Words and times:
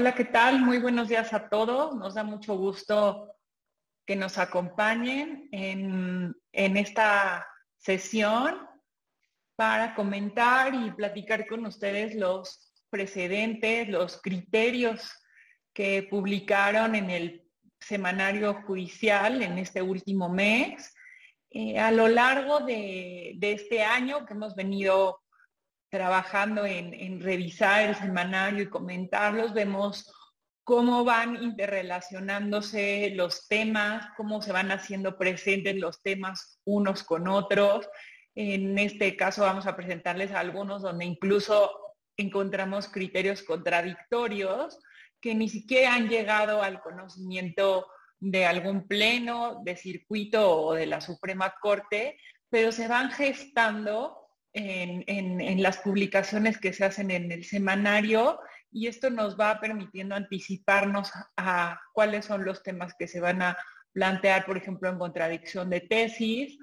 Hola, 0.00 0.14
¿qué 0.14 0.26
tal? 0.26 0.60
Muy 0.60 0.78
buenos 0.78 1.08
días 1.08 1.32
a 1.32 1.48
todos. 1.48 1.96
Nos 1.96 2.14
da 2.14 2.22
mucho 2.22 2.56
gusto 2.56 3.34
que 4.06 4.14
nos 4.14 4.38
acompañen 4.38 5.48
en, 5.50 6.36
esta 6.52 7.44
sesión 7.78 8.60
para 9.56 9.96
comentar 9.96 10.72
y 10.72 10.92
platicar 10.92 11.48
con 11.48 11.66
ustedes 11.66 12.14
los 12.14 12.72
precedentes, 12.88 13.88
los 13.88 14.22
criterios 14.22 15.12
que 15.74 16.06
publicaron 16.08 16.94
en 16.94 17.10
el 17.10 17.50
semanario 17.80 18.62
judicial 18.68 19.42
en 19.42 19.58
este 19.58 19.82
último 19.82 20.28
mes. 20.28 20.94
Eh, 21.50 21.76
a 21.76 21.90
lo 21.90 22.06
largo 22.06 22.60
de, 22.60 23.36
este 23.40 23.82
año 23.82 24.24
que 24.26 24.34
hemos 24.34 24.54
venido 24.54 25.18
trabajando 25.90 26.66
en, 26.66 27.20
revisar 27.20 27.88
el 27.88 27.94
semanario 27.96 28.64
y 28.64 28.68
comentarlos, 28.68 29.54
vemos 29.54 30.12
cómo 30.64 31.04
van 31.04 31.42
interrelacionándose 31.42 33.12
los 33.14 33.48
temas, 33.48 34.06
cómo 34.16 34.42
se 34.42 34.52
van 34.52 34.70
haciendo 34.70 35.16
presentes 35.16 35.76
los 35.76 36.02
temas 36.02 36.60
unos 36.64 37.02
con 37.02 37.26
otros. 37.26 37.88
En 38.34 38.78
este 38.78 39.16
caso 39.16 39.42
vamos 39.42 39.66
a 39.66 39.76
presentarles 39.76 40.32
algunos 40.32 40.82
donde 40.82 41.06
incluso 41.06 41.70
encontramos 42.18 42.88
criterios 42.88 43.42
contradictorios 43.42 44.78
que 45.20 45.34
ni 45.34 45.48
siquiera 45.48 45.94
han 45.94 46.08
llegado 46.08 46.62
al 46.62 46.80
conocimiento 46.80 47.86
de 48.20 48.46
algún 48.46 48.86
pleno, 48.86 49.62
de 49.64 49.76
circuito 49.76 50.50
o 50.50 50.74
de 50.74 50.86
la 50.86 51.00
Suprema 51.00 51.54
Corte, 51.60 52.18
pero 52.50 52.72
se 52.72 52.88
van 52.88 53.10
gestando 53.10 54.27
en, 54.58 55.62
las 55.62 55.78
publicaciones 55.78 56.58
que 56.58 56.72
se 56.72 56.84
hacen 56.84 57.10
en 57.10 57.30
el 57.30 57.44
semanario 57.44 58.40
y 58.70 58.86
esto 58.86 59.10
nos 59.10 59.38
va 59.38 59.60
permitiendo 59.60 60.14
anticiparnos 60.14 61.10
a 61.36 61.80
cuáles 61.92 62.26
son 62.26 62.44
los 62.44 62.62
temas 62.62 62.94
que 62.98 63.06
se 63.06 63.20
van 63.20 63.42
a 63.42 63.56
plantear, 63.92 64.44
por 64.44 64.56
ejemplo, 64.56 64.88
en 64.88 64.98
contradicción 64.98 65.70
de 65.70 65.80
tesis. 65.80 66.58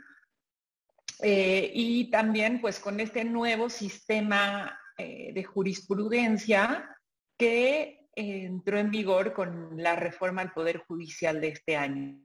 Eh, 1.22 1.72
y 1.74 2.10
también 2.12 2.60
pues 2.60 2.80
con 2.80 3.00
este 3.00 3.24
nuevo 3.24 3.70
sistema 3.70 4.78
eh, 4.98 5.32
de 5.34 5.44
jurisprudencia 5.44 6.90
que 7.38 8.10
entró 8.14 8.78
en 8.78 8.92
vigor 8.92 9.34
con 9.34 9.82
la 9.82 9.96
reforma 9.96 10.42
al 10.42 10.54
Poder 10.54 10.80
Judicial 10.80 11.40
de 11.40 11.50
este 11.50 11.78
año. 11.78 12.20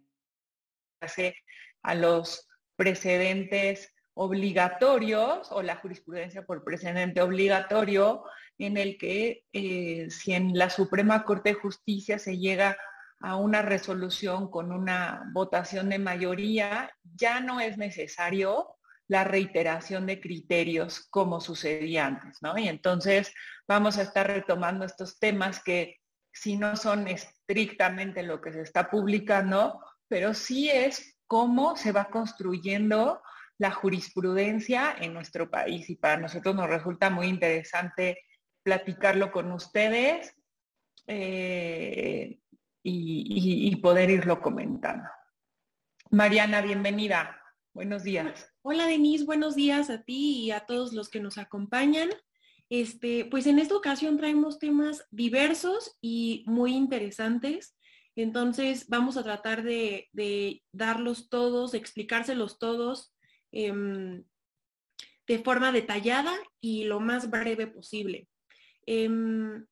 Hace 1.01 1.37
a 1.83 1.95
los 1.95 2.49
precedentes 2.77 3.93
obligatorios 4.23 5.51
o 5.51 5.63
la 5.63 5.77
jurisprudencia 5.77 6.45
por 6.45 6.63
precedente 6.63 7.23
obligatorio 7.23 8.23
en 8.59 8.77
el 8.77 8.99
que 8.99 9.47
eh, 9.55 10.09
si 10.11 10.35
en 10.35 10.59
la 10.59 10.69
Suprema 10.69 11.25
Corte 11.25 11.51
de 11.51 11.55
Justicia 11.55 12.19
se 12.19 12.37
llega 12.37 12.77
a 13.21 13.37
una 13.37 13.63
resolución 13.63 14.51
con 14.51 14.73
una 14.73 15.23
votación 15.33 15.89
de 15.89 15.99
mayoría, 15.99 16.95
ya 17.03 17.41
no 17.41 17.61
es 17.61 17.79
necesario 17.79 18.77
la 19.09 19.25
reiteración 19.25 20.05
de 20.05 20.21
criterios 20.21 21.09
como 21.09 21.41
sucedía 21.41 22.05
antes, 22.05 22.43
¿no? 22.43 22.59
Y 22.59 22.69
entonces 22.69 23.33
vamos 23.67 23.97
a 23.97 24.03
estar 24.03 24.27
retomando 24.27 24.85
estos 24.85 25.19
temas 25.19 25.63
que 25.63 25.97
si 26.31 26.59
no 26.59 26.77
son 26.77 27.09
estrictamente 27.09 28.23
lo 28.23 28.43
que 28.43 28.53
se 28.53 28.61
está 28.61 28.91
publicando, 28.91 29.81
pero 30.09 30.35
sí 30.35 30.69
es 30.69 31.17
cómo 31.27 31.75
se 31.75 31.93
va 31.93 32.11
construyendo 32.11 33.23
la 33.61 33.71
jurisprudencia 33.71 34.97
en 34.99 35.15
nuestro 35.15 35.51
país 35.51 35.89
y 35.91 35.97
para 35.97 36.17
nosotros 36.17 36.55
nos 36.55 36.69
resulta 36.69 37.11
muy 37.11 37.27
interesante 37.27 38.19
platicarlo 38.63 39.31
con 39.31 39.53
ustedes 39.53 40.35
eh, 41.07 42.41
y 42.83 43.77
poder 43.77 44.11
irlo 44.11 44.41
comentando. 44.41 45.09
Mariana, 46.11 46.61
bienvenida. 46.63 47.41
Buenos 47.73 48.03
días. 48.03 48.53
Hola 48.63 48.87
Denise, 48.87 49.25
buenos 49.25 49.55
días 49.55 49.91
a 49.91 50.03
ti 50.03 50.41
y 50.41 50.51
a 50.51 50.61
todos 50.61 50.93
los 50.93 51.09
que 51.09 51.21
nos 51.21 51.39
acompañan. 51.39 52.11
Este, 52.69 53.27
pues 53.27 53.47
en 53.47 53.59
esta 53.59 53.77
ocasión 53.77 54.17
traemos 54.17 54.59
temas 54.59 55.07
diversos 55.11 55.97
y 56.01 56.45
muy 56.47 56.75
interesantes. 56.75 57.77
Entonces 58.17 58.89
vamos 58.89 59.17
a 59.17 59.23
tratar 59.23 59.63
de, 59.63 60.09
darlos 60.73 61.29
todos, 61.29 61.75
explicárselos 61.75 62.59
todos 62.59 63.13
em, 63.53 64.25
de 65.27 65.39
forma 65.39 65.73
detallada 65.73 66.37
y 66.61 66.85
lo 66.85 67.01
más 67.01 67.31
breve 67.31 67.67
posible. 67.67 68.29
Em, 68.87 69.65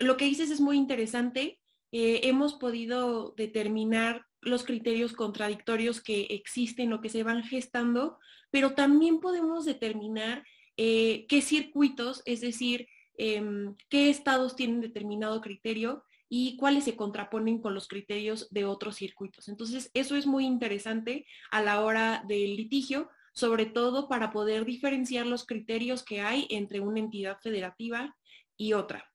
lo 0.00 0.16
que 0.16 0.24
dices 0.24 0.50
es 0.50 0.60
muy 0.60 0.76
interesante. 0.76 1.60
Eh, 1.92 2.20
hemos 2.24 2.54
podido 2.54 3.34
determinar 3.36 4.24
los 4.40 4.64
criterios 4.64 5.12
contradictorios 5.12 6.00
que 6.00 6.22
existen 6.30 6.92
o 6.92 7.00
que 7.00 7.08
se 7.08 7.22
van 7.22 7.42
gestando, 7.42 8.18
pero 8.50 8.74
también 8.74 9.20
podemos 9.20 9.64
determinar 9.64 10.44
eh, 10.76 11.26
qué 11.28 11.42
circuitos, 11.42 12.22
es 12.26 12.40
decir, 12.40 12.88
em, 13.18 13.74
qué 13.88 14.10
estados 14.10 14.56
tienen 14.56 14.80
determinado 14.80 15.40
criterio 15.40 16.04
y 16.28 16.56
cuáles 16.56 16.84
se 16.84 16.96
contraponen 16.96 17.60
con 17.60 17.74
los 17.74 17.88
criterios 17.88 18.48
de 18.50 18.64
otros 18.64 18.96
circuitos. 18.96 19.48
Entonces, 19.48 19.90
eso 19.94 20.16
es 20.16 20.26
muy 20.26 20.44
interesante 20.44 21.26
a 21.50 21.62
la 21.62 21.80
hora 21.80 22.24
del 22.26 22.56
litigio, 22.56 23.08
sobre 23.32 23.66
todo 23.66 24.08
para 24.08 24.30
poder 24.30 24.64
diferenciar 24.64 25.26
los 25.26 25.44
criterios 25.46 26.02
que 26.02 26.20
hay 26.20 26.46
entre 26.50 26.80
una 26.80 27.00
entidad 27.00 27.38
federativa 27.40 28.16
y 28.56 28.72
otra. 28.72 29.12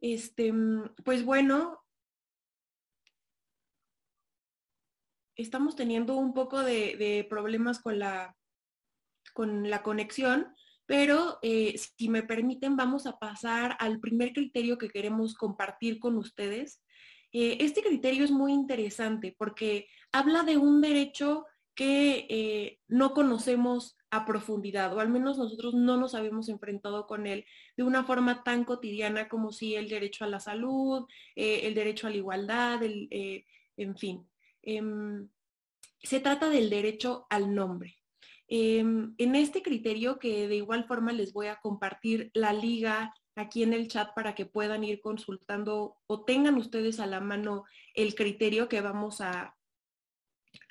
Este, 0.00 0.52
pues 1.04 1.24
bueno, 1.24 1.84
estamos 5.38 5.76
teniendo 5.76 6.16
un 6.16 6.34
poco 6.34 6.62
de, 6.62 7.26
problemas 7.30 7.80
con 7.80 7.98
la, 7.98 8.36
con 9.32 9.70
la 9.70 9.82
conexión, 9.82 10.54
pero 10.88 11.38
eh, 11.42 11.78
si 11.98 12.08
me 12.08 12.22
permiten, 12.22 12.74
vamos 12.74 13.06
a 13.06 13.18
pasar 13.18 13.76
al 13.78 14.00
primer 14.00 14.32
criterio 14.32 14.78
que 14.78 14.88
queremos 14.88 15.34
compartir 15.34 15.98
con 15.98 16.16
ustedes. 16.16 16.82
Eh, 17.30 17.58
este 17.60 17.82
criterio 17.82 18.24
es 18.24 18.30
muy 18.30 18.54
interesante 18.54 19.36
porque 19.36 19.86
habla 20.12 20.44
de 20.44 20.56
un 20.56 20.80
derecho 20.80 21.44
que 21.74 22.26
eh, 22.30 22.78
no 22.88 23.12
conocemos 23.12 23.98
a 24.10 24.24
profundidad, 24.24 24.96
o 24.96 25.00
al 25.00 25.10
menos 25.10 25.36
nosotros 25.36 25.74
no 25.74 25.98
nos 25.98 26.14
habíamos 26.14 26.48
enfrentado 26.48 27.06
con 27.06 27.26
él 27.26 27.44
de 27.76 27.82
una 27.82 28.04
forma 28.04 28.42
tan 28.42 28.64
cotidiana 28.64 29.28
como 29.28 29.52
si 29.52 29.74
el 29.74 29.90
derecho 29.90 30.24
a 30.24 30.28
la 30.28 30.40
salud, 30.40 31.04
el 31.36 31.74
derecho 31.74 32.06
a 32.06 32.10
la 32.10 32.16
igualdad, 32.16 32.80
en 32.82 33.96
fin. 33.98 34.26
Em, 34.62 35.28
se 36.02 36.20
trata 36.20 36.48
del 36.48 36.70
derecho 36.70 37.26
al 37.28 37.54
nombre. 37.54 37.97
Em, 38.48 39.14
en 39.18 39.34
este 39.36 39.62
criterio, 39.62 40.18
que 40.18 40.48
de 40.48 40.56
igual 40.56 40.86
forma 40.86 41.12
les 41.12 41.32
voy 41.32 41.46
a 41.46 41.60
compartir 41.60 42.30
la 42.34 42.52
liga 42.52 43.14
aquí 43.36 43.62
en 43.62 43.72
el 43.72 43.88
chat 43.88 44.14
para 44.14 44.34
que 44.34 44.46
puedan 44.46 44.84
ir 44.84 45.00
consultando 45.00 45.96
o 46.06 46.24
tengan 46.24 46.56
ustedes 46.56 46.98
a 46.98 47.06
la 47.06 47.20
mano 47.20 47.64
el 47.94 48.14
criterio 48.14 48.68
que 48.68 48.80
vamos 48.80 49.20
a, 49.20 49.54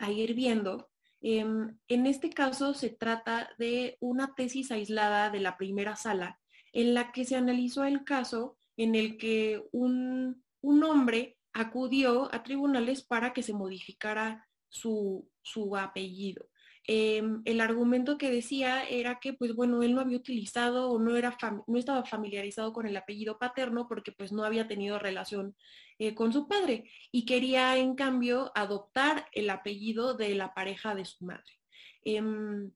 ir 0.09 0.33
viendo. 0.33 0.89
Em, 1.21 1.77
en 1.87 2.05
este 2.05 2.29
caso 2.29 2.73
se 2.73 2.89
trata 2.89 3.49
de 3.57 3.97
una 3.99 4.33
tesis 4.35 4.71
aislada 4.71 5.29
de 5.29 5.39
la 5.39 5.57
primera 5.57 5.95
sala 5.95 6.39
en 6.73 6.93
la 6.93 7.11
que 7.11 7.25
se 7.25 7.35
analizó 7.35 7.85
el 7.85 8.03
caso 8.03 8.57
en 8.75 8.95
el 8.95 9.17
que 9.17 9.63
un 9.71 10.43
hombre 10.63 11.37
acudió 11.53 12.33
a 12.33 12.43
tribunales 12.43 13.03
para 13.03 13.33
que 13.33 13.41
se 13.41 13.53
modificara 13.53 14.47
su, 14.69 15.27
apellido. 15.77 16.49
Em, 16.89 17.41
el 17.43 17.59
argumento 17.59 18.17
que 18.17 18.31
decía 18.31 18.81
era 18.87 19.19
que, 19.19 19.33
pues 19.33 19.53
bueno, 19.53 19.83
él 19.83 19.93
no 19.93 19.99
había 19.99 20.15
utilizado 20.15 20.89
o 20.89 20.99
no, 20.99 21.17
estaba 21.17 22.05
familiarizado 22.05 22.71
con 22.71 22.87
el 22.87 22.95
apellido 22.95 23.37
paterno 23.37 23.87
porque 23.89 24.13
pues 24.13 24.31
no 24.31 24.45
había 24.45 24.69
tenido 24.69 24.97
relación 24.97 25.53
eh, 25.99 26.15
con 26.15 26.31
su 26.31 26.47
padre 26.47 26.89
y 27.11 27.25
quería 27.25 27.75
en 27.77 27.95
cambio 27.95 28.53
adoptar 28.55 29.27
el 29.33 29.49
apellido 29.49 30.13
de 30.13 30.33
la 30.35 30.53
pareja 30.53 30.95
de 30.95 31.03
su 31.03 31.25
madre. 31.25 31.59
Em, 32.05 32.71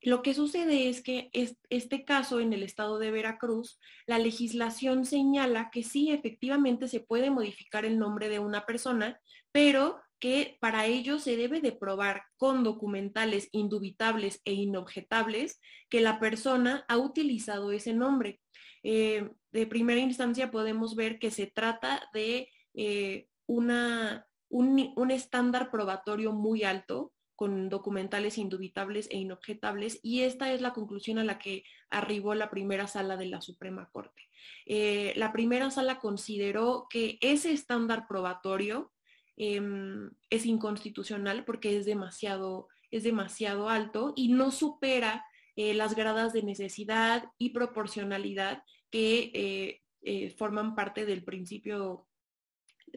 lo 0.00 0.22
que 0.22 0.32
sucede 0.32 0.88
es 0.88 1.02
que 1.02 1.30
este 1.68 2.06
caso 2.06 2.40
en 2.40 2.54
el 2.54 2.62
estado 2.62 2.98
de 2.98 3.10
Veracruz, 3.10 3.78
la 4.06 4.18
legislación 4.18 5.04
señala 5.04 5.68
que 5.70 5.82
sí, 5.82 6.10
efectivamente 6.10 6.88
se 6.88 7.00
puede 7.00 7.28
modificar 7.28 7.84
el 7.84 7.98
nombre 7.98 8.30
de 8.30 8.38
una 8.38 8.64
persona, 8.64 9.20
pero 9.52 10.00
que 10.20 10.58
para 10.60 10.86
ello 10.86 11.18
se 11.18 11.36
debe 11.36 11.60
de 11.60 11.72
probar 11.72 12.24
con 12.36 12.62
documentales 12.62 13.48
indubitables 13.52 14.40
e 14.44 14.52
inobjetables 14.52 15.60
que 15.88 16.00
la 16.00 16.20
persona 16.20 16.84
ha 16.88 16.98
utilizado 16.98 17.72
ese 17.72 17.94
nombre. 17.94 18.40
Eh, 18.82 19.28
de 19.52 19.66
primera 19.66 20.00
instancia 20.00 20.50
podemos 20.50 20.94
ver 20.94 21.18
que 21.18 21.30
se 21.30 21.46
trata 21.46 22.08
de 22.14 22.48
eh, 22.74 23.26
una, 23.46 24.26
un 24.48 25.10
estándar 25.10 25.70
probatorio 25.70 26.32
muy 26.32 26.64
alto 26.64 27.12
con 27.40 27.70
documentales 27.70 28.36
indubitables 28.36 29.08
e 29.10 29.16
inobjetables 29.16 29.98
y 30.02 30.24
esta 30.24 30.52
es 30.52 30.60
la 30.60 30.74
conclusión 30.74 31.16
a 31.16 31.24
la 31.24 31.38
que 31.38 31.64
arribó 31.88 32.34
la 32.34 32.50
primera 32.50 32.86
sala 32.86 33.16
de 33.16 33.24
la 33.24 33.40
Suprema 33.40 33.88
Corte. 33.92 34.28
Eh, 34.66 35.14
la 35.16 35.32
primera 35.32 35.70
sala 35.70 35.98
consideró 35.98 36.86
que 36.90 37.16
ese 37.22 37.52
estándar 37.52 38.06
probatorio 38.06 38.92
em, 39.42 40.10
es 40.28 40.44
inconstitucional 40.44 41.44
porque 41.44 41.78
es 41.78 41.86
demasiado, 41.86 42.68
es 42.90 43.04
demasiado 43.04 43.68
alto 43.68 44.12
y 44.16 44.28
no 44.28 44.50
supera 44.50 45.24
eh, 45.56 45.74
las 45.74 45.94
gradas 45.94 46.32
de 46.32 46.42
necesidad 46.42 47.24
y 47.38 47.50
proporcionalidad 47.50 48.62
que 48.90 49.80
eh, 50.02 50.30
forman 50.36 50.74
parte 50.74 51.06
del 51.06 51.24
principio, 51.24 52.06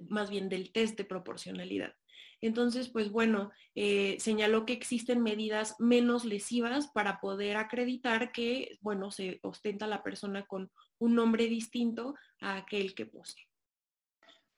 más 0.09 0.29
bien 0.29 0.49
del 0.49 0.71
test 0.71 0.97
de 0.97 1.05
proporcionalidad. 1.05 1.95
Entonces, 2.43 2.89
pues 2.89 3.09
bueno, 3.09 3.53
eh, 3.73 4.17
señaló 4.19 4.65
que 4.65 4.73
existen 4.73 5.23
medidas 5.23 5.77
menos 5.79 6.25
lesivas 6.25 6.89
para 6.89 7.21
poder 7.21 7.55
acreditar 7.55 8.33
que, 8.33 8.77
bueno, 8.81 9.11
se 9.11 9.39
ostenta 9.43 9.87
la 9.87 10.03
persona 10.03 10.45
con 10.45 10.69
un 10.99 11.15
nombre 11.15 11.47
distinto 11.47 12.15
a 12.41 12.57
aquel 12.57 12.95
que 12.95 13.05
posee. 13.05 13.47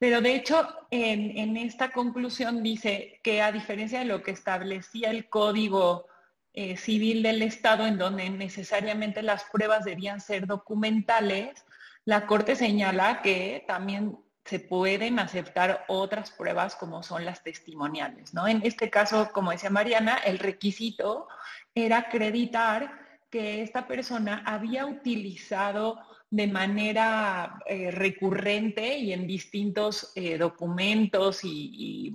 Pero 0.05 0.21
de 0.21 0.35
hecho, 0.35 0.67
en, 0.91 1.57
esta 1.57 1.91
conclusión 1.91 2.61
dice 2.61 3.19
que 3.23 3.41
a 3.41 3.51
diferencia 3.51 3.97
de 3.97 4.05
lo 4.05 4.21
que 4.21 4.29
establecía 4.29 5.09
el 5.09 5.29
Código 5.29 6.05
eh, 6.53 6.77
Civil 6.77 7.23
del 7.23 7.41
Estado, 7.41 7.87
en 7.87 7.97
donde 7.97 8.29
necesariamente 8.29 9.23
las 9.23 9.45
pruebas 9.45 9.83
debían 9.83 10.21
ser 10.21 10.45
documentales, 10.45 11.65
la 12.03 12.27
Corte 12.27 12.55
señala 12.55 13.23
que 13.23 13.65
también 13.67 14.19
se 14.43 14.59
pueden 14.59 15.17
aceptar 15.17 15.85
otras 15.87 16.29
pruebas 16.29 16.75
como 16.75 17.01
son 17.01 17.25
las 17.25 17.41
testimoniales. 17.41 18.31
¿no? 18.31 18.47
En 18.47 18.61
este 18.63 18.91
caso, 18.91 19.31
como 19.33 19.49
decía 19.49 19.71
Mariana, 19.71 20.17
el 20.17 20.37
requisito 20.37 21.27
era 21.73 21.97
acreditar 21.97 22.91
que 23.31 23.63
esta 23.63 23.87
persona 23.87 24.43
había 24.45 24.85
utilizado 24.85 25.99
de 26.35 26.47
manera 26.47 27.59
eh, 27.65 27.91
recurrente 27.91 28.97
y 28.97 29.13
en 29.13 29.25
distintos 29.25 30.11
eh, 30.15 30.37
documentos 30.37 31.39
y, 31.43 32.13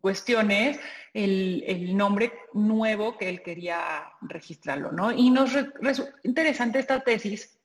cuestiones 0.00 0.80
el, 1.12 1.94
nombre 1.96 2.32
nuevo 2.54 3.16
que 3.18 3.28
él 3.28 3.42
quería 3.42 4.04
registrarlo. 4.22 4.90
¿no? 4.90 5.12
Y 5.12 5.30
nos 5.30 5.52
resulta 5.52 6.16
interesante 6.24 6.78
esta 6.78 7.00
tesis, 7.00 7.60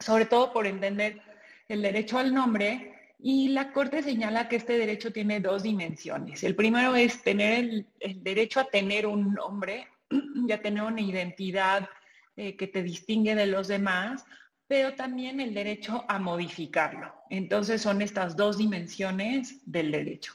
sobre 0.00 0.24
todo 0.24 0.52
por 0.52 0.66
entender 0.66 1.20
el 1.68 1.82
derecho 1.82 2.18
al 2.18 2.34
nombre 2.34 2.94
y 3.20 3.48
la 3.48 3.72
Corte 3.72 4.02
señala 4.02 4.48
que 4.48 4.56
este 4.56 4.78
derecho 4.78 5.12
tiene 5.12 5.40
dos 5.40 5.62
dimensiones. 5.62 6.42
El 6.42 6.56
primero 6.56 6.96
es 6.96 7.22
tener 7.22 7.84
el, 8.00 8.22
derecho 8.24 8.60
a 8.60 8.64
tener 8.64 9.06
un 9.06 9.34
nombre 9.34 9.86
y 10.10 10.50
a 10.50 10.62
tener 10.62 10.82
una 10.82 11.00
identidad 11.00 11.88
eh, 12.36 12.56
que 12.56 12.66
te 12.66 12.82
distingue 12.82 13.34
de 13.34 13.46
los 13.46 13.68
demás, 13.68 14.24
pero 14.68 14.94
también 14.94 15.40
el 15.40 15.54
derecho 15.54 16.04
a 16.08 16.18
modificarlo. 16.18 17.12
Entonces 17.30 17.82
son 17.82 18.02
estas 18.02 18.36
dos 18.36 18.58
dimensiones 18.58 19.60
del 19.64 19.90
derecho. 19.90 20.34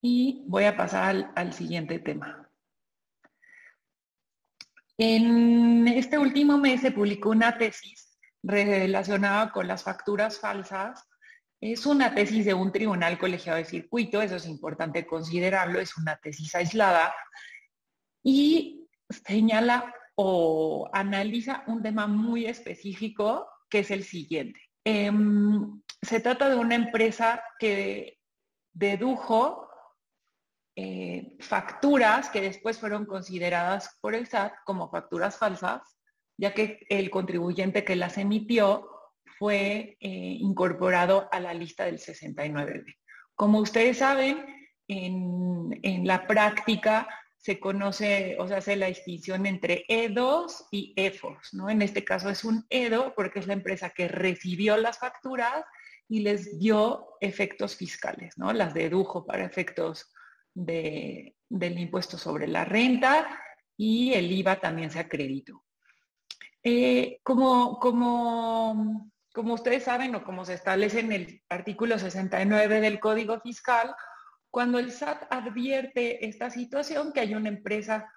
Y 0.00 0.42
voy 0.48 0.64
a 0.64 0.76
pasar 0.76 1.32
al 1.36 1.52
siguiente 1.52 1.98
tema. 1.98 2.50
En 4.98 5.86
este 5.86 6.18
último 6.18 6.58
mes 6.58 6.80
se 6.80 6.90
publicó 6.90 7.30
una 7.30 7.56
tesis 7.58 8.18
relacionada 8.42 9.52
con 9.52 9.68
las 9.68 9.82
facturas 9.82 10.38
falsas 10.38 11.06
es 11.72 11.86
una 11.86 12.14
tesis 12.14 12.44
de 12.44 12.52
un 12.52 12.70
tribunal 12.70 13.18
colegiado 13.18 13.56
de 13.56 13.64
circuito, 13.64 14.20
eso 14.20 14.36
es 14.36 14.46
importante 14.46 15.06
considerarlo, 15.06 15.80
es 15.80 15.96
una 15.96 16.16
tesis 16.16 16.54
aislada 16.54 17.14
y 18.22 18.86
señala 19.08 19.94
o 20.14 20.90
analiza 20.92 21.64
un 21.66 21.82
tema 21.82 22.06
muy 22.06 22.44
específico 22.44 23.48
que 23.74 23.80
es 23.80 23.90
el 23.90 24.04
siguiente. 24.04 24.60
Em, 24.84 25.82
se 26.00 26.20
trata 26.20 26.48
de 26.48 26.54
una 26.54 26.76
empresa 26.76 27.42
que 27.58 28.20
dedujo 28.72 29.68
eh, 30.76 31.36
facturas 31.40 32.30
que 32.30 32.40
después 32.40 32.78
fueron 32.78 33.04
consideradas 33.04 33.98
por 34.00 34.14
el 34.14 34.28
SAT 34.28 34.52
como 34.64 34.92
facturas 34.92 35.38
falsas, 35.38 35.82
ya 36.38 36.54
que 36.54 36.86
el 36.88 37.10
contribuyente 37.10 37.84
que 37.84 37.96
las 37.96 38.16
emitió 38.16 38.88
fue 39.40 39.96
eh, 39.98 40.36
incorporado 40.38 41.28
a 41.32 41.40
la 41.40 41.52
lista 41.52 41.86
del 41.86 41.98
69B. 41.98 42.94
Como 43.34 43.58
ustedes 43.58 43.98
saben, 43.98 44.46
en, 44.86 46.06
la 46.06 46.28
práctica 46.28 47.08
se 47.44 47.60
conoce 47.60 48.36
o 48.38 48.48
se 48.48 48.54
hace 48.54 48.74
la 48.74 48.86
distinción 48.86 49.44
entre 49.44 49.84
EDOs 49.86 50.64
y 50.70 50.94
EFOS. 50.96 51.52
¿no? 51.52 51.68
En 51.68 51.82
este 51.82 52.02
caso 52.02 52.30
es 52.30 52.42
un 52.42 52.64
EDO 52.70 53.14
porque 53.14 53.38
es 53.38 53.46
la 53.46 53.52
empresa 53.52 53.90
que 53.90 54.08
recibió 54.08 54.78
las 54.78 54.98
facturas 54.98 55.62
y 56.08 56.20
les 56.20 56.58
dio 56.58 57.18
efectos 57.20 57.76
fiscales, 57.76 58.38
¿no? 58.38 58.54
las 58.54 58.72
dedujo 58.72 59.26
para 59.26 59.44
efectos 59.44 60.10
del 60.54 61.34
impuesto 61.78 62.16
sobre 62.16 62.46
la 62.46 62.64
renta 62.64 63.38
y 63.76 64.14
el 64.14 64.32
IVA 64.32 64.58
también 64.58 64.90
se 64.90 65.00
acreditó. 65.00 65.66
Eh, 66.62 67.20
como, 67.22 67.78
como 67.78 69.10
como 69.34 69.54
ustedes 69.54 69.82
saben 69.82 70.14
o 70.14 70.24
como 70.24 70.46
se 70.46 70.54
establece 70.54 71.00
en 71.00 71.12
el 71.12 71.42
artículo 71.50 71.98
69 71.98 72.80
del 72.80 73.00
Código 73.00 73.40
Fiscal, 73.40 73.94
cuando 74.54 74.78
el 74.78 74.92
SAT 74.92 75.26
advierte 75.30 76.24
esta 76.24 76.48
situación, 76.48 77.12
que 77.12 77.18
hay 77.18 77.34
una 77.34 77.48
empresa 77.48 78.08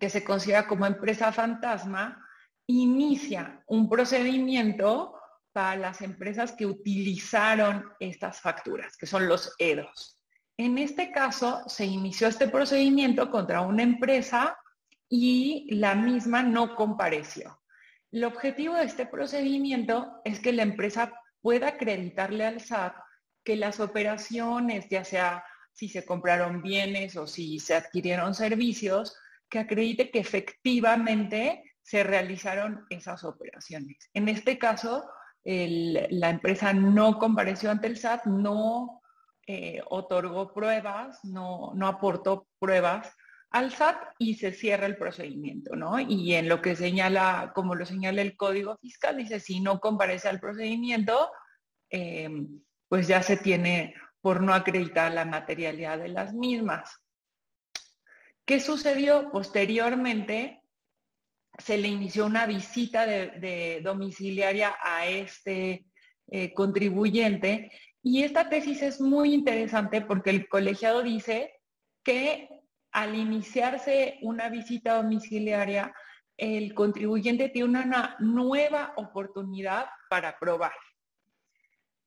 que 0.00 0.10
se 0.10 0.24
considera 0.24 0.66
como 0.66 0.86
empresa 0.86 1.30
fantasma, 1.30 2.20
inicia 2.66 3.62
un 3.68 3.88
procedimiento 3.88 5.14
para 5.52 5.76
las 5.76 6.02
empresas 6.02 6.50
que 6.50 6.66
utilizaron 6.66 7.84
estas 8.00 8.40
facturas, 8.40 8.96
que 8.96 9.06
son 9.06 9.28
los 9.28 9.54
EDOS. 9.60 10.18
En 10.58 10.78
este 10.78 11.12
caso, 11.12 11.62
se 11.68 11.84
inició 11.84 12.26
este 12.26 12.48
procedimiento 12.48 13.30
contra 13.30 13.60
una 13.60 13.84
empresa 13.84 14.58
y 15.08 15.72
la 15.76 15.94
misma 15.94 16.42
no 16.42 16.74
compareció. 16.74 17.60
El 18.10 18.24
objetivo 18.24 18.74
de 18.74 18.86
este 18.86 19.06
procedimiento 19.06 20.20
es 20.24 20.40
que 20.40 20.52
la 20.52 20.64
empresa 20.64 21.12
pueda 21.40 21.68
acreditarle 21.68 22.46
al 22.46 22.60
SAT 22.60 22.96
que 23.44 23.56
las 23.56 23.80
operaciones, 23.80 24.88
ya 24.88 25.04
sea 25.04 25.44
si 25.72 25.88
se 25.88 26.04
compraron 26.04 26.62
bienes 26.62 27.16
o 27.16 27.26
si 27.26 27.58
se 27.58 27.74
adquirieron 27.74 28.34
servicios, 28.34 29.16
que 29.48 29.58
acredite 29.58 30.10
que 30.10 30.20
efectivamente 30.20 31.76
se 31.82 32.02
realizaron 32.02 32.86
esas 32.88 33.24
operaciones. 33.24 34.08
En 34.14 34.28
este 34.28 34.58
caso, 34.58 35.04
la 35.44 36.30
empresa 36.30 36.72
no 36.72 37.18
compareció 37.18 37.70
ante 37.70 37.86
el 37.86 37.98
SAT, 37.98 38.24
no 38.24 39.02
eh, 39.46 39.82
otorgó 39.90 40.54
pruebas, 40.54 41.22
no, 41.24 41.74
aportó 41.82 42.48
pruebas 42.58 43.12
al 43.50 43.70
SAT 43.70 43.96
y 44.18 44.36
se 44.36 44.52
cierra 44.52 44.86
el 44.86 44.96
procedimiento, 44.96 45.76
¿no? 45.76 46.00
Y 46.00 46.34
en 46.34 46.48
lo 46.48 46.62
que 46.62 46.74
señala, 46.74 47.52
como 47.54 47.74
lo 47.74 47.84
señala 47.84 48.22
el 48.22 48.36
Código 48.36 48.78
Fiscal, 48.78 49.18
dice, 49.18 49.38
si 49.38 49.60
no 49.60 49.80
comparece 49.80 50.28
al 50.28 50.40
procedimiento, 50.40 51.30
eh, 51.90 52.30
pues 52.94 53.08
ya 53.08 53.24
se 53.24 53.36
tiene 53.36 53.92
por 54.20 54.40
no 54.40 54.54
acreditar 54.54 55.10
la 55.10 55.24
materialidad 55.24 55.98
de 55.98 56.10
las 56.10 56.32
mismas. 56.32 56.96
¿Qué 58.44 58.60
sucedió? 58.60 59.32
Posteriormente 59.32 60.62
se 61.58 61.76
le 61.76 61.88
inició 61.88 62.26
una 62.26 62.46
visita 62.46 63.04
de, 63.04 63.80
domiciliaria 63.82 64.76
a 64.80 65.08
este 65.08 65.86
eh, 66.28 66.54
contribuyente 66.54 67.72
y 68.00 68.22
esta 68.22 68.48
tesis 68.48 68.80
es 68.80 69.00
muy 69.00 69.34
interesante 69.34 70.00
porque 70.00 70.30
el 70.30 70.46
colegiado 70.46 71.02
dice 71.02 71.52
que 72.04 72.48
al 72.92 73.16
iniciarse 73.16 74.20
una 74.22 74.50
visita 74.50 75.02
domiciliaria, 75.02 75.92
el 76.36 76.74
contribuyente 76.74 77.48
tiene 77.48 77.80
una 77.80 78.14
nueva 78.20 78.92
oportunidad 78.94 79.86
para 80.08 80.38
probar. 80.38 80.74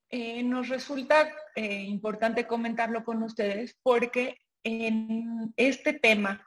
Eh, 0.09 0.41
nos 0.41 0.69
resulta 0.69 1.29
eh, 1.55 1.83
importante 1.83 2.47
comentarlo 2.47 3.03
con 3.03 3.21
ustedes 3.23 3.77
porque 3.83 4.37
en 4.63 5.53
este 5.57 5.93
tema, 5.93 6.45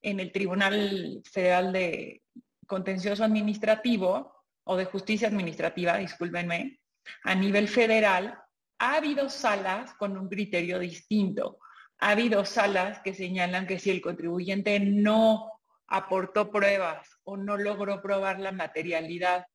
en 0.00 0.20
el 0.20 0.30
Tribunal 0.30 1.20
Federal 1.24 1.72
de 1.72 2.22
Contencioso 2.66 3.24
Administrativo 3.24 4.32
o 4.64 4.76
de 4.76 4.84
Justicia 4.84 5.28
Administrativa, 5.28 5.98
discúlpenme, 5.98 6.78
a 7.24 7.34
nivel 7.34 7.68
federal, 7.68 8.38
ha 8.78 8.96
habido 8.96 9.28
salas 9.28 9.94
con 9.94 10.16
un 10.16 10.28
criterio 10.28 10.78
distinto. 10.78 11.58
Ha 11.98 12.10
habido 12.10 12.44
salas 12.44 13.00
que 13.00 13.14
señalan 13.14 13.66
que 13.66 13.78
si 13.78 13.90
el 13.90 14.00
contribuyente 14.00 14.78
no 14.80 15.50
aportó 15.88 16.50
pruebas 16.50 17.08
o 17.24 17.36
no 17.36 17.56
logró 17.56 18.00
probar 18.00 18.40
la 18.40 18.52
materialidad 18.52 19.46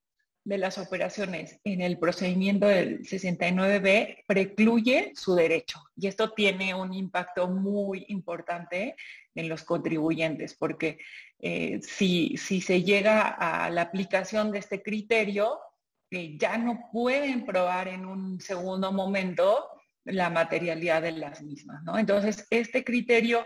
de 0.50 0.58
las 0.58 0.80
operaciones 0.80 1.60
en 1.64 1.80
el 1.82 2.00
procedimiento 2.00 2.66
del 2.66 3.02
69B 3.02 4.24
precluye 4.26 5.12
su 5.14 5.36
derecho. 5.36 5.80
Y 5.96 6.08
esto 6.08 6.32
tiene 6.32 6.74
un 6.74 6.92
impacto 6.92 7.48
muy 7.48 8.06
importante 8.08 8.96
en 9.36 9.48
los 9.48 9.64
contribuyentes, 9.64 10.56
porque 10.56 10.98
eh, 11.38 11.80
si, 11.84 12.36
si, 12.38 12.62
se 12.62 12.82
llega 12.82 13.28
a 13.28 13.70
la 13.70 13.84
aplicación 13.84 14.52
de 14.52 14.58
este 14.58 14.82
criterio, 14.82 15.60
eh, 16.10 16.36
ya 16.36 16.58
no 16.58 16.90
pueden 16.92 17.46
probar 17.46 17.88
en 17.88 18.08
un 18.08 18.42
segundo 18.42 18.92
momento 18.92 19.68
la 20.04 20.32
materialidad 20.32 21.04
de 21.04 21.12
las 21.12 21.44
mismas. 21.44 21.84
¿no? 21.84 22.00
Entonces, 22.00 22.48
este 22.50 22.84
criterio 22.84 23.46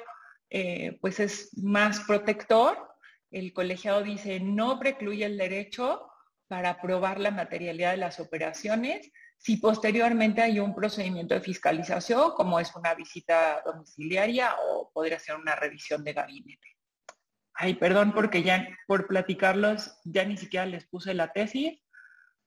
eh, 0.50 0.98
pues 1.02 1.20
es 1.20 1.50
más 1.58 2.00
protector. 2.08 2.78
El 3.30 3.52
colegiado 3.52 4.04
dice 4.04 4.40
no 4.40 4.80
precluye 4.80 5.26
el 5.26 5.38
derecho 5.38 6.08
para 6.54 6.80
probar 6.80 7.20
la 7.20 7.32
materialidad 7.32 7.94
de 7.94 7.98
las 7.98 8.20
operaciones 8.20 9.12
si 9.40 9.58
posteriormente 9.58 10.40
hay 10.40 10.60
un 10.60 10.76
procedimiento 10.76 11.34
de 11.34 11.42
fiscalización, 11.42 12.34
como 12.34 12.60
es 12.60 12.76
una 12.76 12.94
visita 12.94 13.64
domiciliaria 13.66 14.54
o 14.62 14.92
podría 14.94 15.18
ser 15.18 15.36
una 15.36 15.56
revisión 15.56 16.04
de 16.04 16.14
gabinete. 16.14 16.78
Ay, 17.56 17.74
perdón 17.74 18.14
porque 18.14 18.44
ya 18.44 18.68
por 18.86 19.08
platicarlos 19.08 20.00
ya 20.04 20.26
ni 20.26 20.38
siquiera 20.38 20.68
les 20.68 20.86
puse 20.86 21.16
la 21.16 21.34
tesis, 21.34 21.82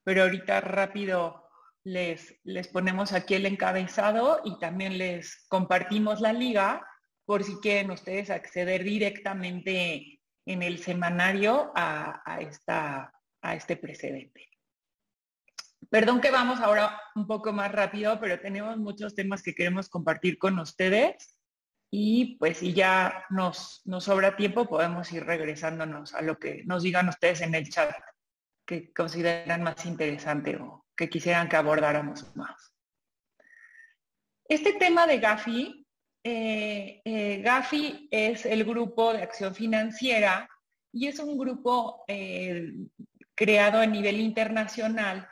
pero 0.04 0.22
ahorita 0.22 0.60
rápido 0.60 1.42
les, 1.82 2.38
les 2.44 2.68
ponemos 2.68 3.12
aquí 3.12 3.34
el 3.34 3.46
encabezado 3.46 4.40
y 4.44 4.56
también 4.60 4.98
les 4.98 5.44
compartimos 5.48 6.20
la 6.20 6.32
liga 6.32 6.86
por 7.24 7.42
si 7.42 7.56
quieren 7.56 7.90
ustedes 7.90 8.30
acceder 8.30 8.84
directamente 8.84 10.20
en 10.46 10.62
el 10.62 10.78
semanario 10.78 11.72
a, 11.74 12.38
esta, 12.40 13.12
a 13.48 13.54
este 13.54 13.76
precedente. 13.76 14.48
Perdón 15.90 16.20
que 16.20 16.30
vamos 16.30 16.60
ahora 16.60 17.00
un 17.14 17.26
poco 17.26 17.52
más 17.52 17.70
rápido, 17.70 18.18
pero 18.20 18.40
tenemos 18.40 18.76
muchos 18.76 19.14
temas 19.14 19.42
que 19.42 19.54
queremos 19.54 19.88
compartir 19.88 20.38
con 20.38 20.58
ustedes 20.58 21.38
y 21.90 22.36
pues 22.38 22.58
si 22.58 22.74
ya 22.74 23.24
nos, 23.30 23.82
nos 23.84 24.04
sobra 24.04 24.36
tiempo 24.36 24.66
podemos 24.66 25.12
ir 25.12 25.24
regresándonos 25.24 26.14
a 26.14 26.22
lo 26.22 26.38
que 26.38 26.64
nos 26.64 26.82
digan 26.82 27.08
ustedes 27.08 27.40
en 27.42 27.54
el 27.54 27.68
chat 27.68 27.94
que 28.66 28.92
consideran 28.92 29.62
más 29.62 29.86
interesante 29.86 30.56
o 30.56 30.84
que 30.96 31.08
quisieran 31.08 31.48
que 31.48 31.56
abordáramos 31.56 32.34
más. 32.34 32.72
Este 34.48 34.72
tema 34.74 35.06
de 35.06 35.18
GAFI, 35.18 35.86
eh, 36.24 37.00
eh, 37.04 37.42
GAFI 37.42 38.08
es 38.10 38.44
el 38.46 38.64
grupo 38.64 39.12
de 39.12 39.22
acción 39.22 39.54
financiera 39.54 40.48
y 40.92 41.06
es 41.06 41.18
un 41.20 41.38
grupo 41.38 42.04
eh, 42.08 42.72
creado 43.36 43.78
a 43.78 43.86
nivel 43.86 44.18
internacional 44.18 45.28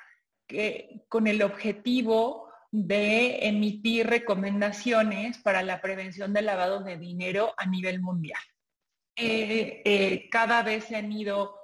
con 1.09 1.27
el 1.27 1.43
objetivo 1.43 2.45
de 2.71 3.47
emitir 3.47 4.07
recomendaciones 4.07 5.39
para 5.39 5.63
la 5.63 5.81
prevención 5.81 6.33
del 6.33 6.47
lavado 6.47 6.83
de 6.83 6.99
dinero 6.99 7.55
a 7.57 7.67
nivel 7.67 8.01
mundial. 8.01 8.41
Eh, 9.17 9.81
eh, 9.85 10.29
cada 10.29 10.63
vez 10.65 10.85
se 10.87 10.97
han 10.97 11.13
ido 11.13 11.57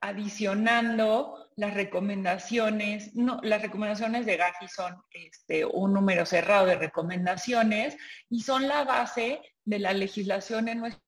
adicionando 0.00 1.52
las 1.56 1.72
recomendaciones, 1.74 3.14
no, 3.14 3.40
las 3.42 3.62
recomendaciones 3.62 4.26
de 4.26 4.36
Gafi 4.36 4.68
son 4.68 5.00
este, 5.10 5.64
un 5.64 5.94
número 5.94 6.26
cerrado 6.26 6.66
de 6.66 6.76
recomendaciones 6.76 7.96
y 8.28 8.42
son 8.42 8.66
la 8.66 8.84
base 8.84 9.40
de 9.64 9.78
la 9.78 9.92
legislación 9.92 10.68
en 10.68 10.80
nuestra 10.80 11.05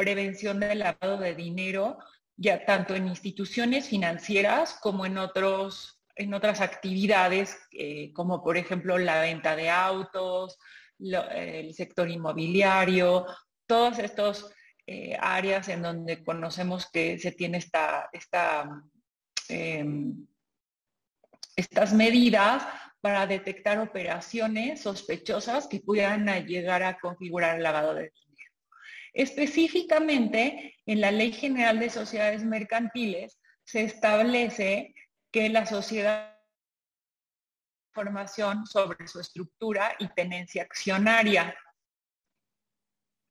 prevención 0.00 0.60
del 0.60 0.78
lavado 0.78 1.18
de 1.18 1.34
dinero, 1.34 1.98
ya 2.34 2.64
tanto 2.64 2.94
en 2.94 3.06
instituciones 3.06 3.86
financieras 3.86 4.78
como 4.80 5.04
en, 5.04 5.18
otros, 5.18 6.00
en 6.16 6.32
otras 6.32 6.62
actividades, 6.62 7.58
eh, 7.72 8.10
como 8.14 8.42
por 8.42 8.56
ejemplo 8.56 8.96
la 8.96 9.20
venta 9.20 9.54
de 9.56 9.68
autos, 9.68 10.58
el 10.98 11.74
sector 11.74 12.08
inmobiliario, 12.08 13.26
todas 13.66 13.98
estas 13.98 14.50
eh, 14.86 15.18
áreas 15.20 15.68
en 15.68 15.82
donde 15.82 16.24
conocemos 16.24 16.90
que 16.90 17.18
se 17.18 17.32
tiene 17.32 17.58
esta 17.58 18.08
em, 19.50 20.26
estas 21.56 21.92
medidas 21.92 22.66
para 23.02 23.26
detectar 23.26 23.78
operaciones 23.80 24.80
sospechosas 24.80 25.66
que 25.66 25.80
pudieran 25.80 26.24
llegar 26.46 26.82
a 26.82 26.98
configurar 26.98 27.58
el 27.58 27.62
lavado 27.62 27.92
de 27.92 28.10
dinero. 28.14 28.29
Específicamente, 29.12 30.76
en 30.86 31.00
la 31.00 31.10
Ley 31.10 31.32
General 31.32 31.78
de 31.78 31.90
Sociedades 31.90 32.44
Mercantiles 32.44 33.38
se 33.64 33.82
establece 33.82 34.94
que 35.30 35.48
la 35.48 35.66
sociedad 35.66 36.36
información 37.90 38.66
sobre 38.66 39.06
su 39.08 39.20
estructura 39.20 39.94
y 39.98 40.08
tenencia 40.08 40.62
accionaria. 40.62 41.56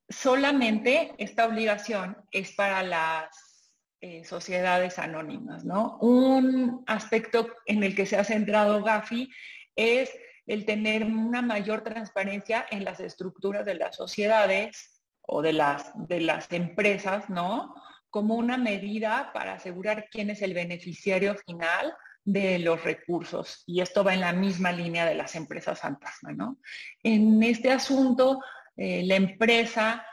Solamente 0.08 1.14
esta 1.18 1.46
obligación 1.46 2.16
es 2.30 2.52
para 2.52 2.82
las 2.82 3.72
eh, 4.00 4.24
sociedades 4.24 4.98
anónimas, 4.98 5.64
¿no? 5.64 5.98
Un 5.98 6.84
aspecto 6.86 7.54
en 7.66 7.82
el 7.82 7.94
que 7.94 8.06
se 8.06 8.16
ha 8.16 8.24
centrado 8.24 8.82
Gafi 8.82 9.30
es 9.76 10.10
el 10.46 10.64
tener 10.64 11.04
una 11.04 11.42
mayor 11.42 11.82
transparencia 11.82 12.66
en 12.70 12.84
las 12.84 13.00
estructuras 13.00 13.64
de 13.64 13.74
las 13.74 13.96
sociedades 13.96 14.99
o 15.32 15.42
de 15.42 15.52
las, 15.52 15.92
de 16.08 16.20
las 16.20 16.50
empresas, 16.52 17.30
¿no? 17.30 17.74
Como 18.10 18.34
una 18.34 18.58
medida 18.58 19.30
para 19.32 19.54
asegurar 19.54 20.08
quién 20.10 20.30
es 20.30 20.42
el 20.42 20.54
beneficiario 20.54 21.36
final 21.36 21.94
de 22.24 22.58
los 22.58 22.82
recursos. 22.82 23.62
Y 23.66 23.80
esto 23.80 24.02
va 24.02 24.14
en 24.14 24.20
la 24.20 24.32
misma 24.32 24.72
línea 24.72 25.06
de 25.06 25.14
las 25.14 25.36
empresas 25.36 25.80
fantasma, 25.80 26.32
¿no? 26.32 26.58
En 27.02 27.42
este 27.44 27.70
asunto, 27.70 28.40
eh, 28.76 29.04
la 29.04 29.14
empresa 29.14 30.04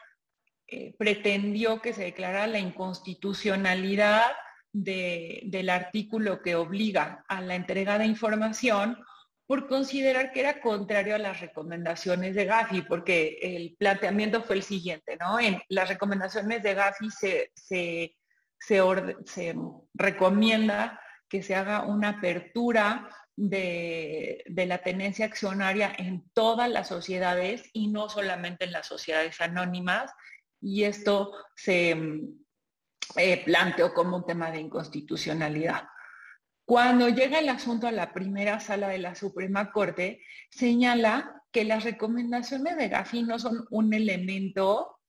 eh, 0.67 0.93
pretendió 0.97 1.81
que 1.81 1.93
se 1.93 2.03
declarara 2.03 2.45
la 2.45 2.59
inconstitucionalidad 2.59 4.31
del 4.71 5.69
artículo 5.69 6.43
que 6.43 6.55
obliga 6.55 7.25
a 7.27 7.41
la 7.41 7.55
entrega 7.55 7.97
de 7.97 8.05
información 8.05 8.99
por 9.47 9.67
considerar 9.67 10.33
que 10.33 10.41
era 10.41 10.59
contrario 10.59 11.15
a 11.15 11.19
las 11.19 11.39
recomendaciones 11.39 12.35
de 12.35 12.45
Gafi, 12.45 12.81
porque 12.81 13.39
el 13.41 13.75
planteamiento 13.79 14.43
fue 14.43 14.57
el 14.57 14.63
siguiente, 14.63 15.17
¿no? 15.17 15.39
En 15.39 15.61
las 15.69 15.87
recomendaciones 15.87 16.61
de 16.61 16.73
Gafi 16.73 17.09
se, 17.09 17.51
se, 17.55 18.15
se, 18.59 19.55
recomienda 19.93 20.99
que 21.29 21.41
se 21.41 21.55
haga 21.55 21.83
una 21.83 22.09
apertura 22.09 23.09
de, 23.37 24.43
de, 24.47 24.65
la 24.65 24.79
tenencia 24.79 25.25
accionaria 25.25 25.93
en 25.97 26.29
todas 26.33 26.69
las 26.69 26.89
sociedades 26.89 27.63
y 27.71 27.87
no 27.87 28.09
solamente 28.09 28.65
en 28.65 28.73
las 28.73 28.87
sociedades 28.87 29.39
anónimas. 29.39 30.11
Y 30.59 30.83
esto 30.83 31.33
se 31.55 31.95
eh, 33.15 33.43
planteó 33.45 33.93
como 33.93 34.17
un 34.17 34.25
tema 34.25 34.51
de 34.51 34.59
inconstitucionalidad. 34.59 35.87
Cuando 36.67 37.07
llega 37.07 37.39
el 37.39 37.47
asunto 37.47 37.87
a 37.87 37.93
la 37.93 38.11
primera 38.11 38.59
sala 38.59 38.89
de 38.89 38.97
la 38.97 39.15
Suprema 39.15 39.71
Corte, 39.71 40.21
señala 40.49 41.41
que 41.49 41.63
las 41.63 41.85
recomendaciones 41.85 42.75
de 42.75 42.89
Gafi 42.89 43.23
no 43.23 43.39
son 43.39 43.65
un 43.69 43.93
elemento 43.93 44.99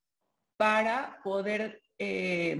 para 0.56 1.18
poder 1.24 1.82
eh, 1.98 2.56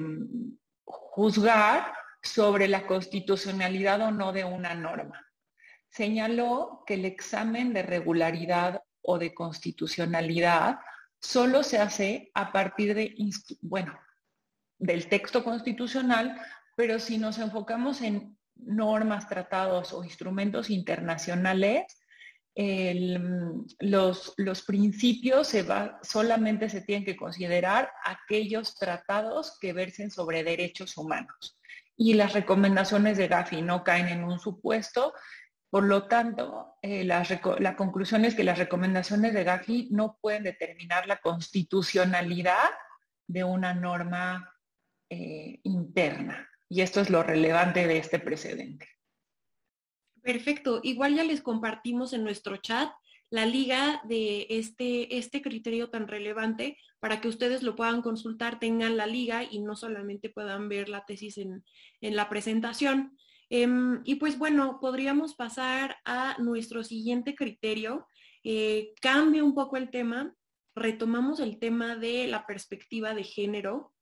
juzgar 0.85 1.93
sobre 2.25 2.67
la 2.67 2.89
constitucionalidad 2.89 4.01
o 4.01 4.11
no 4.11 4.33
de 4.33 4.45
una 4.45 4.75
norma. 4.75 5.25
Señaló 5.89 6.83
que 6.85 6.95
el 6.95 7.05
examen 7.05 7.73
de 7.73 7.85
regularidad 7.85 8.83
o 9.03 9.17
de 9.21 9.33
constitucionalidad 9.33 10.81
solo 11.21 11.63
se 11.63 11.79
hace 11.79 12.33
a 12.35 12.51
partir 12.51 12.97
de, 12.97 13.15
bueno, 13.61 13.97
del 14.77 15.09
texto 15.09 15.45
constitucional, 15.45 16.37
pero 16.75 16.99
si 16.99 17.17
nos 17.17 17.39
enfocamos 17.39 18.03
en 18.03 18.37
normas, 18.59 19.29
tratados 19.29 19.93
o 19.93 20.05
instrumentos 20.05 20.71
internacionales, 20.71 21.85
los, 23.81 24.35
los, 24.37 24.63
principios 24.63 25.47
se 25.47 25.63
va, 25.63 26.01
solamente 26.03 26.69
se 26.69 26.81
tienen 26.81 27.05
que 27.05 27.17
considerar 27.17 27.93
aquellos 28.05 28.75
tratados 28.75 29.57
que 29.61 29.73
versen 29.73 30.11
sobre 30.11 30.43
derechos 30.43 30.97
humanos. 30.97 31.57
Y 31.97 32.15
las 32.15 32.33
recomendaciones 32.33 33.17
de 33.17 33.29
Gafi 33.29 33.63
no 33.63 33.85
caen 33.85 34.09
en 34.09 34.25
un 34.25 34.41
supuesto. 34.41 35.15
Por 35.71 35.85
lo 35.85 36.09
tanto, 36.09 36.75
eh, 36.83 37.05
la, 37.05 37.25
la, 37.61 37.77
conclusión 37.77 38.25
es 38.25 38.35
que 38.35 38.45
las 38.45 38.59
recomendaciones 38.59 39.35
de 39.35 39.45
Gafi 39.45 39.89
no 39.93 40.19
pueden 40.21 40.43
determinar 40.43 41.07
la 41.07 41.19
constitucionalidad 41.19 42.71
de 43.27 43.45
una 43.45 43.75
norma 43.75 44.53
eh, 45.11 45.61
interna. 45.63 46.48
Y 46.69 46.83
esto 46.83 47.01
es 47.01 47.11
lo 47.11 47.23
relevante 47.23 47.87
de 47.87 47.99
este 47.99 48.19
precedente. 48.19 48.87
Perfecto. 50.23 50.81
Igual 50.83 51.15
ya 51.15 51.25
les 51.25 51.41
compartimos 51.41 52.13
en 52.13 52.23
nuestro 52.25 52.59
chat 52.59 52.91
la 53.31 53.47
liga 53.47 54.01
de 54.05 54.47
este, 54.51 55.17
este 55.17 55.43
criterio 55.43 55.91
tan 55.91 56.09
relevante 56.09 56.79
para 57.01 57.21
que 57.21 57.29
ustedes 57.29 57.63
lo 57.63 57.77
puedan 57.77 58.03
consultar, 58.03 58.59
tengan 58.59 58.97
la 58.97 59.07
liga 59.07 59.45
y 59.45 59.61
no 59.61 59.77
solamente 59.77 60.31
puedan 60.31 60.69
ver 60.69 60.89
la 60.89 61.05
tesis 61.05 61.39
en, 61.39 61.65
la 62.01 62.29
presentación. 62.29 63.17
Em, 63.51 64.01
y 64.05 64.17
pues 64.17 64.39
bueno, 64.39 64.79
podríamos 64.81 65.35
pasar 65.35 65.97
a 66.05 66.37
nuestro 66.39 66.85
siguiente 66.85 67.35
criterio. 67.35 68.07
Eh, 68.45 68.93
cambia 69.01 69.45
un 69.45 69.55
poco 69.55 69.77
el 69.77 69.91
tema, 69.91 70.35
retomamos 70.75 71.41
el 71.41 71.59
tema 71.59 71.97
de 71.97 72.27
la 72.27 72.47
perspectiva 72.47 73.15
de 73.15 73.25
género 73.25 73.93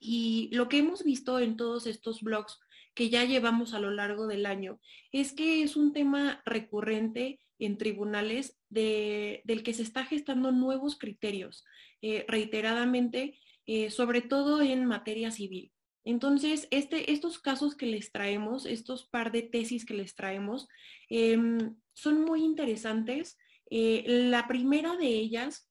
y 0.00 0.50
lo 0.52 0.68
que 0.68 0.78
hemos 0.78 1.04
visto 1.04 1.38
en 1.38 1.56
todos 1.56 1.86
estos 1.86 2.22
blogs 2.22 2.58
que 2.94 3.10
ya 3.10 3.24
llevamos 3.24 3.74
a 3.74 3.80
lo 3.80 3.90
largo 3.90 4.26
del 4.26 4.46
año 4.46 4.80
es 5.12 5.32
que 5.32 5.62
es 5.62 5.76
un 5.76 5.92
tema 5.92 6.42
recurrente 6.44 7.38
en 7.58 7.78
tribunales 7.78 8.58
del 8.70 9.62
que 9.62 9.74
se 9.74 9.82
está 9.82 10.04
gestando 10.04 10.52
nuevos 10.52 10.96
criterios 10.96 11.64
eh, 12.02 12.24
reiteradamente, 12.28 13.38
eh, 13.66 13.90
sobre 13.90 14.20
todo 14.20 14.62
en 14.62 14.84
materia 14.84 15.30
civil. 15.30 15.72
Entonces, 16.04 16.68
este, 16.70 17.12
estos 17.12 17.38
casos 17.38 17.74
que 17.76 17.86
les 17.86 18.12
traemos, 18.12 18.66
estos 18.66 19.06
par 19.06 19.30
de 19.30 19.42
tesis 19.42 19.84
que 19.84 19.94
les 19.94 20.14
traemos, 20.14 20.68
em, 21.10 21.76
son 21.92 22.22
muy 22.24 22.42
interesantes. 22.44 23.36
Eh, 23.70 24.04
la 24.06 24.48
primera 24.48 24.96
de 24.96 25.08
ellas 25.08 25.68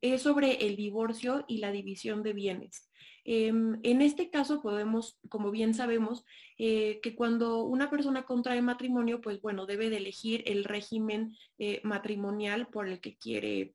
es 0.00 0.22
sobre 0.22 0.66
el 0.66 0.76
divorcio 0.76 1.44
y 1.48 1.58
la 1.58 1.72
división 1.72 2.22
de 2.22 2.32
bienes. 2.32 2.87
Em, 3.30 3.78
en 3.82 4.00
este 4.00 4.30
caso 4.30 4.62
podemos, 4.62 5.18
como 5.28 5.50
bien 5.50 5.74
sabemos, 5.74 6.24
eh, 6.56 6.98
que 7.02 7.14
cuando 7.14 7.62
una 7.64 7.90
persona 7.90 8.22
contrae 8.22 8.62
matrimonio, 8.62 9.20
pues 9.20 9.42
bueno, 9.42 9.66
debe 9.66 9.90
de 9.90 9.98
elegir 9.98 10.42
el 10.46 10.64
régimen 10.64 11.36
eh, 11.58 11.82
matrimonial 11.84 12.68
por 12.68 12.88
el 12.88 13.00
que 13.02 13.18
quiere 13.18 13.74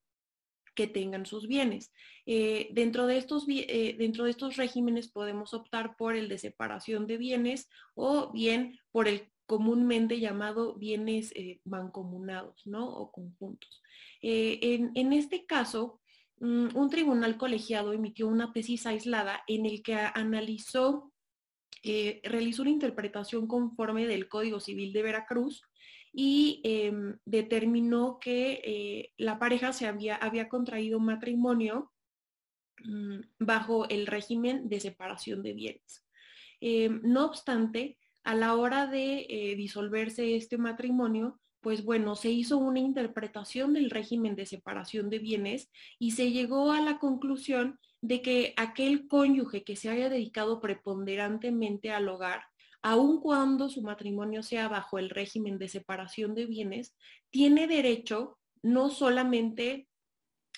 que 0.74 0.88
tengan 0.88 1.27
sus 1.27 1.48
bienes. 1.48 1.93
Eh, 2.25 2.69
dentro, 2.72 3.05
de 3.05 3.17
estos, 3.17 3.45
dentro 3.45 4.24
de 4.24 4.31
estos 4.31 4.55
regímenes 4.57 5.07
podemos 5.07 5.53
optar 5.53 5.98
por 5.98 6.15
el 6.15 6.29
de 6.29 6.39
separación 6.39 7.05
de 7.05 7.17
bienes 7.17 7.69
o 7.93 8.31
bien 8.31 8.79
por 8.91 9.07
el 9.07 9.29
comúnmente 9.45 10.19
llamado 10.19 10.74
bienes 10.74 11.31
mancomunados, 11.63 12.65
¿no? 12.65 12.89
O 12.89 13.12
conjuntos. 13.12 13.83
En, 14.19 15.13
este 15.13 15.45
caso, 15.45 16.00
un 16.43 16.89
tribunal 16.89 17.38
colegiado 17.38 17.93
emitió 17.93 18.27
una 18.27 18.51
tesis 18.51 18.85
aislada 18.85 19.43
en 19.47 19.65
el 19.65 19.81
que 19.81 19.95
analizó, 19.95 21.13
eh, 21.83 22.19
realizó 22.23 22.63
una 22.63 22.71
interpretación 22.71 23.47
conforme 23.47 24.05
del 24.05 24.27
Código 24.27 24.59
Civil 24.59 24.91
de 24.91 25.03
Veracruz 25.03 25.62
y 26.12 26.62
em, 26.63 27.17
determinó 27.25 28.19
que 28.19 28.62
eh, 28.63 29.13
la 29.17 29.39
pareja 29.39 29.71
se 29.71 29.88
había, 29.88 30.15
había 30.15 30.50
contraído 30.50 31.00
matrimonio 31.00 31.91
mm, 32.83 33.19
bajo 33.39 33.88
el 33.88 34.05
régimen 34.05 34.67
de 34.67 34.81
separación 34.81 35.43
de 35.43 35.53
bienes. 35.53 36.05
Em, 36.59 37.01
no 37.03 37.25
obstante, 37.25 37.97
a 38.23 38.35
la 38.35 38.55
hora 38.55 38.88
de 38.88 39.25
eh, 39.29 39.55
disolverse 39.55 40.35
este 40.35 40.57
matrimonio, 40.57 41.39
pues 41.63 41.86
bueno, 41.86 42.15
se 42.15 42.29
hizo 42.29 42.58
una 42.58 42.79
interpretación 42.79 43.74
del 43.74 43.89
régimen 43.89 44.36
de 44.36 44.46
separación 44.46 45.10
de 45.10 45.20
bienes 45.20 45.72
y 45.98 46.12
se 46.12 46.32
llegó 46.32 46.74
a 46.74 46.82
la 46.82 47.00
conclusión 47.00 47.79
de 48.01 48.22
que 48.22 48.53
aquel 48.58 49.08
cónyuge 49.08 49.63
que 49.63 49.77
se 49.77 49.89
haya 49.89 50.10
dedicado 50.10 50.60
preponderantemente 50.60 51.89
al 51.91 52.10
hogar, 52.10 52.43
aun 52.82 53.22
cuando 53.22 53.70
su 53.70 53.82
matrimonio 53.82 54.43
sea 54.43 54.67
bajo 54.67 55.00
el 55.00 55.10
régimen 55.10 55.58
de 55.58 55.70
separación 55.70 56.36
de 56.36 56.46
bienes, 56.46 56.98
tiene 57.29 57.65
derecho 57.65 58.38
no 58.62 58.89
solamente 58.89 59.88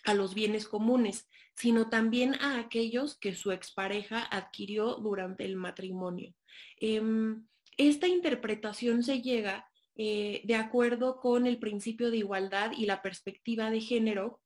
a 0.05 0.15
los 0.15 0.33
bienes 0.33 0.67
comunes, 0.67 1.29
sino 1.55 1.87
también 1.87 2.33
a 2.41 2.59
aquellos 2.59 3.15
que 3.19 3.35
su 3.35 3.51
expareja 3.51 4.23
adquirió 4.23 4.95
durante 4.95 5.45
el 5.45 5.55
matrimonio. 5.55 6.33
Em, 6.77 7.45
esta 7.77 8.07
interpretación 8.07 9.03
se 9.03 9.21
llega 9.21 9.67
eh, 9.95 10.41
de 10.43 10.55
acuerdo 10.55 11.19
con 11.19 11.47
el 11.47 11.57
principio 11.57 12.11
de 12.11 12.17
igualdad 12.17 12.71
y 12.77 12.85
la 12.85 13.01
perspectiva 13.01 13.69
de 13.69 13.79
género 13.79 14.41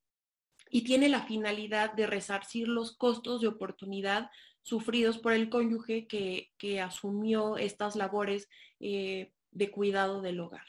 y 0.70 0.84
tiene 0.84 1.10
la 1.10 1.24
finalidad 1.24 1.94
de 1.94 2.06
resarcir 2.06 2.68
los 2.68 2.96
costos 2.96 3.42
de 3.42 3.48
oportunidad 3.48 4.30
sufridos 4.62 5.18
por 5.18 5.34
el 5.34 5.50
cónyuge 5.50 6.08
que, 6.08 6.82
asumió 6.82 7.58
estas 7.58 7.96
labores 7.96 8.48
eh, 8.80 9.32
de 9.52 9.72
cuidado 9.72 10.22
del 10.22 10.40
hogar. 10.40 10.66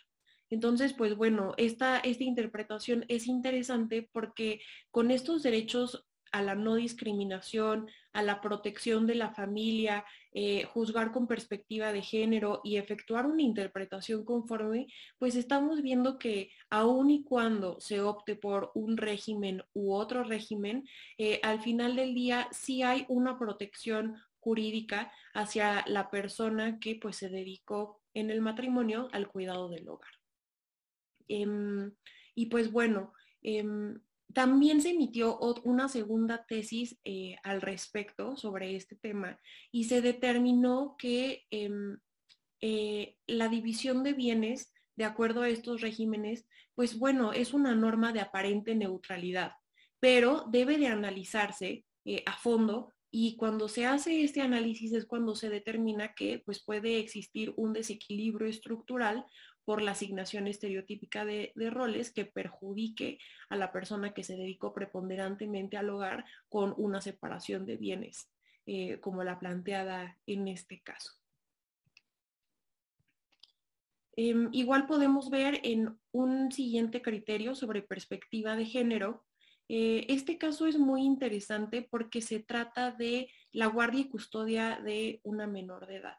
Entonces, 0.49 0.95
pues 0.95 1.15
bueno, 1.15 1.55
esta, 1.59 1.99
esta 1.99 2.25
interpretación 2.25 3.05
es 3.09 3.27
interesante 3.27 4.09
porque 4.11 4.61
con 4.91 5.11
estos 5.11 5.43
derechos 5.43 6.07
a 6.33 6.43
la 6.43 6.55
no 6.55 6.75
discriminación, 6.77 7.89
a 8.13 8.23
la 8.23 8.41
protección 8.41 9.07
de 9.07 9.15
la 9.15 9.35
familia, 9.35 10.05
eh, 10.33 10.65
juzgar 10.65 11.13
con 11.13 11.27
perspectiva 11.27 11.93
de 11.93 12.03
género 12.03 12.61
y 12.65 12.77
efectuar 12.77 13.27
una 13.27 13.43
interpretación 13.43 14.25
conforme, 14.25 14.87
pues 15.19 15.35
estamos 15.35 15.83
viendo 15.83 16.19
que 16.19 16.51
aun 16.71 17.11
y 17.11 17.23
cuando 17.25 17.81
se 17.81 18.01
opte 18.01 18.37
por 18.37 18.71
un 18.75 18.97
régimen 18.97 19.63
u 19.73 19.93
otro 19.93 20.25
régimen, 20.25 20.87
eh, 21.19 21.41
al 21.43 21.61
final 21.61 21.97
del 21.97 22.15
día 22.15 22.49
sí 22.53 22.83
hay 22.83 23.07
una 23.09 23.39
protección 23.39 24.17
jurídica 24.39 25.13
hacia 25.35 25.85
la 25.87 26.11
persona 26.11 26.79
que 26.81 26.97
pues 26.97 27.17
se 27.17 27.29
dedicó 27.29 28.01
en 28.15 28.31
el 28.31 28.41
matrimonio 28.41 29.09
al 29.13 29.29
cuidado 29.29 29.69
del 29.69 29.89
hogar. 29.89 30.11
Em, 31.29 31.93
y 32.35 32.47
pues 32.47 32.73
bueno, 32.73 33.13
em, 33.43 34.01
también 34.33 34.81
se 34.81 34.91
emitió 34.91 35.39
una 35.65 35.89
segunda 35.89 36.45
tesis 36.47 36.99
eh, 37.05 37.37
al 37.43 37.61
respecto 37.61 38.37
sobre 38.37 38.77
este 38.77 38.97
tema 38.97 39.41
y 39.73 39.85
se 39.85 40.03
determinó 40.03 40.95
que 40.99 41.45
em, 41.51 41.99
eh, 42.61 43.17
la 43.27 43.49
división 43.49 44.03
de 44.03 44.13
bienes, 44.13 44.73
de 44.97 45.05
acuerdo 45.05 45.43
a 45.43 45.49
estos 45.49 45.81
regímenes, 45.81 46.47
pues 46.75 46.99
bueno, 46.99 47.33
es 47.33 47.55
una 47.55 47.75
norma 47.75 48.13
de 48.13 48.21
aparente 48.21 48.75
neutralidad, 48.75 49.53
pero 49.99 50.45
debe 50.51 50.79
de 50.79 50.89
analizarse 50.89 51.85
eh, 52.05 52.23
a 52.27 52.37
fondo 52.37 52.93
y 53.11 53.37
cuando 53.37 53.69
se 53.69 53.87
hace 53.87 54.23
este 54.23 54.41
análisis 54.41 54.93
es 54.93 55.05
cuando 55.05 55.35
se 55.35 55.49
determina 55.49 56.15
que 56.15 56.43
pues 56.45 56.63
puede 56.65 56.99
existir 56.99 57.53
un 57.57 57.73
desequilibrio 57.73 58.49
estructural 58.49 59.27
por 59.65 59.83
la 59.83 59.93
asignación 59.93 60.47
estereotípica 60.47 61.25
de, 61.25 61.53
roles 61.71 62.11
que 62.11 62.25
perjudique 62.25 63.19
a 63.49 63.57
la 63.57 63.73
persona 63.73 64.13
que 64.13 64.25
se 64.25 64.37
dedicó 64.37 64.73
preponderantemente 64.73 65.77
al 65.77 65.91
hogar 65.91 66.25
con 66.49 66.75
una 66.77 67.01
separación 67.01 67.67
de 67.67 67.77
bienes, 67.77 68.31
eh, 68.67 68.99
como 69.01 69.25
la 69.25 69.39
planteada 69.39 70.19
en 70.27 70.49
este 70.49 70.81
caso. 70.81 71.21
Em, 74.17 74.49
igual 74.53 74.87
podemos 74.87 75.31
ver 75.31 75.61
en 75.63 75.99
un 76.13 76.53
siguiente 76.53 77.01
criterio 77.01 77.55
sobre 77.55 77.83
perspectiva 77.83 78.57
de 78.57 78.67
género. 78.67 79.25
Eh, 79.69 80.05
este 80.09 80.37
caso 80.37 80.67
es 80.67 80.79
muy 80.79 81.03
interesante 81.03 81.87
porque 81.89 82.21
se 82.21 82.41
trata 82.41 82.91
de 82.91 83.31
la 83.53 83.67
guardia 83.67 84.01
y 84.01 84.09
custodia 84.09 84.81
de 84.85 85.21
una 85.23 85.47
menor 85.47 85.87
de 85.87 85.97
edad. 85.97 86.17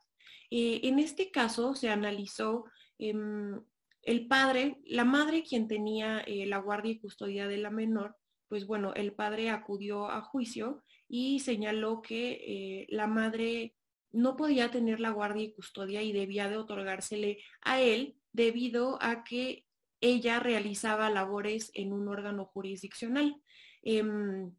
Eh, 0.50 0.82
en 0.84 1.00
este 1.00 1.32
caso 1.32 1.76
se 1.76 1.90
analizó 1.90 2.66
Em, 3.02 3.60
el 4.04 4.28
padre, 4.28 4.78
la 4.86 5.06
madre 5.06 5.44
quien 5.44 5.68
tenía 5.68 6.20
eh, 6.20 6.46
la 6.46 6.60
guardia 6.60 6.92
y 6.92 7.00
custodia 7.00 7.48
de 7.48 7.58
la 7.58 7.72
menor, 7.72 8.16
pues 8.48 8.68
bueno, 8.68 8.94
el 8.94 9.14
padre 9.14 9.50
acudió 9.50 10.08
a 10.10 10.22
juicio 10.22 10.84
y 11.08 11.40
señaló 11.40 12.04
que 12.04 12.32
eh, 12.46 12.88
la 12.90 13.08
madre 13.08 13.76
no 14.12 14.38
podía 14.38 14.70
tener 14.70 15.00
la 15.00 15.10
guardia 15.10 15.46
y 15.46 15.54
custodia 15.54 16.04
y 16.04 16.12
debía 16.12 16.48
de 16.48 16.58
otorgársele 16.58 17.40
a 17.62 17.82
él 17.82 18.18
debido 18.34 19.02
a 19.02 19.24
que 19.24 19.66
ella 20.00 20.40
realizaba 20.40 21.10
labores 21.10 21.72
en 21.74 21.92
un 21.92 22.08
órgano 22.08 22.46
jurisdiccional. 22.46 23.42
Em, 23.82 24.52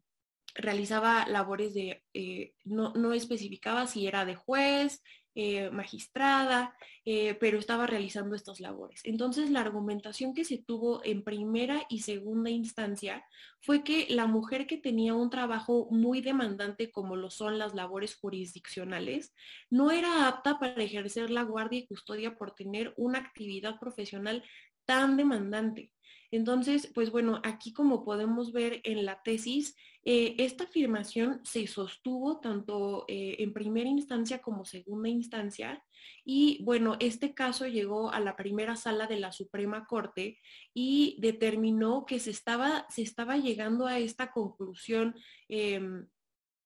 realizaba 0.55 1.27
labores 1.27 1.73
de, 1.73 2.03
eh, 2.13 2.53
no, 2.63 2.93
no, 2.93 3.13
especificaba 3.13 3.87
si 3.87 4.07
era 4.07 4.25
de 4.25 4.35
juez, 4.35 5.01
eh, 5.35 5.71
magistrada, 5.71 6.75
eh, 7.05 7.33
pero 7.39 7.57
estaba 7.57 7.87
realizando 7.87 8.35
estas 8.35 8.59
labores. 8.59 9.01
Entonces, 9.03 9.49
la 9.49 9.61
argumentación 9.61 10.35
que 10.35 10.45
se 10.45 10.59
tuvo 10.59 11.03
en 11.03 11.23
primera 11.23 11.87
y 11.89 12.01
segunda 12.01 12.51
instancia 12.51 13.25
fue 13.59 13.83
que 13.83 14.05
la 14.11 14.27
mujer 14.27 14.67
que 14.67 14.77
tenía 14.77 15.15
un 15.15 15.31
trabajo 15.31 15.87
muy 15.89 16.21
demandante 16.21 16.91
como 16.91 17.15
lo 17.15 17.31
son 17.31 17.57
las 17.57 17.73
labores 17.73 18.15
jurisdiccionales, 18.15 19.33
no 19.71 19.89
era 19.89 20.27
apta 20.27 20.59
para 20.59 20.83
ejercer 20.83 21.31
la 21.31 21.41
guardia 21.41 21.79
y 21.79 21.87
custodia 21.87 22.35
por 22.37 22.53
tener 22.53 22.93
una 22.95 23.17
actividad 23.17 23.79
profesional 23.79 24.43
tan 24.85 25.17
demandante. 25.17 25.91
Entonces, 26.33 26.89
pues 26.95 27.11
bueno, 27.11 27.39
aquí 27.43 27.73
como 27.73 28.03
podemos 28.03 28.53
ver 28.53 28.81
en 28.85 29.05
la 29.05 29.21
tesis, 29.21 29.75
eh, 30.03 30.33
esta 30.39 30.63
afirmación 30.63 31.41
se 31.43 31.67
sostuvo 31.67 32.39
tanto 32.39 33.05
eh, 33.07 33.35
en 33.37 33.53
primera 33.53 33.87
instancia 33.87 34.41
como 34.41 34.65
segunda 34.65 35.09
instancia 35.09 35.85
y 36.25 36.63
bueno, 36.63 36.97
este 36.99 37.35
caso 37.35 37.67
llegó 37.67 38.11
a 38.11 38.19
la 38.19 38.35
primera 38.35 38.75
sala 38.75 39.05
de 39.05 39.19
la 39.19 39.31
Suprema 39.31 39.85
Corte 39.85 40.39
y 40.73 41.17
determinó 41.19 42.03
que 42.07 42.19
se 42.19 42.31
estaba, 42.31 42.87
se 42.89 43.03
estaba 43.03 43.37
llegando 43.37 43.85
a 43.85 43.99
esta 43.99 44.31
conclusión. 44.31 45.15
Em, 45.49 46.07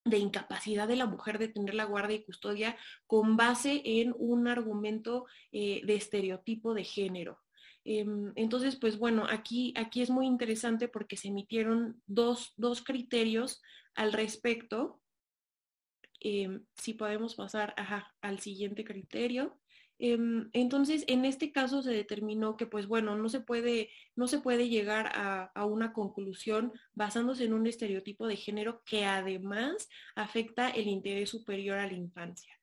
de 0.06 0.20
incapacidad 0.20 0.88
de 0.88 0.96
la 0.96 1.06
mujer 1.06 1.38
de 1.38 1.50
tener 1.50 1.74
la 1.74 1.84
guardia 1.84 2.16
y 2.16 2.24
custodia 2.24 2.78
con 3.08 3.36
base 3.36 3.82
en 3.84 4.16
un 4.18 4.48
argumento 4.48 5.26
eh, 5.52 5.82
de 5.86 5.96
estereotipo 5.96 6.74
de 6.74 6.86
género. 6.86 7.42
Em, 7.90 8.34
entonces, 8.36 8.76
pues 8.76 8.98
bueno, 8.98 9.26
aquí, 9.30 9.74
aquí 9.78 10.02
es 10.02 10.10
muy 10.10 10.26
interesante 10.28 10.90
porque 10.90 11.16
se 11.16 11.30
emitieron 11.30 12.02
dos, 12.06 12.54
criterios 12.86 13.62
al 13.96 14.12
respecto. 14.12 15.00
Em, 16.20 16.66
si 16.76 16.96
podemos 16.96 17.36
pasar 17.36 17.74
al 18.22 18.40
siguiente 18.40 18.84
criterio. 18.84 19.58
Em, 20.00 20.50
entonces, 20.52 21.06
en 21.08 21.24
este 21.24 21.54
caso 21.54 21.82
se 21.82 21.92
determinó 21.92 22.58
que, 22.58 22.66
pues 22.68 22.88
bueno, 22.88 23.16
no 23.16 23.30
se 23.30 23.40
puede, 23.40 23.90
no 24.18 24.28
se 24.28 24.40
puede 24.40 24.68
llegar 24.68 25.08
a, 25.16 25.46
a, 25.56 25.66
una 25.66 25.94
conclusión 25.94 26.74
basándose 26.94 27.46
en 27.46 27.54
un 27.54 27.68
estereotipo 27.68 28.28
de 28.28 28.36
género 28.36 28.84
que 28.84 29.06
además 29.06 29.88
afecta 30.14 30.70
el 30.70 30.88
interés 30.88 31.30
superior 31.30 31.78
a 31.80 31.88
la 31.88 31.94
infancia. 31.94 32.54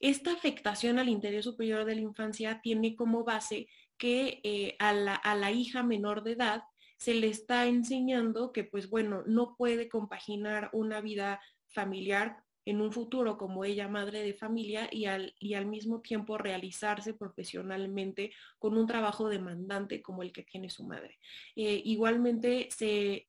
esta 0.00 0.32
afectación 0.32 0.98
al 0.98 1.08
interés 1.08 1.44
superior 1.44 1.84
de 1.84 1.94
la 1.94 2.00
infancia 2.00 2.60
tiene 2.60 2.96
como 2.96 3.24
base 3.24 3.68
que 3.98 4.40
eh, 4.42 4.76
a, 4.78 4.92
la, 4.92 5.52
hija 5.52 5.82
menor 5.82 6.22
de 6.22 6.32
edad 6.32 6.64
se 6.96 7.14
le 7.14 7.28
está 7.28 7.66
enseñando 7.66 8.52
que, 8.52 8.64
pues 8.64 8.88
bueno, 8.88 9.22
no 9.26 9.56
puede 9.56 9.88
compaginar 9.88 10.70
una 10.72 11.00
vida 11.00 11.40
familiar 11.68 12.44
en 12.66 12.80
un 12.80 12.92
futuro 12.92 13.36
como 13.36 13.64
ella 13.64 13.88
madre 13.88 14.22
de 14.22 14.32
familia 14.32 14.88
y 14.90 15.04
al, 15.04 15.34
y 15.38 15.54
al 15.54 15.66
mismo 15.66 16.00
tiempo 16.00 16.38
realizarse 16.38 17.12
profesionalmente 17.12 18.32
con 18.58 18.76
un 18.78 18.86
trabajo 18.86 19.28
demandante 19.28 20.00
como 20.00 20.22
el 20.22 20.32
que 20.32 20.44
tiene 20.44 20.70
su 20.70 20.84
madre. 20.84 21.18
Eh, 21.56 21.82
igualmente 21.84 22.68
se, 22.70 23.26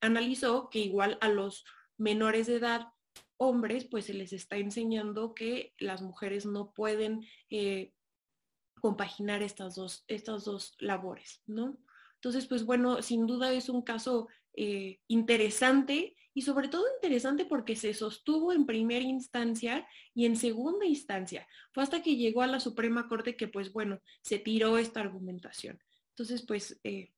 analizó 0.00 0.70
que 0.70 0.78
igual 0.78 1.18
a 1.20 1.28
los 1.28 1.64
menores 1.98 2.46
de 2.46 2.56
edad 2.56 2.88
hombres, 3.36 3.84
pues 3.84 4.06
se 4.06 4.14
les 4.14 4.32
está 4.32 4.56
enseñando 4.56 5.34
que 5.34 5.74
las 5.78 6.02
mujeres 6.02 6.46
no 6.46 6.72
pueden 6.72 7.24
eh, 7.50 7.92
compaginar 8.80 9.42
estas 9.42 9.74
dos, 9.74 10.04
estas 10.08 10.44
dos 10.44 10.74
labores, 10.78 11.42
¿no? 11.46 11.78
Entonces, 12.14 12.46
pues 12.46 12.64
bueno, 12.64 13.00
sin 13.02 13.26
duda 13.26 13.52
es 13.52 13.68
un 13.68 13.82
caso 13.82 14.28
eh, 14.54 14.98
interesante 15.06 16.16
y 16.34 16.42
sobre 16.42 16.68
todo 16.68 16.84
interesante 16.94 17.44
porque 17.44 17.76
se 17.76 17.94
sostuvo 17.94 18.52
en 18.52 18.66
primera 18.66 19.04
instancia 19.04 19.86
y 20.14 20.26
en 20.26 20.36
segunda 20.36 20.86
instancia. 20.86 21.46
Fue 21.72 21.82
hasta 21.82 22.02
que 22.02 22.16
llegó 22.16 22.42
a 22.42 22.46
la 22.46 22.60
Suprema 22.60 23.08
Corte 23.08 23.36
que, 23.36 23.48
pues 23.48 23.72
bueno, 23.72 24.00
se 24.22 24.38
tiró 24.38 24.78
esta 24.78 25.00
argumentación. 25.00 25.78
Entonces, 26.10 26.44
pues 26.46 26.80
eh, 26.82 27.12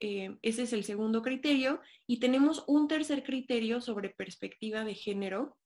eh, 0.00 0.36
ese 0.42 0.62
es 0.62 0.72
el 0.72 0.84
segundo 0.84 1.22
criterio 1.22 1.80
y 2.06 2.18
tenemos 2.18 2.64
un 2.66 2.88
tercer 2.88 3.22
criterio 3.22 3.80
sobre 3.80 4.10
perspectiva 4.10 4.84
de 4.84 4.94
género 4.94 5.56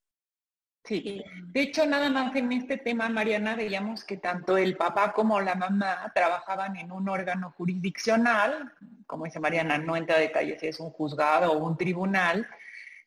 Sí, 0.89 1.23
de 1.53 1.61
hecho 1.61 1.85
nada 1.85 2.09
más 2.09 2.35
en 2.35 2.51
este 2.51 2.75
tema, 2.77 3.09
Mariana, 3.09 3.55
veíamos 3.55 4.03
que 4.03 4.17
tanto 4.17 4.57
el 4.57 4.75
papá 4.75 5.13
como 5.13 5.39
la 5.39 5.53
mamá 5.53 6.11
trabajaban 6.15 6.77
en 6.77 6.91
un 6.91 7.07
órgano 7.07 7.53
jurisdiccional, 7.55 8.73
como 9.05 9.25
dice 9.25 9.39
Mariana, 9.39 9.77
no 9.77 9.95
entra 9.95 10.15
a 10.15 10.19
detalles 10.19 10.59
si 10.59 10.65
es 10.65 10.79
un 10.79 10.89
juzgado 10.89 11.51
o 11.51 11.63
un 11.63 11.77
tribunal. 11.77 12.47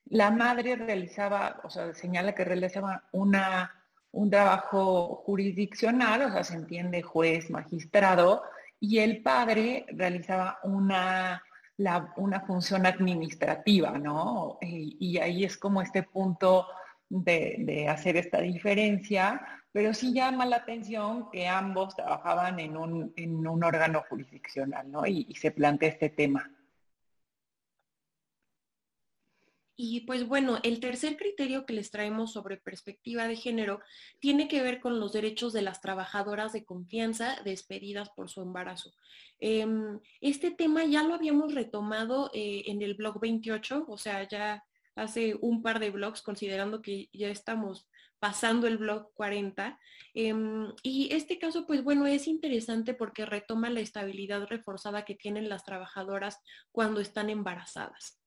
La 0.05 0.31
madre 0.31 0.77
realizaba, 0.77 1.61
o 1.64 1.71
sea, 1.71 1.92
señala 1.92 2.37
que 2.37 2.45
realizaba 2.45 3.03
una, 3.11 3.75
un 4.12 4.31
trabajo 4.31 5.16
jurisdiccional, 5.27 6.23
o 6.23 6.31
sea, 6.31 6.45
se 6.45 6.55
entiende 6.55 7.03
juez, 7.03 7.51
magistrado, 7.51 8.45
y 8.79 9.01
el 9.01 9.23
padre 9.23 9.87
realizaba 9.88 10.61
una, 10.62 11.42
una 12.14 12.40
función 12.42 12.87
administrativa, 12.87 13.99
¿no? 13.99 14.59
y 14.61 15.18
ahí 15.18 15.42
es 15.42 15.57
como 15.57 15.83
este 15.83 16.05
punto 16.05 16.68
de, 17.12 17.87
hacer 17.88 18.16
esta 18.16 18.40
diferencia, 18.40 19.40
pero 19.70 19.92
sí 19.92 20.14
llama 20.14 20.46
la 20.46 20.57
atención 20.57 21.31
que 21.31 21.46
ambos 21.46 21.94
trabajaban 21.94 22.59
en 22.59 22.77
un, 22.77 23.62
órgano 23.62 24.03
jurisdiccional, 24.09 24.90
¿no? 24.90 25.07
Y, 25.07 25.35
se 25.35 25.51
plantea 25.51 25.90
este 25.90 26.09
tema. 26.09 26.51
Y 29.77 30.03
pues 30.03 30.27
bueno, 30.29 30.59
el 30.62 30.81
tercer 30.81 31.16
criterio 31.16 31.66
que 31.66 31.72
les 31.72 31.90
traemos 31.90 32.33
sobre 32.33 32.57
perspectiva 32.57 33.27
de 33.27 33.37
género 33.37 33.81
tiene 34.20 34.46
que 34.46 34.62
ver 34.62 34.81
con 34.81 35.01
los 35.01 35.12
derechos 35.12 35.53
de 35.53 35.62
las 35.62 35.81
trabajadoras 35.81 36.53
de 36.53 36.64
confianza 36.64 37.37
despedidas 37.44 38.11
por 38.11 38.31
su 38.31 38.42
embarazo. 38.42 38.92
Em, 39.40 39.98
este 40.20 40.51
tema 40.51 40.85
ya 40.85 41.03
lo 41.03 41.14
habíamos 41.14 41.55
retomado 41.55 42.31
eh, 42.33 42.62
en 42.66 42.81
el 42.81 42.94
blog 42.94 43.18
28, 43.20 43.87
o 43.88 43.98
sea, 43.98 44.29
ya 44.29 44.62
hace 44.94 45.37
un 45.40 45.62
par 45.62 45.81
de 45.81 45.90
blogs, 45.90 46.22
considerando 46.22 46.83
que 46.83 47.09
ya 47.12 47.28
estamos 47.28 47.88
pasando 48.22 48.68
el 48.68 48.78
blog 48.78 49.12
40. 49.14 49.81
Em, 50.14 50.72
y 50.85 51.12
este 51.12 51.38
caso, 51.38 51.66
pues 51.66 51.83
bueno, 51.83 52.07
es 52.07 52.28
interesante 52.28 52.94
porque 52.94 53.26
retoma 53.26 53.68
la 53.68 53.81
estabilidad 53.81 54.46
reforzada 54.46 55.05
que 55.05 55.16
tienen 55.16 55.48
las 55.48 55.64
trabajadoras 55.64 56.38
cuando 56.70 57.00
están 57.00 57.31
embarazadas. 57.31 58.20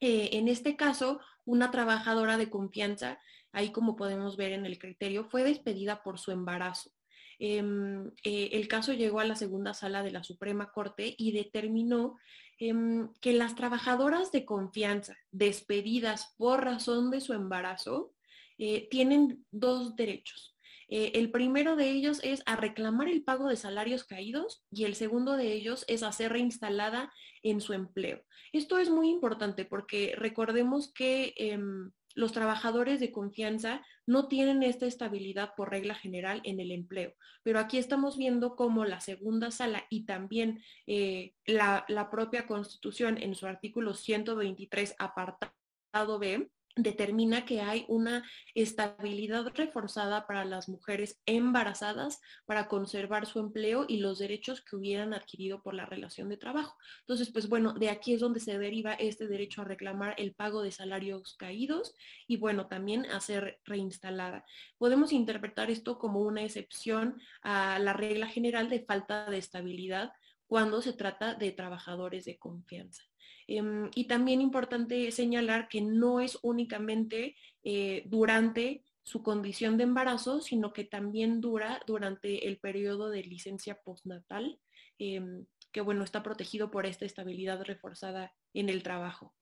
Eh, 0.00 0.30
en 0.32 0.48
este 0.48 0.76
caso, 0.76 1.20
una 1.44 1.70
trabajadora 1.70 2.36
de 2.36 2.50
confianza, 2.50 3.20
ahí 3.52 3.70
como 3.70 3.94
podemos 3.94 4.36
ver 4.36 4.52
en 4.52 4.66
el 4.66 4.78
criterio, 4.78 5.24
fue 5.24 5.44
despedida 5.44 6.02
por 6.02 6.18
su 6.18 6.32
embarazo. 6.32 6.90
Em, 7.38 8.08
eh, 8.24 8.50
el 8.52 8.66
caso 8.66 8.92
llegó 8.92 9.20
a 9.20 9.24
la 9.24 9.36
segunda 9.36 9.72
sala 9.72 10.02
de 10.02 10.10
la 10.10 10.24
Suprema 10.24 10.72
Corte 10.72 11.14
y 11.16 11.30
determinó 11.30 12.16
em, 12.58 13.12
que 13.20 13.32
las 13.32 13.54
trabajadoras 13.54 14.32
de 14.32 14.44
confianza 14.44 15.16
despedidas 15.30 16.34
por 16.36 16.64
razón 16.64 17.10
de 17.10 17.20
su 17.20 17.32
embarazo 17.32 18.12
eh, 18.58 18.88
tienen 18.90 19.44
dos 19.50 19.96
derechos. 19.96 20.56
Eh, 20.88 21.12
el 21.14 21.30
primero 21.30 21.76
de 21.76 21.90
ellos 21.90 22.18
es 22.22 22.42
a 22.46 22.56
reclamar 22.56 23.08
el 23.08 23.22
pago 23.22 23.48
de 23.48 23.56
salarios 23.56 24.04
caídos 24.04 24.64
y 24.70 24.84
el 24.84 24.94
segundo 24.94 25.36
de 25.36 25.52
ellos 25.52 25.84
es 25.86 26.02
a 26.02 26.12
ser 26.12 26.32
reinstalada 26.32 27.12
en 27.42 27.60
su 27.60 27.74
empleo. 27.74 28.22
Esto 28.52 28.78
es 28.78 28.88
muy 28.88 29.10
importante 29.10 29.66
porque 29.66 30.14
recordemos 30.16 30.92
que 30.92 31.34
em, 31.36 31.90
los 32.18 32.32
trabajadores 32.32 32.98
de 32.98 33.12
confianza 33.12 33.80
no 34.04 34.26
tienen 34.26 34.64
esta 34.64 34.86
estabilidad 34.86 35.52
por 35.56 35.70
regla 35.70 35.94
general 35.94 36.40
en 36.42 36.58
el 36.58 36.72
empleo. 36.72 37.14
Pero 37.44 37.60
aquí 37.60 37.78
estamos 37.78 38.16
viendo 38.16 38.56
cómo 38.56 38.84
la 38.84 38.98
segunda 38.98 39.52
sala 39.52 39.84
y 39.88 40.04
también 40.04 40.60
eh, 40.88 41.34
la, 41.46 41.84
la 41.86 42.10
propia 42.10 42.48
Constitución 42.48 43.18
en 43.22 43.36
su 43.36 43.46
artículo 43.46 43.94
123, 43.94 44.96
apartado 44.98 46.18
B, 46.18 46.50
determina 46.78 47.44
que 47.44 47.60
hay 47.60 47.84
una 47.88 48.24
estabilidad 48.54 49.46
reforzada 49.54 50.26
para 50.26 50.44
las 50.44 50.68
mujeres 50.68 51.20
embarazadas 51.26 52.20
para 52.46 52.68
conservar 52.68 53.26
su 53.26 53.40
empleo 53.40 53.84
y 53.88 53.98
los 53.98 54.18
derechos 54.18 54.62
que 54.62 54.76
hubieran 54.76 55.12
adquirido 55.12 55.60
por 55.62 55.74
la 55.74 55.86
relación 55.86 56.28
de 56.28 56.36
trabajo. 56.36 56.76
Entonces, 57.00 57.30
pues 57.30 57.48
bueno, 57.48 57.74
de 57.74 57.90
aquí 57.90 58.14
es 58.14 58.20
donde 58.20 58.40
se 58.40 58.58
deriva 58.58 58.94
este 58.94 59.26
derecho 59.26 59.62
a 59.62 59.64
reclamar 59.64 60.14
el 60.18 60.34
pago 60.34 60.62
de 60.62 60.70
salarios 60.70 61.36
caídos 61.36 61.94
y 62.26 62.36
bueno, 62.36 62.68
también 62.68 63.06
a 63.06 63.20
ser 63.20 63.60
reinstalada. 63.64 64.44
Podemos 64.78 65.12
interpretar 65.12 65.70
esto 65.70 65.98
como 65.98 66.20
una 66.20 66.44
excepción 66.44 67.20
a 67.42 67.78
la 67.80 67.92
regla 67.92 68.28
general 68.28 68.68
de 68.68 68.84
falta 68.84 69.28
de 69.28 69.38
estabilidad 69.38 70.12
cuando 70.46 70.80
se 70.80 70.92
trata 70.92 71.34
de 71.34 71.50
trabajadores 71.52 72.24
de 72.24 72.38
confianza. 72.38 73.07
Em, 73.48 73.90
y 73.94 74.06
también 74.06 74.42
importante 74.42 75.10
señalar 75.10 75.68
que 75.68 75.80
no 75.80 76.20
es 76.20 76.38
únicamente 76.42 77.34
eh, 77.64 78.02
durante 78.04 78.84
su 79.02 79.22
condición 79.22 79.78
de 79.78 79.84
embarazo, 79.84 80.42
sino 80.42 80.74
que 80.74 80.84
también 80.84 81.40
dura 81.40 81.80
durante 81.86 82.46
el 82.46 82.58
periodo 82.58 83.08
de 83.08 83.22
licencia 83.22 83.80
postnatal, 83.82 84.60
em, 84.98 85.46
que 85.72 85.80
bueno, 85.80 86.04
está 86.04 86.22
protegido 86.22 86.70
por 86.70 86.84
esta 86.84 87.06
estabilidad 87.06 87.62
reforzada 87.62 88.34
en 88.52 88.68
el 88.68 88.82
trabajo. 88.82 89.34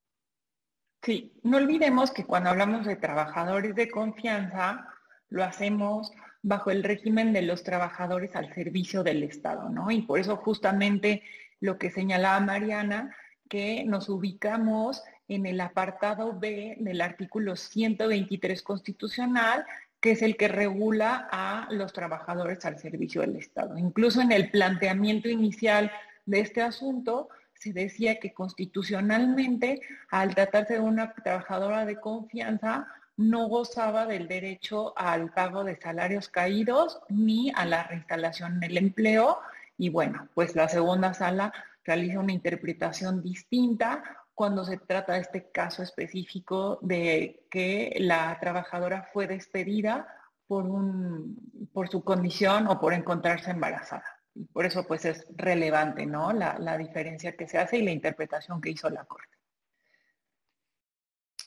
Sí, 1.03 1.33
no 1.43 1.57
olvidemos 1.57 2.13
que 2.13 2.25
cuando 2.25 2.51
hablamos 2.51 2.87
de 2.87 2.95
trabajadores 2.95 3.75
de 3.75 3.91
confianza, 3.91 4.87
lo 5.31 5.43
hacemos 5.43 6.13
bajo 6.43 6.71
el 6.71 6.85
régimen 6.85 7.33
de 7.33 7.43
los 7.43 7.65
trabajadores 7.65 8.37
al 8.37 8.55
servicio 8.55 9.03
del 9.03 9.25
Estado, 9.25 9.69
¿no? 9.69 9.91
Y 9.91 10.03
por 10.03 10.21
eso 10.21 10.37
justamente 10.37 11.25
lo 11.59 11.77
que 11.77 11.91
señalaba 11.91 12.39
Mariana 12.39 13.17
que 13.49 13.85
nos 13.85 14.09
ubicamos 14.09 15.03
en 15.29 15.47
el 15.47 15.61
apartado 15.61 16.39
B 16.39 16.77
del 16.79 17.01
artículo 17.01 17.57
123 17.57 18.63
constitucional, 18.63 19.65
que 20.01 20.13
es 20.13 20.23
el 20.23 20.37
que 20.37 20.49
regula 20.49 21.29
a 21.31 21.69
los 21.71 21.93
trabajadores 21.93 22.65
al 22.65 22.79
servicio 22.79 23.23
del 23.23 23.37
Estado. 23.37 23.77
Incluso 23.77 24.21
en 24.21 24.33
el 24.33 24.51
planteamiento 24.51 25.29
inicial 25.29 25.91
de 26.27 26.41
este 26.41 26.63
asunto, 26.63 27.29
se 27.55 27.73
decía 27.73 28.21
que 28.21 28.33
constitucionalmente, 28.35 29.81
al 30.11 30.35
tratarse 30.35 30.75
de 30.75 30.81
una 30.81 31.13
trabajadora 31.15 31.87
de 31.87 31.99
confianza, 31.99 32.87
no 33.17 33.49
gozaba 33.49 34.07
del 34.07 34.29
derecho 34.29 34.93
al 34.97 35.33
pago 35.33 35.65
de 35.65 35.77
salarios 35.77 36.29
caídos 36.29 37.01
ni 37.09 37.51
a 37.55 37.65
la 37.65 37.85
reinstalación 37.85 38.57
en 38.57 38.63
el 38.65 38.77
empleo. 38.77 39.39
Y 39.79 39.89
bueno, 39.89 40.29
pues 40.35 40.55
la 40.55 40.69
segunda 40.69 41.15
sala 41.15 41.53
realiza 41.87 42.21
una 42.21 42.33
interpretación 42.33 43.23
distinta 43.23 44.03
cuando 44.35 44.65
se 44.65 44.77
trata 44.77 45.15
de 45.15 45.21
este 45.21 45.51
caso 45.51 45.83
específico 45.83 46.79
de 46.83 47.47
que 47.51 47.97
la 48.01 48.39
trabajadora 48.39 49.09
fue 49.13 49.27
despedida 49.27 50.07
por, 50.47 50.67
un, 50.67 51.71
por 51.73 51.89
su 51.89 52.05
condición 52.05 52.67
o 52.67 52.79
por 52.79 52.93
encontrarse 52.93 53.51
embarazada. 53.51 54.05
Y 54.35 54.45
por 54.45 54.67
eso 54.67 54.87
pues 54.87 55.07
es 55.07 55.27
relevante, 55.35 56.05
¿no? 56.05 56.33
La, 56.33 56.59
la 56.59 56.77
diferencia 56.77 57.37
que 57.37 57.49
se 57.49 57.59
hace 57.59 57.79
y 57.79 57.83
la 57.83 57.93
interpretación 57.93 58.61
que 58.61 58.71
hizo 58.71 58.91
la 58.91 59.07
Corte. 59.07 59.37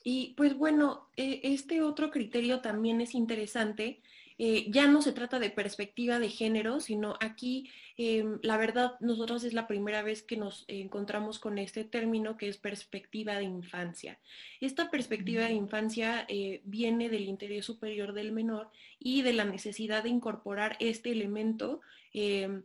Y 0.04 0.34
pues 0.36 0.58
bueno, 0.58 1.10
eh, 1.18 1.42
este 1.44 1.82
otro 1.82 2.10
criterio 2.10 2.62
también 2.62 3.02
es 3.02 3.14
interesante. 3.14 4.02
Eh, 4.40 4.68
ya 4.72 4.88
no 4.88 5.02
se 5.02 5.12
trata 5.12 5.38
de 5.38 5.52
perspectiva 5.52 6.18
de 6.18 6.30
género, 6.30 6.80
sino 6.80 7.16
aquí, 7.20 7.70
em, 7.98 8.40
la 8.42 8.58
verdad, 8.58 8.94
nosotros 9.02 9.44
es 9.44 9.54
la 9.54 9.68
primera 9.68 10.02
vez 10.02 10.24
que 10.24 10.38
nos 10.38 10.66
encontramos 10.68 11.38
con 11.38 11.60
este 11.60 11.84
término 11.84 12.38
que 12.38 12.48
es 12.48 12.58
perspectiva 12.58 13.36
de 13.36 13.44
infancia. 13.44 14.18
Esta 14.62 14.90
perspectiva 14.90 15.44
de 15.44 15.54
infancia 15.54 16.26
eh, 16.30 16.62
viene 16.64 17.10
del 17.10 17.26
interés 17.26 17.66
superior 17.66 18.14
del 18.14 18.32
menor 18.32 18.72
y 18.98 19.22
de 19.22 19.34
la 19.34 19.46
necesidad 19.46 20.04
de 20.04 20.10
incorporar 20.10 20.78
este 20.80 21.12
elemento 21.12 21.82
em, 22.14 22.64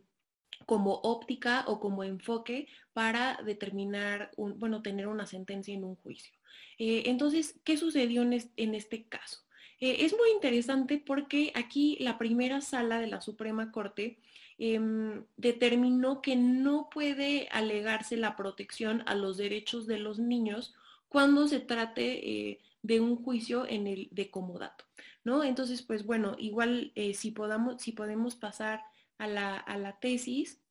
como 0.65 0.93
óptica 1.03 1.65
o 1.67 1.79
como 1.79 2.03
enfoque 2.03 2.67
para 2.93 3.37
determinar, 3.45 4.31
un, 4.37 4.57
bueno, 4.59 4.81
tener 4.81 5.07
una 5.07 5.25
sentencia 5.25 5.73
en 5.73 5.83
un 5.83 5.95
juicio. 5.97 6.33
Eh, 6.77 7.03
entonces, 7.05 7.59
¿qué 7.63 7.77
sucedió 7.77 8.21
en, 8.23 8.75
este 8.75 9.03
caso? 9.05 9.44
Eh, 9.85 10.03
es 10.03 10.13
muy 10.13 10.31
interesante 10.31 10.97
porque 10.97 11.51
aquí 11.53 11.95
la 11.99 12.17
primera 12.17 12.59
sala 12.59 12.99
de 12.99 13.05
la 13.05 13.21
Suprema 13.21 13.71
Corte 13.71 14.17
em, 14.57 15.23
determinó 15.37 16.23
que 16.23 16.35
no 16.35 16.89
puede 16.89 17.47
alegarse 17.51 18.17
la 18.17 18.35
protección 18.35 19.03
a 19.05 19.13
los 19.13 19.37
derechos 19.37 19.85
de 19.85 19.99
los 19.99 20.17
niños 20.17 20.73
cuando 21.07 21.47
se 21.47 21.59
trate 21.59 22.49
eh, 22.49 22.59
de 22.81 22.99
un 22.99 23.15
juicio 23.23 23.67
en 23.67 23.85
el 23.85 24.07
de 24.09 24.31
comodato, 24.31 24.85
¿no? 25.23 25.43
Entonces, 25.43 25.83
pues 25.83 26.03
bueno, 26.03 26.35
igual 26.39 26.91
si, 27.13 27.29
podamos, 27.29 27.79
si 27.79 27.91
podemos 27.91 28.35
pasar 28.35 28.81
a 29.19 29.27
la, 29.27 29.55
a 29.55 29.77
la 29.77 29.99
tesis, 29.99 30.61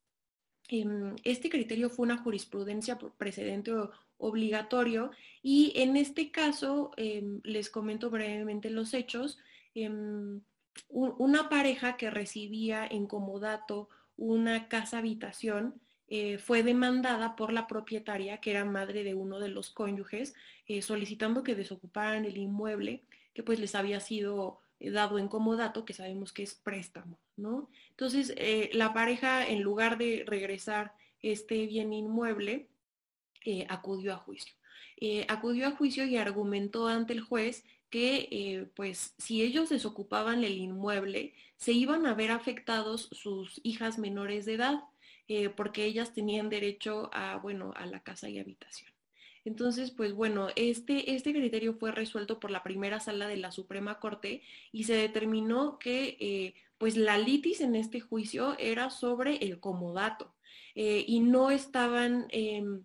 em, 0.67 1.15
este 1.23 1.49
criterio 1.49 1.89
fue 1.89 2.03
una 2.03 2.17
jurisprudencia 2.17 2.97
precedente 3.17 3.71
obligatorio 4.17 5.11
y 5.41 5.73
en 5.75 5.97
este 5.97 6.31
caso, 6.31 6.91
em, 6.97 7.41
les 7.43 7.69
comento 7.69 8.09
brevemente 8.09 8.69
los 8.69 8.93
hechos, 8.93 9.37
em, 9.73 10.41
una 10.89 11.49
pareja 11.49 11.97
que 11.97 12.09
recibía 12.09 12.85
en 12.85 13.07
comodato 13.07 13.89
una 14.17 14.67
casa 14.67 14.97
habitación 14.99 15.79
eh, 16.07 16.37
fue 16.37 16.61
demandada 16.61 17.35
por 17.35 17.51
la 17.51 17.65
propietaria, 17.67 18.39
que 18.39 18.51
era 18.51 18.63
madre 18.63 19.03
de 19.03 19.15
uno 19.15 19.39
de 19.39 19.49
los 19.49 19.71
cónyuges, 19.71 20.35
eh, 20.67 20.81
solicitando 20.81 21.43
que 21.43 21.55
desocuparan 21.55 22.25
el 22.25 22.37
inmueble 22.37 23.03
que 23.33 23.43
pues 23.43 23.59
les 23.59 23.75
había 23.75 23.99
sido 23.99 24.59
eh, 24.79 24.91
dado 24.91 25.17
en 25.17 25.27
comodato, 25.27 25.83
que 25.83 25.93
sabemos 25.93 26.31
que 26.31 26.43
es 26.43 26.53
préstamo, 26.53 27.19
¿no? 27.37 27.69
Entonces, 27.89 28.33
la 28.73 28.93
pareja, 28.93 29.47
en 29.47 29.61
lugar 29.61 29.97
de 29.97 30.23
regresar 30.27 30.93
este 31.21 31.65
bien 31.65 31.91
inmueble, 31.91 32.67
eh, 33.45 33.67
acudió 33.69 34.13
a 34.13 34.17
juicio. 34.17 34.55
Eh, 34.97 35.25
acudió 35.29 35.67
a 35.67 35.71
juicio 35.71 36.03
y 36.05 36.17
argumentó 36.17 36.87
ante 36.87 37.13
el 37.13 37.21
juez 37.21 37.63
que 37.91 38.27
eh, 38.31 38.67
pues 38.75 39.13
si 39.19 39.43
ellos 39.43 39.69
desocupaban 39.69 40.43
el 40.43 40.57
inmueble, 40.57 41.35
se 41.55 41.71
iban 41.71 42.07
a 42.07 42.15
ver 42.15 42.31
afectados 42.31 43.07
sus 43.11 43.61
hijas 43.63 43.99
menores 43.99 44.45
de 44.45 44.55
edad, 44.55 44.83
porque 45.55 45.85
ellas 45.85 46.13
tenían 46.13 46.49
derecho 46.49 47.09
a, 47.11 47.37
bueno, 47.37 47.73
a 47.75 47.87
la 47.87 48.01
casa 48.01 48.29
y 48.29 48.37
habitación. 48.37 48.91
Entonces, 49.43 49.89
pues 49.89 50.13
bueno, 50.13 50.49
este, 50.55 51.15
este 51.15 51.33
criterio 51.33 51.73
fue 51.73 51.91
resuelto 51.91 52.39
por 52.39 52.51
la 52.51 52.61
primera 52.61 52.99
sala 52.99 53.27
de 53.27 53.37
la 53.37 53.51
Suprema 53.51 53.99
Corte 53.99 54.43
y 54.71 54.83
se 54.83 54.93
determinó 54.95 55.79
que 55.79 56.53
pues 56.77 56.95
la 56.95 57.17
litis 57.17 57.61
en 57.61 57.75
este 57.75 58.01
juicio 58.01 58.55
era 58.59 58.91
sobre 58.91 59.37
el 59.37 59.59
comodato 59.59 60.35
y 60.75 61.19
no 61.21 61.49
estaban 61.49 62.27
em, 62.29 62.83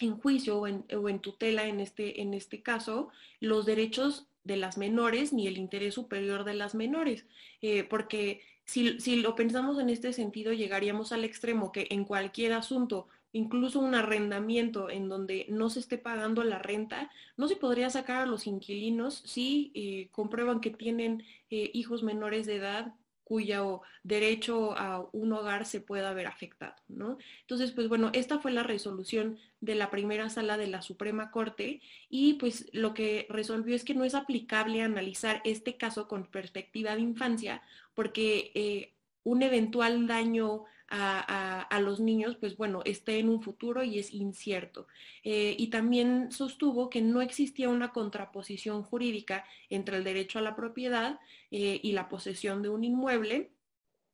en 0.00 0.18
juicio 0.18 0.58
o 0.58 0.66
en, 0.66 1.18
tutela 1.20 1.66
en 1.66 1.80
este, 1.80 2.20
en 2.20 2.34
este 2.34 2.62
caso 2.62 3.08
los 3.40 3.66
derechos 3.66 4.26
de 4.44 4.56
las 4.56 4.78
menores 4.78 5.32
ni 5.32 5.46
el 5.46 5.58
interés 5.58 5.94
superior 5.94 6.44
de 6.44 6.54
las 6.54 6.74
menores, 6.74 7.26
eh, 7.62 7.84
porque 7.84 8.42
si, 8.64 9.00
si, 9.00 9.16
lo 9.16 9.34
pensamos 9.34 9.78
en 9.78 9.88
este 9.90 10.12
sentido, 10.12 10.52
llegaríamos 10.52 11.12
al 11.12 11.24
extremo 11.24 11.72
que 11.72 11.86
en 11.90 12.04
cualquier 12.04 12.52
asunto, 12.52 13.08
incluso 13.32 13.80
un 13.80 13.94
arrendamiento 13.94 14.88
en 14.90 15.08
donde 15.08 15.46
no 15.48 15.68
se 15.70 15.80
esté 15.80 15.98
pagando 15.98 16.44
la 16.44 16.58
renta, 16.58 17.10
no 17.36 17.48
se 17.48 17.56
podría 17.56 17.90
sacar 17.90 18.22
a 18.22 18.26
los 18.26 18.46
inquilinos 18.46 19.22
si 19.24 19.72
eh, 19.74 20.08
comprueban 20.12 20.60
que 20.60 20.70
tienen 20.70 21.24
eh, 21.50 21.70
hijos 21.74 22.02
menores 22.02 22.46
de 22.46 22.56
edad 22.56 22.94
cuyo 23.26 23.82
derecho 24.04 24.78
a 24.78 25.04
un 25.10 25.32
hogar 25.32 25.66
se 25.66 25.80
pueda 25.80 26.14
ver 26.14 26.28
afectado, 26.28 26.76
¿no? 26.86 27.18
Entonces, 27.40 27.72
pues 27.72 27.88
bueno, 27.88 28.10
esta 28.12 28.38
fue 28.38 28.52
la 28.52 28.62
resolución 28.62 29.36
de 29.60 29.74
la 29.74 29.90
primera 29.90 30.30
sala 30.30 30.56
de 30.56 30.68
la 30.68 30.80
Suprema 30.80 31.32
Corte 31.32 31.80
y 32.08 32.34
pues 32.34 32.68
lo 32.72 32.94
que 32.94 33.26
resolvió 33.28 33.74
es 33.74 33.82
que 33.82 33.96
no 33.96 34.04
es 34.04 34.14
aplicable 34.14 34.80
analizar 34.80 35.42
este 35.44 35.76
caso 35.76 36.06
con 36.06 36.26
perspectiva 36.26 36.94
de 36.94 37.00
infancia 37.00 37.62
porque 37.94 38.52
eh, 38.54 38.92
un 39.24 39.42
eventual 39.42 40.06
daño 40.06 40.62
a, 40.88 41.80
los 41.80 42.00
niños, 42.00 42.36
pues 42.36 42.56
bueno, 42.56 42.82
esté 42.84 43.18
en 43.18 43.28
un 43.28 43.42
futuro 43.42 43.82
y 43.82 43.98
es 43.98 44.12
incierto. 44.12 44.86
Eh, 45.22 45.54
y 45.58 45.68
también 45.68 46.30
sostuvo 46.30 46.90
que 46.90 47.02
no 47.02 47.20
existía 47.20 47.68
una 47.68 47.92
contraposición 47.92 48.82
jurídica 48.82 49.44
entre 49.68 49.96
el 49.96 50.04
derecho 50.04 50.38
a 50.38 50.42
la 50.42 50.56
propiedad 50.56 51.18
eh, 51.50 51.80
y 51.82 51.92
la 51.92 52.08
posesión 52.08 52.62
de 52.62 52.68
un 52.68 52.84
inmueble 52.84 53.50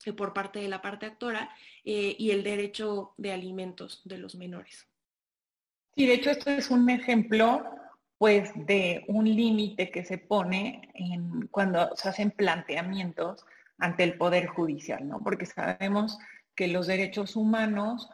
eh, 0.05 0.13
por 0.13 0.33
parte 0.33 0.61
de 0.61 0.69
la 0.69 0.83
parte 0.83 1.07
actora 1.07 1.51
y 1.85 2.31
el 2.31 2.45
derecho 2.45 3.15
de 3.17 3.33
alimentos 3.33 4.03
de 4.05 4.19
los 4.19 4.37
menores. 4.37 4.87
Sí, 5.97 6.07
de 6.07 6.15
hecho 6.15 6.31
esto 6.31 6.51
es 6.51 6.71
un 6.71 6.89
ejemplo 6.89 7.65
pues 8.19 8.53
de 8.55 9.05
un 9.09 9.25
límite 9.25 9.91
que 9.91 10.05
se 10.05 10.17
pone 10.17 10.93
cuando 11.51 11.91
se 11.97 12.09
hacen 12.09 12.31
planteamientos 12.31 13.45
ante 13.79 14.05
el 14.05 14.17
Poder 14.17 14.47
Judicial, 14.47 15.09
¿no? 15.09 15.21
Porque 15.25 15.45
sabemos 15.45 16.19
que 16.55 16.69
los 16.69 16.87
derechos 16.87 17.37
humanos 17.37 18.09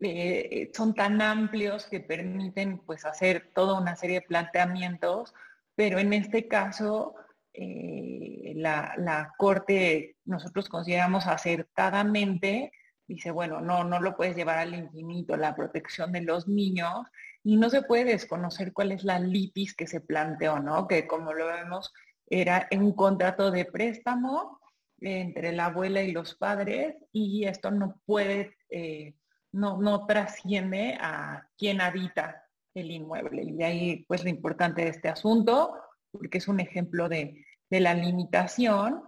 eh, 0.00 0.70
son 0.74 0.94
tan 0.94 1.22
amplios 1.22 1.86
que 1.86 2.00
permiten 2.00 2.78
pues 2.78 3.04
hacer 3.04 3.50
toda 3.54 3.80
una 3.80 3.96
serie 3.96 4.20
de 4.20 4.26
planteamientos, 4.26 5.32
pero 5.74 5.98
en 5.98 6.12
este 6.12 6.48
caso 6.48 7.14
eh, 7.52 8.52
la, 8.56 8.94
la, 8.98 9.32
Corte 9.38 10.16
nosotros 10.24 10.68
consideramos 10.68 11.26
acertadamente, 11.26 12.72
dice, 13.06 13.30
bueno, 13.30 13.60
no, 13.60 13.84
no 13.84 14.00
lo 14.00 14.16
puedes 14.16 14.36
llevar 14.36 14.58
al 14.58 14.74
infinito, 14.74 15.36
la 15.36 15.54
protección 15.54 16.12
de 16.12 16.22
los 16.22 16.48
niños, 16.48 17.06
y 17.42 17.56
no 17.56 17.70
se 17.70 17.82
puede 17.82 18.04
desconocer 18.04 18.72
cuál 18.72 18.92
es 18.92 19.04
la 19.04 19.18
litis 19.18 19.74
que 19.74 19.86
se 19.86 20.00
planteó, 20.00 20.58
¿no? 20.60 20.88
Que 20.88 21.06
como 21.06 21.32
lo 21.32 21.46
vemos, 21.46 21.92
era 22.26 22.68
un 22.72 22.92
contrato 22.92 23.50
de 23.50 23.66
préstamo 23.66 24.58
entre 25.04 25.52
la 25.52 25.66
abuela 25.66 26.02
y 26.02 26.12
los 26.12 26.34
padres 26.34 26.96
y 27.12 27.44
esto 27.44 27.70
no 27.70 28.00
puede, 28.06 28.56
eh, 28.70 29.14
no, 29.52 29.80
no 29.80 30.06
trasciende 30.06 30.96
a 31.00 31.48
quien 31.56 31.80
habita 31.80 32.44
el 32.74 32.90
inmueble. 32.90 33.42
Y 33.42 33.52
de 33.52 33.64
ahí 33.64 34.04
pues 34.08 34.24
lo 34.24 34.30
importante 34.30 34.82
de 34.82 34.88
este 34.88 35.08
asunto, 35.08 35.74
porque 36.10 36.38
es 36.38 36.48
un 36.48 36.60
ejemplo 36.60 37.08
de, 37.08 37.44
la 37.70 37.92
limitación 37.92 39.02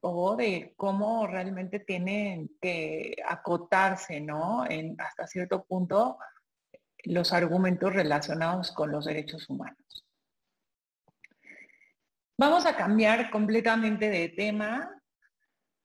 o 0.00 0.36
de 0.36 0.72
cómo 0.78 1.26
realmente 1.26 1.80
tienen 1.80 2.50
que 2.62 3.14
acotarse, 3.28 4.22
¿no? 4.22 4.64
En, 4.66 4.98
hasta 4.98 5.26
cierto 5.26 5.64
punto 5.64 6.16
los 7.04 7.34
argumentos 7.34 7.92
relacionados 7.92 8.72
con 8.72 8.90
los 8.90 9.04
derechos 9.04 9.50
humanos. 9.50 10.06
Vamos 12.38 12.64
a 12.64 12.74
cambiar 12.74 13.30
completamente 13.30 14.08
de 14.08 14.30
tema 14.30 14.95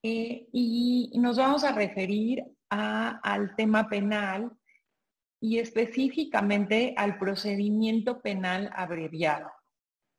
eh, 0.04 0.48
y 0.52 1.12
nos 1.20 1.38
vamos 1.38 1.64
a 1.64 1.72
referir 1.72 2.44
al 2.70 3.56
tema 3.56 3.90
penal 3.90 4.52
y 5.42 5.60
específicamente 5.60 6.94
al 6.98 7.18
procedimiento 7.18 8.22
penal 8.22 8.72
abreviado. 8.74 9.52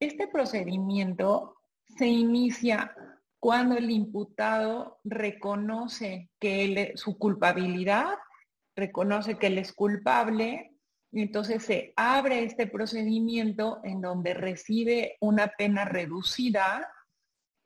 Este 0.01 0.29
procedimiento 0.29 1.57
se 1.87 2.07
inicia 2.07 2.95
cuando 3.39 3.77
el 3.77 3.91
imputado 3.91 5.01
reconoce 5.05 6.31
que 6.39 6.93
su 6.97 7.19
culpabilidad 7.19 8.15
reconoce 8.77 9.39
que 9.39 9.49
él 9.49 9.59
es 9.59 9.73
culpable, 9.73 10.73
y 11.13 11.23
entonces 11.23 11.63
se 11.65 11.93
abre 11.97 12.43
este 12.43 12.67
procedimiento 12.67 13.81
en 13.85 14.01
donde 14.01 14.33
recibe 14.33 15.19
una 15.21 15.49
pena 15.49 15.85
reducida 15.85 16.89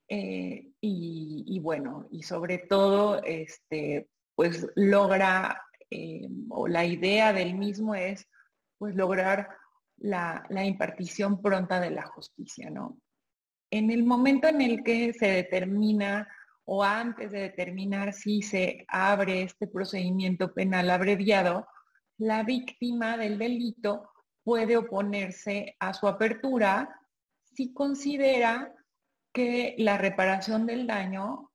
eh, 0.09 0.73
y, 0.81 1.59
bueno, 1.61 2.07
y 2.11 2.23
sobre 2.23 2.59
todo, 2.59 3.23
este, 3.25 4.09
pues 4.35 4.67
logra, 4.77 5.63
eh, 5.91 6.29
o 6.51 6.69
la 6.69 6.85
idea 6.85 7.33
del 7.33 7.55
mismo 7.55 7.95
es, 7.95 8.29
pues 8.79 8.95
lograr 8.95 9.49
la, 9.97 10.45
la, 10.51 10.65
impartición 10.65 11.43
pronta 11.43 11.81
de 11.81 11.91
la 11.91 12.07
justicia, 12.07 12.71
¿no? 12.71 12.99
En 13.71 13.91
el 13.91 14.05
momento 14.05 14.49
en 14.49 14.61
el 14.61 14.85
que 14.85 15.13
se 15.13 15.27
determina 15.27 16.29
o 16.65 16.85
antes 16.85 17.33
de 17.33 17.41
determinar 17.41 18.13
si 18.13 18.43
se 18.43 18.85
abre 18.89 19.43
este 19.43 19.67
procedimiento 19.67 20.53
penal 20.53 20.91
abreviado, 20.91 21.67
la 22.19 22.43
víctima 22.43 23.17
del 23.17 23.39
delito 23.39 24.11
puede 24.43 24.77
oponerse 24.77 25.77
a 25.81 25.93
su 25.93 26.07
apertura 26.07 27.01
si 27.43 27.73
considera 27.73 28.73
que 29.37 29.75
la 29.77 29.99
reparación 29.99 30.65
del 30.65 30.87
daño 30.87 31.53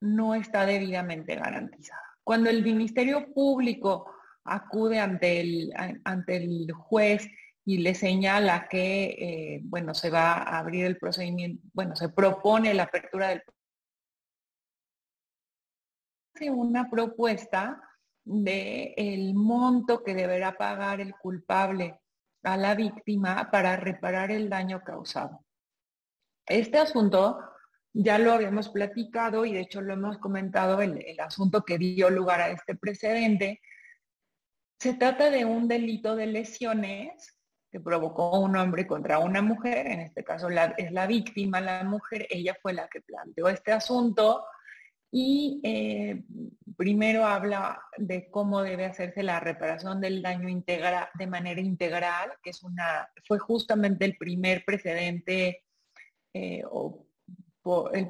no 0.00 0.34
está 0.34 0.64
debidamente 0.64 1.34
garantizada. 1.34 2.00
Cuando 2.24 2.48
el 2.48 2.62
Ministerio 2.62 3.34
Público 3.34 4.10
acude 4.44 4.98
ante 4.98 5.42
el, 5.42 5.70
ante 6.04 6.36
el 6.36 6.72
juez 6.72 7.28
y 7.66 7.78
le 7.78 7.94
señala 7.94 8.66
que, 8.66 9.04
eh, 9.04 9.60
bueno, 9.64 9.92
se 9.92 10.08
va 10.08 10.38
a 10.38 10.58
abrir 10.58 10.86
el 10.86 10.96
procedimiento, 10.96 11.62
bueno, 11.74 11.94
se 11.96 12.08
propone 12.08 12.72
la 12.72 12.84
apertura 12.84 13.28
del 13.28 13.42
una 16.50 16.88
propuesta 16.88 17.82
de 18.24 18.94
el 18.96 19.34
monto 19.34 20.02
que 20.02 20.14
deberá 20.14 20.56
pagar 20.56 21.02
el 21.02 21.12
culpable 21.14 22.00
a 22.42 22.56
la 22.56 22.74
víctima 22.74 23.50
para 23.50 23.76
reparar 23.76 24.30
el 24.30 24.48
daño 24.48 24.82
causado. 24.82 25.44
Este 26.48 26.78
asunto 26.78 27.38
ya 27.92 28.18
lo 28.18 28.32
habíamos 28.32 28.68
platicado 28.68 29.44
y 29.44 29.52
de 29.52 29.60
hecho 29.60 29.80
lo 29.80 29.94
hemos 29.94 30.18
comentado, 30.18 30.80
el, 30.82 31.18
asunto 31.20 31.64
que 31.64 31.78
dio 31.78 32.10
lugar 32.10 32.40
a 32.40 32.50
este 32.50 32.74
precedente. 32.76 33.60
Se 34.78 34.94
trata 34.94 35.30
de 35.30 35.44
un 35.44 35.68
delito 35.68 36.14
de 36.14 36.26
lesiones 36.26 37.36
que 37.70 37.80
provocó 37.80 38.38
un 38.40 38.56
hombre 38.56 38.86
contra 38.86 39.18
una 39.18 39.42
mujer, 39.42 39.86
en 39.88 40.00
este 40.00 40.24
caso 40.24 40.48
es 40.48 40.92
la 40.92 41.06
víctima, 41.06 41.60
la 41.60 41.84
mujer, 41.84 42.26
ella 42.30 42.56
fue 42.62 42.72
la 42.72 42.88
que 42.88 43.02
planteó 43.02 43.48
este 43.48 43.72
asunto, 43.72 44.44
y 45.10 45.60
eh, 45.64 46.22
primero 46.76 47.24
habla 47.24 47.80
de 47.96 48.30
cómo 48.30 48.62
debe 48.62 48.84
hacerse 48.84 49.22
la 49.22 49.40
reparación 49.40 50.00
del 50.00 50.20
daño 50.20 50.48
integral 50.48 51.08
de 51.14 51.26
manera 51.26 51.60
integral, 51.60 52.32
que 52.42 52.50
es 52.50 52.62
una, 52.62 53.08
fue 53.26 53.38
justamente 53.38 54.04
el 54.04 54.16
primer 54.18 54.64
precedente 54.66 55.64
eh, 56.38 56.62
o 56.70 57.04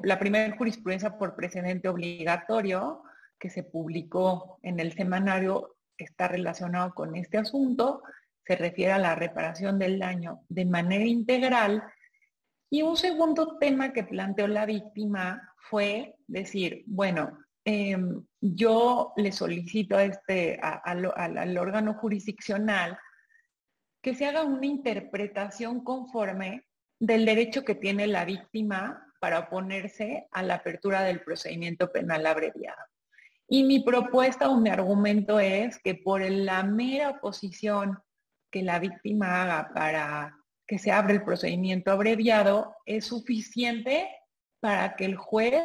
la 0.03 0.19
primera 0.19 0.55
jurisprudencia 0.55 1.17
por 1.17 1.35
precedente 1.35 1.89
obligatorio 1.89 3.03
que 3.39 3.49
se 3.49 3.63
publicó 3.63 4.59
en 4.61 4.79
el 4.79 4.93
semanario 4.93 5.77
está 5.97 6.27
relacionado 6.27 6.93
con 6.93 7.15
este 7.15 7.37
asunto, 7.37 8.03
se 8.45 8.55
refiere 8.55 8.93
a 8.93 8.99
la 8.99 9.15
reparación 9.15 9.79
del 9.79 9.99
daño 9.99 10.41
de 10.47 10.65
manera 10.65 11.05
integral. 11.05 11.83
Y 12.69 12.83
un 12.83 12.97
segundo 12.97 13.57
tema 13.57 13.91
que 13.91 14.03
planteó 14.03 14.47
la 14.47 14.65
víctima 14.65 15.53
fue 15.69 16.15
decir, 16.27 16.83
bueno, 16.85 17.39
em, 17.65 18.23
yo 18.39 19.13
le 19.17 19.31
solicito 19.31 19.97
a 19.97 20.03
este, 20.03 20.59
al, 20.61 21.57
órgano 21.57 21.95
jurisdiccional 21.95 22.97
que 24.01 24.15
se 24.15 24.25
haga 24.25 24.43
una 24.43 24.65
interpretación 24.65 25.83
conforme 25.83 26.68
del 26.99 27.25
derecho 27.25 27.63
que 27.63 27.75
tiene 27.75 28.07
la 28.07 28.25
víctima 28.25 29.05
para 29.19 29.39
oponerse 29.39 30.27
a 30.31 30.43
la 30.43 30.55
apertura 30.55 31.01
del 31.03 31.21
procedimiento 31.21 31.91
penal 31.91 32.25
abreviado. 32.25 32.83
Y 33.47 33.63
mi 33.63 33.79
propuesta 33.79 34.49
o 34.49 34.59
mi 34.59 34.69
argumento 34.69 35.39
es 35.39 35.79
que 35.79 35.95
por 35.95 36.21
la 36.21 36.63
mera 36.63 37.09
oposición 37.09 37.97
que 38.51 38.61
la 38.61 38.79
víctima 38.79 39.43
haga 39.43 39.71
para 39.73 40.35
que 40.67 40.77
se 40.77 40.91
abra 40.91 41.13
el 41.13 41.23
procedimiento 41.23 41.91
abreviado 41.91 42.75
es 42.85 43.05
suficiente 43.05 44.07
para 44.59 44.95
que 44.95 45.05
el 45.05 45.15
juez... 45.15 45.63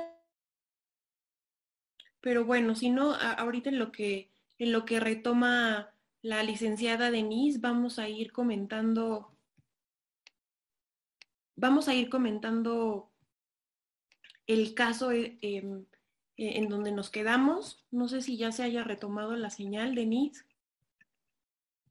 Pero 2.20 2.46
bueno, 2.46 2.74
si 2.74 2.88
no, 2.88 3.14
ahorita 3.14 3.68
en 3.68 3.78
lo 3.78 3.92
que, 3.92 4.32
en 4.58 4.72
lo 4.72 4.86
que 4.86 5.00
retoma 5.00 5.94
la 6.22 6.42
licenciada 6.42 7.10
Denise, 7.10 7.58
vamos 7.58 7.98
a 7.98 8.08
ir 8.08 8.32
comentando, 8.32 9.33
vamos 11.56 11.88
a 11.88 11.94
ir 11.94 12.08
comentando 12.08 13.10
el 14.46 14.74
caso 14.74 15.12
eh, 15.12 15.38
em, 15.42 15.86
eh, 16.36 16.58
en 16.58 16.68
donde 16.68 16.92
nos 16.92 17.10
quedamos. 17.10 17.86
No 17.90 18.08
sé 18.08 18.22
si 18.22 18.36
ya 18.36 18.52
se 18.52 18.62
haya 18.62 18.84
retomado 18.84 19.34
la 19.36 19.50
señal, 19.50 19.94
Denise. 19.94 20.44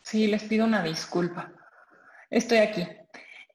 Sí, 0.02 0.28
les 0.28 0.44
pido 0.44 0.66
una 0.66 0.84
disculpa. 0.84 1.54
Estoy 2.30 2.58
aquí. 2.58 2.86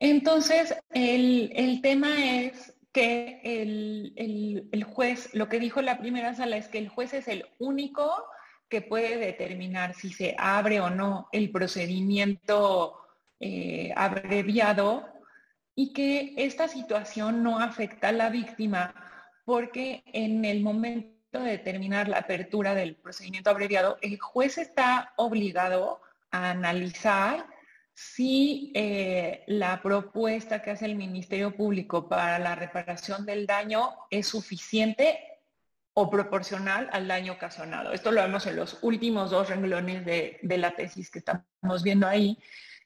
Entonces, 0.01 0.75
el, 0.91 1.51
el 1.55 1.83
tema 1.83 2.41
es 2.43 2.79
que 2.93 3.41
el, 3.45 4.85
juez, 4.85 5.35
lo 5.35 5.49
que 5.49 5.61
dijo 5.61 5.83
la 5.83 5.99
primera 5.99 6.35
sala 6.35 6.57
es 6.57 6.69
que 6.69 6.79
el 6.79 6.89
juez 6.89 7.15
es 7.15 7.29
el 7.29 7.47
único 7.59 8.11
que 8.69 8.83
puede 8.83 9.19
determinar 9.19 9.95
si 9.95 10.13
se 10.13 10.35
abre 10.39 10.81
o 10.81 10.91
no 10.91 11.29
el 11.33 11.51
procedimiento 11.51 12.99
eh, 13.41 13.93
abreviado 13.97 15.09
y 15.79 15.93
que 15.93 16.35
esta 16.37 16.67
situación 16.67 17.45
no 17.45 17.61
afecta 17.61 18.09
a 18.09 18.13
la 18.13 18.31
víctima 18.31 18.93
porque 19.45 20.03
en 20.07 20.45
el 20.45 20.61
momento 20.61 21.39
de 21.39 21.53
determinar 21.53 22.09
la 22.09 22.19
apertura 22.19 22.75
del 22.75 22.97
procedimiento 22.97 23.49
abreviado, 23.49 23.97
el 24.03 24.19
juez 24.19 24.59
está 24.59 25.13
obligado 25.15 26.01
a 26.33 26.51
analizar 26.51 27.47
si 27.95 28.73
eh, 28.75 29.45
la 29.47 29.81
propuesta 29.81 30.63
que 30.63 30.73
hace 30.73 30.85
el 30.85 30.97
Ministerio 30.97 31.55
Público 31.55 32.09
para 32.09 32.41
la 32.41 32.57
reparación 32.57 33.25
del 33.25 33.47
daño 33.47 33.91
es 34.11 34.27
suficiente 34.27 35.17
o 35.93 36.11
proporcional 36.11 36.91
al 36.93 37.07
daño 37.07 37.35
ocasionado. 37.35 37.93
Esto 37.93 38.11
lo 38.11 38.21
vemos 38.21 38.45
en 38.49 38.57
los 38.57 38.79
últimos 38.83 39.31
dos 39.31 39.49
renglones 39.49 40.05
de, 40.05 40.41
de 40.43 40.59
la 40.59 40.73
tesis 40.73 41.09
que 41.09 41.21
estamos 41.21 41.85
viendo 41.85 42.09
ahí. 42.09 42.37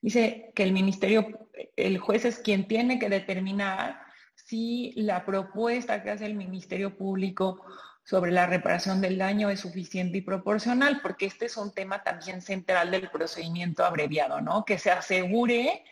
Dice 0.02 0.52
que 0.54 0.64
el 0.64 0.72
Ministerio, 0.72 1.48
el 1.76 1.98
juez 1.98 2.24
es 2.24 2.38
quien 2.40 2.66
tiene 2.66 2.98
que 2.98 3.08
determinar 3.08 4.02
si 4.34 4.92
la 4.96 5.24
propuesta 5.24 6.02
que 6.02 6.10
hace 6.10 6.26
el 6.26 6.34
Ministerio 6.34 6.96
Público 6.98 7.64
sobre 8.04 8.32
la 8.32 8.46
reparación 8.46 9.00
del 9.00 9.16
daño 9.16 9.48
es 9.48 9.60
suficiente 9.60 10.18
y 10.18 10.22
proporcional, 10.22 11.00
porque 11.02 11.26
este 11.26 11.46
es 11.46 11.56
un 11.56 11.72
tema 11.72 12.02
también 12.02 12.42
central 12.42 12.90
del 12.90 13.10
procedimiento 13.10 13.84
abreviado, 13.84 14.40
¿no? 14.40 14.64
Que 14.64 14.76
se 14.76 14.90
asegure 14.90 15.84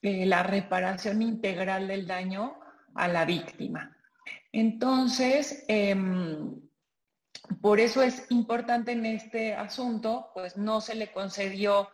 eh, 0.00 0.26
la 0.26 0.44
reparación 0.44 1.20
integral 1.20 1.88
del 1.88 2.06
daño 2.06 2.56
a 2.94 3.08
la 3.08 3.24
víctima. 3.24 3.96
Entonces, 4.52 5.64
em, 5.66 6.54
por 7.60 7.80
eso 7.80 8.00
es 8.00 8.30
importante 8.30 8.92
en 8.92 9.06
este 9.06 9.54
asunto, 9.54 10.30
pues 10.34 10.56
no 10.56 10.80
se 10.80 10.94
le 10.94 11.10
concedió 11.10 11.88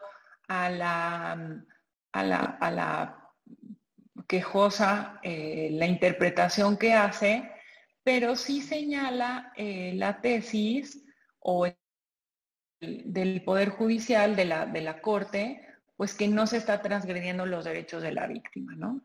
a 0.49 0.71
la, 0.71 1.65
a 2.13 2.71
la, 2.71 3.23
quejosa 4.27 5.21
eh, 5.23 5.69
la 5.73 5.87
interpretación 5.87 6.77
que 6.77 6.95
hace, 6.95 7.51
pero 8.03 8.35
sí 8.35 8.61
señala 8.61 9.53
eh, 9.57 9.93
la 9.95 10.21
tesis 10.21 11.05
o 11.41 11.67
del 12.81 13.43
Poder 13.45 13.71
Judicial 13.71 14.37
de 14.37 14.45
la, 14.45 14.67
de 14.67 14.81
la 14.81 15.01
Corte, 15.01 15.67
pues 15.97 16.15
que 16.15 16.29
no 16.29 16.47
se 16.47 16.59
está 16.59 16.83
transgrediendo 16.83 17.47
los 17.47 17.65
derechos 17.65 18.03
de 18.03 18.13
la 18.13 18.27
víctima, 18.27 18.75
¿no? 18.75 19.03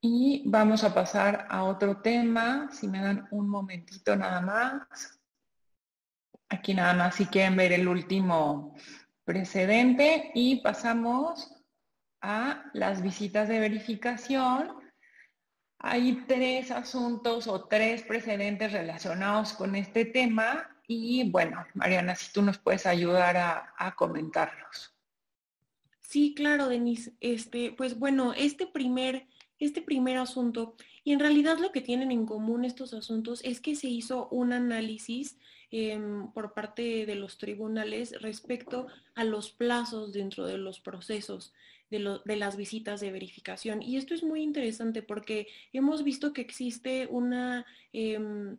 Y 0.00 0.44
vamos 0.46 0.84
a 0.84 0.94
pasar 0.94 1.46
a 1.50 1.64
otro 1.64 2.00
tema, 2.00 2.68
si 2.70 2.86
me 2.86 3.00
dan 3.00 3.26
un 3.30 3.48
momentito 3.48 4.14
nada 4.14 4.40
más. 4.40 5.20
Aquí 6.48 6.74
nada 6.74 6.94
más 6.94 7.16
si 7.16 7.26
quieren 7.26 7.56
ver 7.56 7.72
el 7.72 7.88
último 7.88 8.76
precedente 9.26 10.30
y 10.34 10.62
pasamos 10.62 11.54
a 12.22 12.70
las 12.72 13.02
visitas 13.02 13.48
de 13.48 13.60
verificación 13.60 14.86
hay 15.78 16.24
tres 16.26 16.70
asuntos 16.70 17.46
o 17.46 17.64
tres 17.66 18.02
precedentes 18.02 18.72
relacionados 18.72 19.52
con 19.52 19.76
este 19.76 20.04
tema 20.04 20.68
y 20.88 21.30
bueno, 21.30 21.64
Mariana, 21.74 22.14
si 22.14 22.32
tú 22.32 22.42
nos 22.42 22.58
puedes 22.58 22.86
ayudar 22.86 23.36
a, 23.36 23.94
comentarlos. 23.96 24.94
Sí, 26.00 26.34
claro, 26.34 26.68
Denise. 26.68 27.12
Este, 27.20 27.72
pues 27.72 27.98
bueno, 27.98 28.32
este 28.32 28.66
primer, 28.66 29.26
este 29.58 29.82
primer 29.82 30.18
asunto, 30.18 30.76
y 31.02 31.12
en 31.12 31.20
realidad 31.20 31.58
lo 31.58 31.72
que 31.72 31.80
tienen 31.80 32.12
en 32.12 32.24
común 32.24 32.64
estos 32.64 32.94
asuntos 32.94 33.40
es 33.44 33.60
que 33.60 33.74
se 33.74 33.88
hizo 33.88 34.28
un 34.28 34.52
análisis 34.52 35.38
em, 35.70 36.30
por 36.32 36.54
parte 36.54 37.06
de 37.06 37.14
los 37.14 37.38
tribunales 37.38 38.20
respecto 38.20 38.86
a 39.14 39.24
los 39.24 39.50
plazos 39.50 40.12
dentro 40.12 40.46
de 40.46 40.58
los 40.58 40.80
procesos 40.80 41.52
de, 41.90 42.18
de, 42.24 42.36
las 42.36 42.56
visitas 42.56 43.00
de 43.00 43.12
verificación. 43.12 43.82
Y 43.82 43.96
esto 43.96 44.14
es 44.14 44.22
muy 44.22 44.42
interesante 44.42 45.02
porque 45.02 45.48
hemos 45.72 46.02
visto 46.04 46.32
que 46.32 46.42
existe 46.42 47.06
una 47.10 47.64
em, 47.92 48.58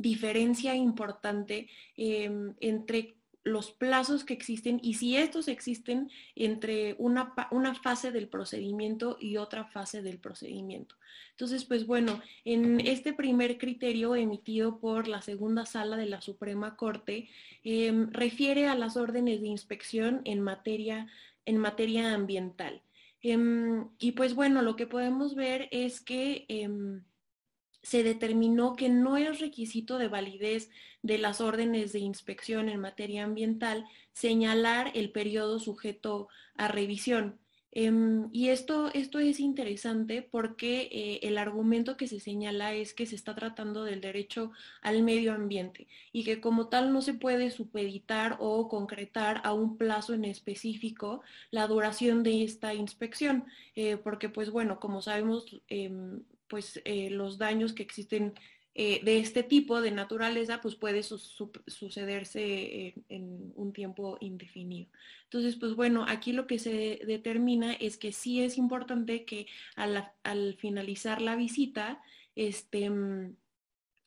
diferencia 0.00 0.74
importante 0.74 1.68
em, 1.96 2.54
entre 2.60 3.16
los 3.50 3.70
plazos 3.72 4.24
que 4.24 4.32
existen 4.32 4.80
y 4.82 4.94
si 4.94 5.16
estos 5.16 5.48
existen 5.48 6.10
entre 6.34 6.94
una, 6.98 7.34
una, 7.50 7.74
fase 7.74 8.12
del 8.12 8.28
procedimiento 8.28 9.16
y 9.20 9.36
otra 9.36 9.64
fase 9.64 10.02
del 10.02 10.18
procedimiento. 10.18 10.96
Entonces, 11.32 11.64
pues 11.64 11.86
bueno, 11.86 12.20
en 12.44 12.80
este 12.80 13.12
primer 13.12 13.58
criterio 13.58 14.14
emitido 14.14 14.78
por 14.78 15.08
la 15.08 15.22
segunda 15.22 15.66
sala 15.66 15.96
de 15.96 16.06
la 16.06 16.20
Suprema 16.20 16.76
Corte, 16.76 17.28
em, 17.64 18.10
refiere 18.12 18.66
a 18.66 18.74
las 18.74 18.96
órdenes 18.96 19.40
de 19.40 19.48
inspección 19.48 20.22
en 20.24 20.40
materia, 20.40 21.06
en 21.44 21.58
materia 21.58 22.14
ambiental. 22.14 22.82
Em, 23.22 23.88
y 23.98 24.12
pues 24.12 24.34
bueno, 24.34 24.62
lo 24.62 24.76
que 24.76 24.86
podemos 24.86 25.34
ver 25.34 25.68
es 25.72 26.00
que 26.00 26.46
em, 26.48 27.02
se 27.82 28.02
determinó 28.02 28.76
que 28.76 28.88
no 28.88 29.16
es 29.16 29.40
requisito 29.40 29.98
de 29.98 30.08
validez 30.08 30.70
de 31.02 31.18
las 31.18 31.40
órdenes 31.40 31.92
de 31.92 32.00
inspección 32.00 32.68
en 32.68 32.80
materia 32.80 33.24
ambiental 33.24 33.86
señalar 34.12 34.90
el 34.94 35.10
periodo 35.10 35.58
sujeto 35.58 36.28
a 36.56 36.68
revisión. 36.68 37.38
Em, 37.72 38.28
y 38.32 38.48
esto, 38.48 38.90
esto 38.94 39.20
es 39.20 39.38
interesante 39.38 40.22
porque 40.22 40.88
eh, 40.90 41.20
el 41.22 41.38
argumento 41.38 41.96
que 41.96 42.08
se 42.08 42.18
señala 42.18 42.74
es 42.74 42.94
que 42.94 43.06
se 43.06 43.14
está 43.14 43.36
tratando 43.36 43.84
del 43.84 44.00
derecho 44.00 44.50
al 44.82 45.04
medio 45.04 45.32
ambiente 45.32 45.86
y 46.12 46.24
que 46.24 46.40
como 46.40 46.68
tal 46.68 46.92
no 46.92 47.00
se 47.00 47.14
puede 47.14 47.50
supeditar 47.52 48.36
o 48.40 48.68
concretar 48.68 49.40
a 49.44 49.52
un 49.52 49.76
plazo 49.76 50.14
en 50.14 50.24
específico 50.24 51.22
la 51.52 51.68
duración 51.68 52.24
de 52.24 52.42
esta 52.42 52.74
inspección, 52.74 53.44
eh, 53.76 53.96
porque 53.96 54.28
pues 54.28 54.50
bueno, 54.50 54.80
como 54.80 55.00
sabemos, 55.00 55.46
em, 55.68 56.22
pues 56.50 56.82
eh, 56.84 57.08
los 57.08 57.38
daños 57.38 57.72
que 57.72 57.82
existen 57.82 58.34
eh, 58.74 59.00
de 59.02 59.18
este 59.18 59.42
tipo 59.42 59.80
de 59.80 59.90
naturaleza, 59.90 60.60
pues 60.60 60.74
puede 60.74 61.02
sucederse 61.02 62.94
en, 63.08 63.52
un 63.56 63.72
tiempo 63.72 64.18
indefinido. 64.20 64.90
Entonces, 65.24 65.56
pues 65.56 65.74
bueno, 65.74 66.04
aquí 66.08 66.32
lo 66.32 66.46
que 66.46 66.58
se 66.58 67.00
determina 67.06 67.72
es 67.74 67.96
que 67.96 68.12
sí 68.12 68.42
es 68.42 68.58
importante 68.58 69.24
que 69.24 69.46
al, 69.76 70.56
finalizar 70.58 71.22
la 71.22 71.36
visita, 71.36 72.02
este, 72.34 72.90
mm, 72.90 73.36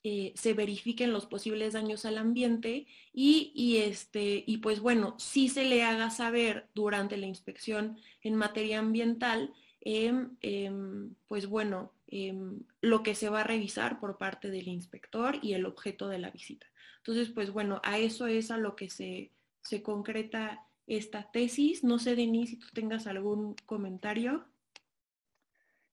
eh, 0.06 0.34
se 0.36 0.54
verifiquen 0.54 1.14
los 1.14 1.26
posibles 1.28 1.74
daños 1.74 2.06
al 2.06 2.18
ambiente 2.18 2.88
y, 3.14 3.78
este, 3.78 4.44
y 4.46 4.58
pues 4.58 4.82
bueno, 4.82 5.16
sí 5.18 5.48
se 5.48 5.64
le 5.64 5.84
haga 5.84 6.10
saber 6.10 6.68
durante 6.76 7.16
la 7.16 7.26
inspección 7.26 7.98
en 8.22 8.36
materia 8.36 8.80
ambiental, 8.80 9.54
em, 9.84 10.38
em, 10.42 11.14
pues 11.28 11.48
bueno, 11.48 11.92
Em, 12.16 12.60
lo 12.82 13.02
que 13.02 13.16
se 13.16 13.28
va 13.28 13.42
a 13.42 13.44
revisar 13.44 14.00
por 14.00 14.20
parte 14.20 14.52
del 14.52 14.68
inspector 14.68 15.40
y 15.42 15.54
el 15.54 15.66
objeto 15.66 16.10
de 16.10 16.20
la 16.20 16.30
visita. 16.30 16.68
Entonces, 16.98 17.30
pues 17.30 17.50
bueno, 17.50 17.82
a 17.84 17.98
eso 17.98 18.28
es 18.28 18.52
a 18.52 18.58
lo 18.58 18.76
que 18.76 18.88
se, 18.88 19.32
se 19.64 19.82
concreta 19.82 20.64
esta 20.86 21.32
tesis. 21.32 21.84
No 21.84 21.98
sé, 21.98 22.16
Denise, 22.16 22.52
si 22.52 22.60
tú 22.60 22.68
tengas 22.72 23.08
algún 23.08 23.56
comentario. 23.66 24.46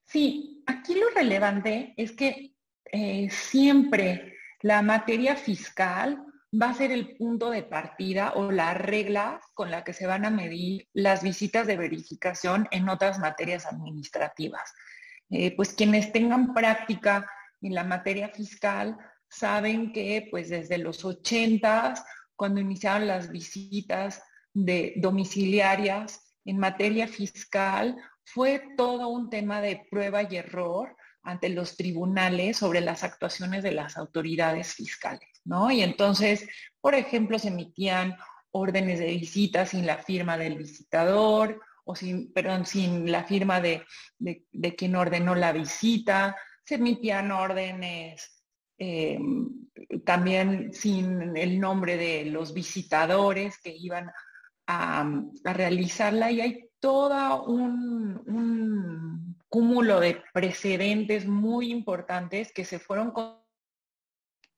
Sí, 0.04 0.62
aquí 0.66 0.94
lo 0.94 1.08
relevante 1.08 1.94
es 1.96 2.12
que 2.12 2.52
eh, 2.92 3.30
siempre 3.30 4.36
la 4.60 4.82
materia 4.82 5.36
fiscal 5.36 6.22
va 6.52 6.70
a 6.70 6.74
ser 6.74 6.90
el 6.90 7.16
punto 7.16 7.50
de 7.50 7.62
partida 7.62 8.32
o 8.34 8.50
la 8.50 8.74
regla 8.74 9.40
con 9.54 9.70
la 9.70 9.84
que 9.84 9.92
se 9.92 10.06
van 10.06 10.24
a 10.24 10.30
medir 10.30 10.88
las 10.92 11.22
visitas 11.22 11.66
de 11.66 11.76
verificación 11.76 12.66
en 12.70 12.88
otras 12.88 13.18
materias 13.18 13.66
administrativas. 13.66 14.72
Eh, 15.30 15.54
pues 15.54 15.72
quienes 15.74 16.12
tengan 16.12 16.52
práctica 16.52 17.30
en 17.62 17.74
la 17.74 17.84
materia 17.84 18.28
fiscal 18.30 18.96
saben 19.28 19.92
que 19.92 20.26
pues 20.30 20.48
desde 20.48 20.78
los 20.78 21.04
80, 21.04 21.94
cuando 22.34 22.60
iniciaron 22.60 23.06
las 23.06 23.30
visitas 23.30 24.22
de 24.52 24.94
domiciliarias 24.96 26.34
en 26.44 26.58
materia 26.58 27.06
fiscal, 27.06 27.96
fue 28.24 28.62
todo 28.76 29.08
un 29.08 29.30
tema 29.30 29.60
de 29.60 29.86
prueba 29.90 30.22
y 30.22 30.36
error 30.36 30.96
ante 31.22 31.48
los 31.48 31.76
tribunales 31.76 32.56
sobre 32.56 32.80
las 32.80 33.04
actuaciones 33.04 33.62
de 33.62 33.72
las 33.72 33.96
autoridades 33.96 34.74
fiscales, 34.74 35.29
¿no? 35.50 35.68
Y 35.72 35.82
entonces, 35.82 36.48
por 36.80 36.94
ejemplo, 36.94 37.36
se 37.38 37.48
emitían 37.48 38.16
órdenes 38.52 39.00
de 39.00 39.06
visita 39.06 39.66
sin 39.66 39.84
la 39.84 39.98
firma 39.98 40.38
del 40.38 40.56
visitador, 40.56 41.60
o 41.84 41.96
sin, 41.96 42.32
perdón, 42.32 42.64
sin 42.66 43.10
la 43.10 43.24
firma 43.24 43.60
de, 43.60 43.84
quien 44.78 44.94
ordenó 44.94 45.34
la 45.34 45.52
visita, 45.52 46.36
se 46.64 46.76
emitían 46.76 47.32
órdenes 47.32 48.44
eh, 48.78 49.18
también 50.04 50.72
sin 50.72 51.36
el 51.36 51.58
nombre 51.58 51.96
de 51.96 52.26
los 52.26 52.54
visitadores 52.54 53.58
que 53.58 53.76
iban 53.76 54.08
a, 54.68 55.04
realizarla 55.42 56.30
y 56.30 56.40
hay 56.40 56.70
todo 56.78 57.44
un, 57.46 58.22
un, 58.26 59.36
cúmulo 59.48 59.98
de 59.98 60.22
precedentes 60.32 61.26
muy 61.26 61.72
importantes 61.72 62.52
que 62.52 62.64
se 62.64 62.78
fueron 62.78 63.10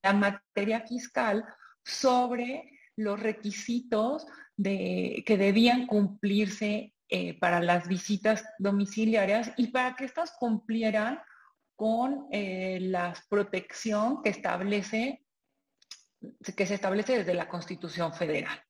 la 0.03 0.13
materia 0.13 0.81
fiscal 0.81 1.45
sobre 1.85 2.79
los 2.97 3.19
requisitos 3.21 4.27
que 4.57 5.37
debían 5.39 5.87
cumplirse 5.87 6.95
eh, 7.09 7.39
para 7.39 7.61
las 7.61 7.89
visitas 7.89 8.45
domiciliarias 8.59 9.53
y 9.57 9.69
para 9.69 9.97
que 9.97 10.05
éstas 10.05 10.33
cumplieran 10.39 11.21
con 11.75 12.29
eh, 12.31 12.79
la 12.81 13.15
protección 13.29 14.23
que 14.23 14.31
establece 14.31 15.25
que 16.57 16.67
se 16.67 16.75
establece 16.75 17.19
desde 17.19 17.35
la 17.35 17.49
Constitución 17.49 18.15
Federal. 18.15 18.63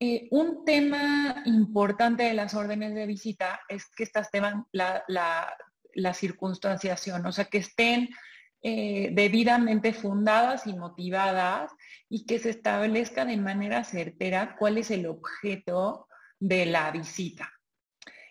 Eh, 0.00 0.26
un 0.32 0.64
tema 0.64 1.42
importante 1.46 2.24
de 2.24 2.34
las 2.34 2.54
órdenes 2.54 2.94
de 2.94 3.06
visita 3.06 3.60
es 3.68 3.86
que 3.94 4.02
estas 4.02 4.30
tengan 4.30 4.66
la, 4.72 5.04
la, 5.06 6.14
circunstanciación, 6.14 7.24
o 7.24 7.32
sea, 7.32 7.44
que 7.44 7.58
estén 7.58 8.08
debidamente 8.64 9.92
fundadas 9.92 10.66
y 10.66 10.72
motivadas 10.72 11.70
y 12.08 12.24
que 12.24 12.38
se 12.38 12.48
establezca 12.50 13.26
de 13.26 13.36
manera 13.36 13.84
certera 13.84 14.56
cuál 14.58 14.78
es 14.78 14.90
el 14.90 15.06
objeto 15.06 16.08
de 16.40 16.64
la 16.64 16.90
visita. 16.90 17.52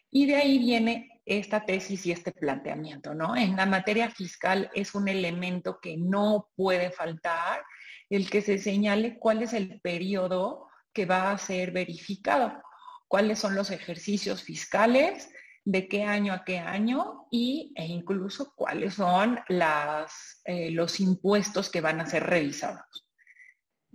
Y 0.09 0.25
de 0.25 0.35
ahí 0.37 0.57
viene 0.57 1.21
esta 1.25 1.65
tesis 1.65 2.05
y 2.05 2.11
este 2.11 2.31
planteamiento, 2.31 3.13
¿no? 3.13 3.35
En 3.35 3.55
la 3.55 3.65
materia 3.65 4.09
fiscal 4.09 4.69
es 4.73 4.95
un 4.95 5.07
elemento 5.07 5.79
que 5.79 5.97
no 5.97 6.49
puede 6.55 6.91
faltar 6.91 7.63
el 8.09 8.29
que 8.29 8.41
se 8.41 8.57
señale 8.57 9.17
cuál 9.17 9.43
es 9.43 9.53
el 9.53 9.79
periodo 9.81 10.67
que 10.93 11.05
va 11.05 11.31
a 11.31 11.37
ser 11.37 11.71
verificado, 11.71 12.61
cuáles 13.07 13.39
son 13.39 13.55
los 13.55 13.71
ejercicios 13.71 14.43
fiscales, 14.43 15.29
de 15.65 15.87
qué 15.87 16.03
año 16.03 16.33
a 16.33 16.43
qué 16.43 16.59
año 16.59 17.27
y, 17.31 17.73
e 17.75 17.85
incluso 17.85 18.53
cuáles 18.55 18.95
son 18.95 19.39
las, 19.47 20.41
eh, 20.45 20.71
los 20.71 20.99
impuestos 20.99 21.69
que 21.69 21.81
van 21.81 22.01
a 22.01 22.05
ser 22.05 22.23
revisados. 22.23 23.07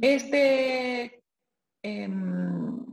Este, 0.00 1.24
em, 1.82 2.84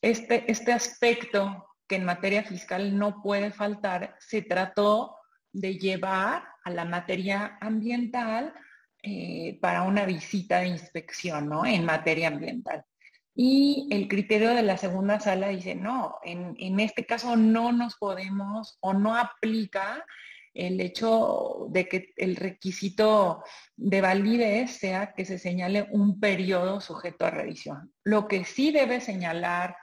este, 0.00 0.50
este 0.50 0.72
aspecto 0.72 1.66
que 1.86 1.96
en 1.96 2.04
materia 2.04 2.42
fiscal 2.42 2.96
no 2.98 3.20
puede 3.22 3.50
faltar, 3.50 4.16
se 4.18 4.42
trató 4.42 5.16
de 5.52 5.78
llevar 5.78 6.44
a 6.64 6.70
la 6.70 6.84
materia 6.84 7.58
ambiental 7.60 8.54
eh, 9.02 9.58
para 9.60 9.82
una 9.82 10.06
visita 10.06 10.60
de 10.60 10.68
inspección, 10.68 11.48
¿no? 11.48 11.66
En 11.66 11.84
materia 11.84 12.28
ambiental. 12.28 12.84
Y 13.34 13.88
el 13.90 14.08
criterio 14.08 14.50
de 14.50 14.62
la 14.62 14.76
segunda 14.76 15.18
sala 15.20 15.48
dice, 15.48 15.74
no, 15.74 16.16
en, 16.22 16.54
en 16.58 16.80
este 16.80 17.06
caso 17.06 17.36
no 17.36 17.72
nos 17.72 17.96
podemos 17.96 18.76
o 18.80 18.92
no 18.92 19.16
aplica 19.16 20.04
el 20.54 20.80
hecho 20.80 21.66
de 21.70 21.88
que 21.88 22.12
el 22.16 22.36
requisito 22.36 23.42
de 23.76 24.00
validez 24.02 24.72
sea 24.72 25.14
que 25.14 25.24
se 25.24 25.38
señale 25.38 25.88
un 25.92 26.20
periodo 26.20 26.80
sujeto 26.80 27.24
a 27.24 27.30
revisión. 27.30 27.92
Lo 28.04 28.28
que 28.28 28.44
sí 28.44 28.70
debe 28.70 29.00
señalar 29.00 29.76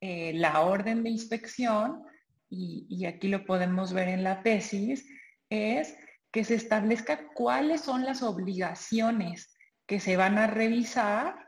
eh, 0.00 0.32
la 0.34 0.60
orden 0.60 1.02
de 1.02 1.10
inspección, 1.10 2.02
y, 2.48 3.06
aquí 3.06 3.28
lo 3.28 3.44
podemos 3.44 3.92
ver 3.92 4.08
en 4.08 4.24
la 4.24 4.42
tesis, 4.42 5.06
es 5.48 5.96
que 6.30 6.44
se 6.44 6.54
establezca 6.54 7.28
cuáles 7.34 7.80
son 7.82 8.04
las 8.04 8.22
obligaciones 8.22 9.56
que 9.86 10.00
se 10.00 10.16
van 10.16 10.38
a 10.38 10.46
revisar 10.46 11.41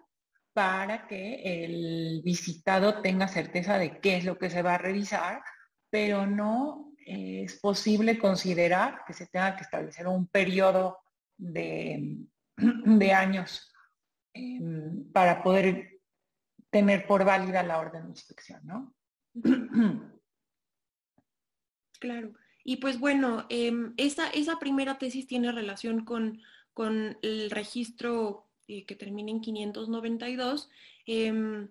para 0.54 1.06
que 1.06 1.64
el 1.64 2.22
visitado 2.24 3.02
tenga 3.02 3.28
certeza 3.28 3.76
de 3.76 3.98
qué 4.00 4.16
es 4.16 4.24
lo 4.24 4.38
que 4.38 4.48
se 4.48 4.62
va 4.62 4.76
a 4.76 4.78
revisar, 4.78 5.42
pero 5.90 6.26
no 6.26 6.92
es 7.04 7.60
posible 7.60 8.18
considerar 8.18 9.02
que 9.06 9.12
se 9.12 9.26
tenga 9.26 9.56
que 9.56 9.64
establecer 9.64 10.06
un 10.06 10.28
periodo 10.28 10.98
de, 11.36 12.18
de 12.56 13.12
años 13.12 13.72
em, 14.32 15.10
para 15.12 15.42
poder 15.42 16.00
tener 16.70 17.06
por 17.06 17.24
válida 17.24 17.62
la 17.62 17.78
orden 17.78 18.04
de 18.04 18.10
inspección, 18.10 18.60
¿no? 18.64 18.94
Claro. 22.00 22.34
Y 22.64 22.76
pues 22.76 22.98
bueno, 22.98 23.46
em, 23.48 23.94
esa, 23.96 24.28
esa, 24.28 24.58
primera 24.58 24.98
tesis 24.98 25.26
tiene 25.26 25.52
relación 25.52 26.04
con, 26.04 26.40
con 26.72 27.18
el 27.22 27.50
registro 27.50 28.50
eh, 28.68 28.84
que 28.84 28.94
termina 28.94 29.30
en 29.30 29.40
592, 29.40 30.70
em, 31.06 31.68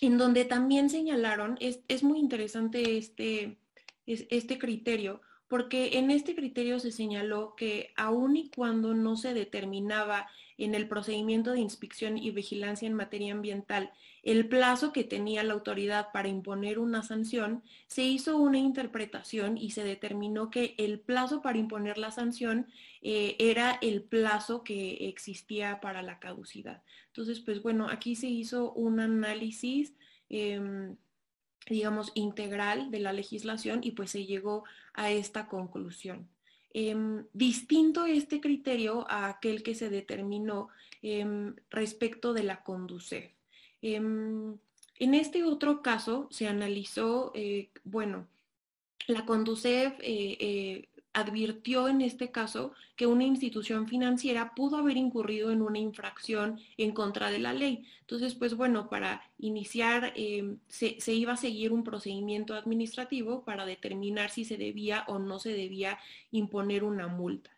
en 0.00 0.18
donde 0.18 0.44
también 0.44 0.90
señalaron, 0.90 1.56
es, 1.60 1.80
es 1.88 2.02
muy 2.02 2.18
interesante 2.18 2.98
este, 2.98 3.58
este 4.06 4.58
criterio, 4.58 5.20
porque 5.48 5.98
en 5.98 6.10
este 6.10 6.34
criterio 6.34 6.80
se 6.80 6.92
señaló 6.92 7.54
que 7.56 7.92
aun 7.96 8.36
y 8.36 8.50
cuando 8.50 8.94
no 8.94 9.16
se 9.16 9.34
determinaba 9.34 10.28
en 10.64 10.74
el 10.74 10.88
procedimiento 10.88 11.52
de 11.52 11.60
inspección 11.60 12.18
y 12.18 12.30
vigilancia 12.30 12.86
en 12.86 12.94
materia 12.94 13.32
ambiental 13.32 13.92
el 14.22 14.48
plazo 14.48 14.92
que 14.92 15.02
tenía 15.02 15.42
la 15.42 15.54
autoridad 15.54 16.12
para 16.12 16.28
imponer 16.28 16.78
una 16.78 17.02
sanción, 17.02 17.64
se 17.88 18.02
hizo 18.02 18.36
una 18.36 18.58
interpretación 18.58 19.58
y 19.58 19.72
se 19.72 19.82
determinó 19.82 20.48
que 20.48 20.76
el 20.78 21.00
plazo 21.00 21.42
para 21.42 21.58
imponer 21.58 21.98
la 21.98 22.12
sanción 22.12 22.68
eh, 23.02 23.34
era 23.40 23.78
el 23.82 24.02
plazo 24.02 24.62
que 24.62 25.08
existía 25.08 25.80
para 25.80 26.02
la 26.02 26.20
caducidad. 26.20 26.82
Entonces, 27.08 27.40
pues 27.40 27.62
bueno, 27.62 27.88
aquí 27.88 28.14
se 28.14 28.28
hizo 28.28 28.72
un 28.72 29.00
análisis. 29.00 29.94
Em, 30.28 30.96
digamos, 31.68 32.10
integral 32.14 32.90
de 32.90 32.98
la 32.98 33.12
legislación 33.12 33.80
y 33.84 33.92
pues 33.92 34.10
se 34.10 34.26
llegó 34.26 34.64
a 34.94 35.12
esta 35.12 35.46
conclusión. 35.46 36.28
Em, 36.74 37.24
distinto 37.34 38.06
este 38.06 38.40
criterio 38.40 39.04
a 39.08 39.28
aquel 39.28 39.62
que 39.62 39.74
se 39.74 39.90
determinó 39.90 40.68
em, 41.02 41.54
respecto 41.70 42.32
de 42.32 42.44
la 42.44 42.62
conducir. 42.62 43.32
Em, 43.82 44.56
en 44.98 45.14
este 45.14 45.44
otro 45.44 45.82
caso 45.82 46.28
se 46.30 46.46
analizó, 46.46 47.32
eh, 47.34 47.70
bueno, 47.84 48.26
la 49.06 49.26
Conducef 49.26 49.94
eh, 50.00 50.36
eh, 50.40 50.88
advirtió 51.12 51.88
en 51.88 52.00
este 52.00 52.30
caso 52.30 52.72
que 52.96 53.06
una 53.06 53.24
institución 53.24 53.86
financiera 53.86 54.54
pudo 54.54 54.76
haber 54.76 54.96
incurrido 54.96 55.50
en 55.50 55.62
una 55.62 55.78
infracción 55.78 56.60
en 56.76 56.92
contra 56.92 57.30
de 57.30 57.38
la 57.38 57.52
ley. 57.52 57.84
Entonces, 58.00 58.34
pues 58.34 58.54
bueno, 58.54 58.88
para 58.88 59.22
iniciar 59.38 60.12
em, 60.16 60.58
se, 60.68 60.96
iba 61.12 61.34
a 61.34 61.36
seguir 61.36 61.72
un 61.72 61.84
procedimiento 61.84 62.54
administrativo 62.54 63.44
para 63.44 63.66
determinar 63.66 64.30
si 64.30 64.44
se 64.44 64.56
debía 64.56 65.04
o 65.08 65.18
no 65.18 65.38
se 65.38 65.52
debía 65.52 65.98
imponer 66.30 66.84
una 66.84 67.08
multa. 67.08 67.50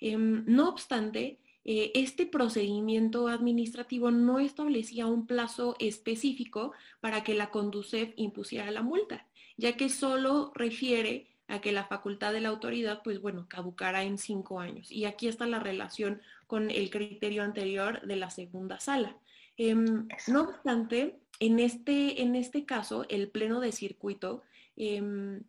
Em, 0.00 0.44
no 0.46 0.68
obstante, 0.68 1.38
eh, 1.64 1.92
este 1.94 2.26
procedimiento 2.26 3.28
administrativo 3.28 4.10
no 4.10 4.38
establecía 4.40 5.06
un 5.06 5.26
plazo 5.26 5.76
específico 5.78 6.72
para 7.00 7.22
que 7.22 7.34
la 7.34 7.50
Conducef 7.50 8.12
impusiera 8.16 8.70
la 8.70 8.82
multa, 8.82 9.26
ya 9.56 9.76
que 9.76 9.88
solo 9.88 10.50
refiere 10.54 11.31
a 11.52 11.60
que 11.60 11.70
la 11.70 11.84
facultad 11.84 12.32
de 12.32 12.40
la 12.40 12.48
autoridad, 12.48 13.02
pues 13.04 13.20
bueno, 13.20 13.46
caducará 13.46 14.04
en 14.04 14.16
cinco 14.16 14.58
años. 14.58 14.90
Y 14.90 15.04
aquí 15.04 15.28
está 15.28 15.44
la 15.44 15.58
relación 15.58 16.22
con 16.46 16.70
el 16.70 16.88
criterio 16.88 17.42
anterior 17.42 18.00
de 18.06 18.16
la 18.16 18.30
segunda 18.30 18.80
sala. 18.80 19.18
Em, 19.58 20.08
no 20.28 20.40
obstante, 20.44 21.18
en 21.40 21.58
este, 21.58 22.22
en 22.22 22.36
este 22.36 22.64
caso, 22.64 23.04
el 23.10 23.28
Pleno 23.28 23.60
de 23.60 23.70
Circuito 23.70 24.42
em, 24.76 25.42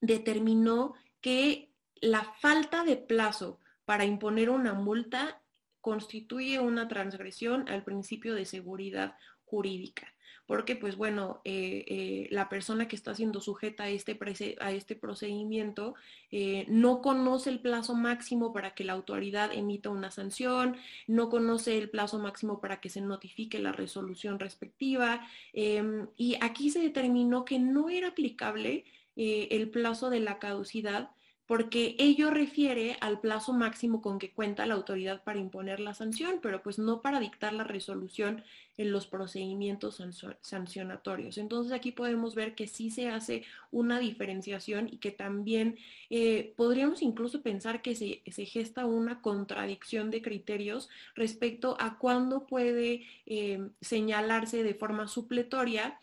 determinó 0.00 0.94
que 1.20 1.68
la 2.00 2.24
falta 2.40 2.82
de 2.82 2.96
plazo 2.96 3.60
para 3.84 4.06
imponer 4.06 4.48
una 4.48 4.72
multa 4.72 5.42
constituye 5.82 6.58
una 6.58 6.88
transgresión 6.88 7.68
al 7.68 7.84
principio 7.84 8.34
de 8.34 8.46
seguridad 8.46 9.18
jurídica 9.44 10.14
porque 10.46 10.76
pues 10.76 10.96
bueno, 10.96 11.40
eh, 11.44 11.84
eh, 11.88 12.28
la 12.30 12.48
persona 12.48 12.86
que 12.86 12.96
está 12.96 13.14
siendo 13.14 13.40
sujeta 13.40 13.84
a 13.84 13.88
este, 13.88 14.18
a 14.60 14.72
este 14.72 14.94
procedimiento 14.94 15.94
eh, 16.30 16.66
no 16.68 17.00
conoce 17.00 17.50
el 17.50 17.60
plazo 17.60 17.94
máximo 17.94 18.52
para 18.52 18.74
que 18.74 18.84
la 18.84 18.92
autoridad 18.92 19.52
emita 19.52 19.88
una 19.90 20.10
sanción, 20.10 20.76
no 21.06 21.30
conoce 21.30 21.78
el 21.78 21.88
plazo 21.88 22.18
máximo 22.18 22.60
para 22.60 22.80
que 22.80 22.90
se 22.90 23.00
notifique 23.00 23.58
la 23.58 23.72
resolución 23.72 24.38
respectiva 24.38 25.26
em, 25.52 26.08
y 26.16 26.36
aquí 26.40 26.70
se 26.70 26.80
determinó 26.80 27.44
que 27.44 27.58
no 27.58 27.88
era 27.88 28.08
aplicable 28.08 28.84
el 29.16 29.70
plazo 29.70 30.10
de 30.10 30.18
la 30.18 30.40
caducidad 30.40 31.10
porque 31.46 31.94
ello 31.98 32.30
refiere 32.30 32.96
al 33.00 33.20
plazo 33.20 33.52
máximo 33.52 34.00
con 34.00 34.18
que 34.18 34.32
cuenta 34.32 34.66
la 34.66 34.74
autoridad 34.74 35.22
para 35.22 35.38
imponer 35.38 35.78
la 35.78 35.92
sanción, 35.92 36.38
pero 36.42 36.62
pues 36.62 36.78
no 36.78 37.02
para 37.02 37.20
dictar 37.20 37.52
la 37.52 37.64
resolución 37.64 38.42
en 38.76 38.90
los 38.90 39.06
procedimientos 39.06 40.02
sancionatorios. 40.40 41.38
Entonces 41.38 41.72
aquí 41.72 41.92
podemos 41.92 42.34
ver 42.34 42.54
que 42.54 42.66
sí 42.66 42.90
se 42.90 43.08
hace 43.08 43.44
una 43.70 43.98
diferenciación 44.00 44.88
y 44.90 44.96
que 44.96 45.10
también 45.10 45.76
eh, 46.10 46.54
podríamos 46.56 47.02
incluso 47.02 47.42
pensar 47.42 47.82
que 47.82 47.94
se, 47.94 48.22
gesta 48.46 48.86
una 48.86 49.20
contradicción 49.20 50.10
de 50.10 50.22
criterios 50.22 50.88
respecto 51.14 51.76
a 51.78 51.98
cuándo 51.98 52.46
puede 52.46 53.02
eh, 53.26 53.68
señalarse 53.80 54.62
de 54.62 54.74
forma 54.74 55.08
supletoria 55.08 55.98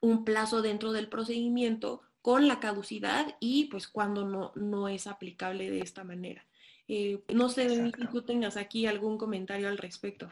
un 0.00 0.24
plazo 0.24 0.60
dentro 0.60 0.92
del 0.92 1.08
procedimiento 1.08 2.02
con 2.26 2.48
la 2.48 2.58
caducidad 2.58 3.36
y 3.38 3.66
pues 3.66 3.86
cuando 3.86 4.24
no, 4.24 4.50
no 4.56 4.88
es 4.88 5.06
aplicable 5.06 5.70
de 5.70 5.78
esta 5.78 6.02
manera. 6.02 6.44
Eh, 6.88 7.22
no 7.32 7.48
sé, 7.48 7.68
si 7.68 7.92
tú 7.92 8.22
tengas 8.22 8.56
aquí 8.56 8.88
algún 8.88 9.16
comentario 9.16 9.68
al 9.68 9.78
respecto. 9.78 10.28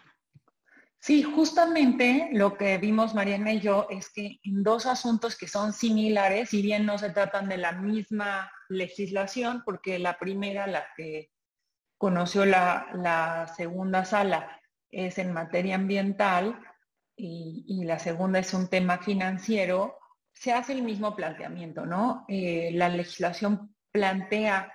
Sí, 0.99 1.23
justamente 1.23 2.31
lo 2.33 2.57
que 2.57 2.79
vimos 2.79 3.15
Mariana 3.15 3.53
y 3.53 3.61
yo 3.61 3.87
es 3.91 4.11
que 4.13 4.41
en 4.43 4.65
dos 4.65 4.87
asuntos 4.87 5.37
que 5.37 5.47
son 5.47 5.73
similares, 5.73 6.49
si 6.49 6.63
bien 6.63 6.85
no 6.85 6.99
se 6.99 7.11
tratan 7.11 7.49
de 7.49 7.59
la 7.59 7.71
misma 7.71 8.51
legislación, 8.69 9.63
porque 9.65 10.01
la 10.01 10.19
primera, 10.19 10.67
la 10.67 10.87
que 10.97 11.31
conoció 11.97 12.45
la, 12.45 12.89
la 12.95 13.47
segunda 13.57 14.05
sala, 14.05 14.61
es 14.91 15.19
en 15.19 15.33
materia 15.33 15.77
ambiental 15.77 16.59
y, 17.15 17.65
y, 17.69 17.85
la 17.85 18.01
segunda 18.01 18.41
es 18.41 18.53
un 18.53 18.67
tema 18.67 18.99
financiero, 18.99 20.01
se 20.35 20.53
hace 20.53 20.73
el 20.73 20.83
mismo 20.83 21.15
planteamiento, 21.17 21.87
¿no? 21.87 22.25
Eh, 22.29 22.71
la 22.75 22.89
legislación 22.89 23.75
plantea 23.91 24.73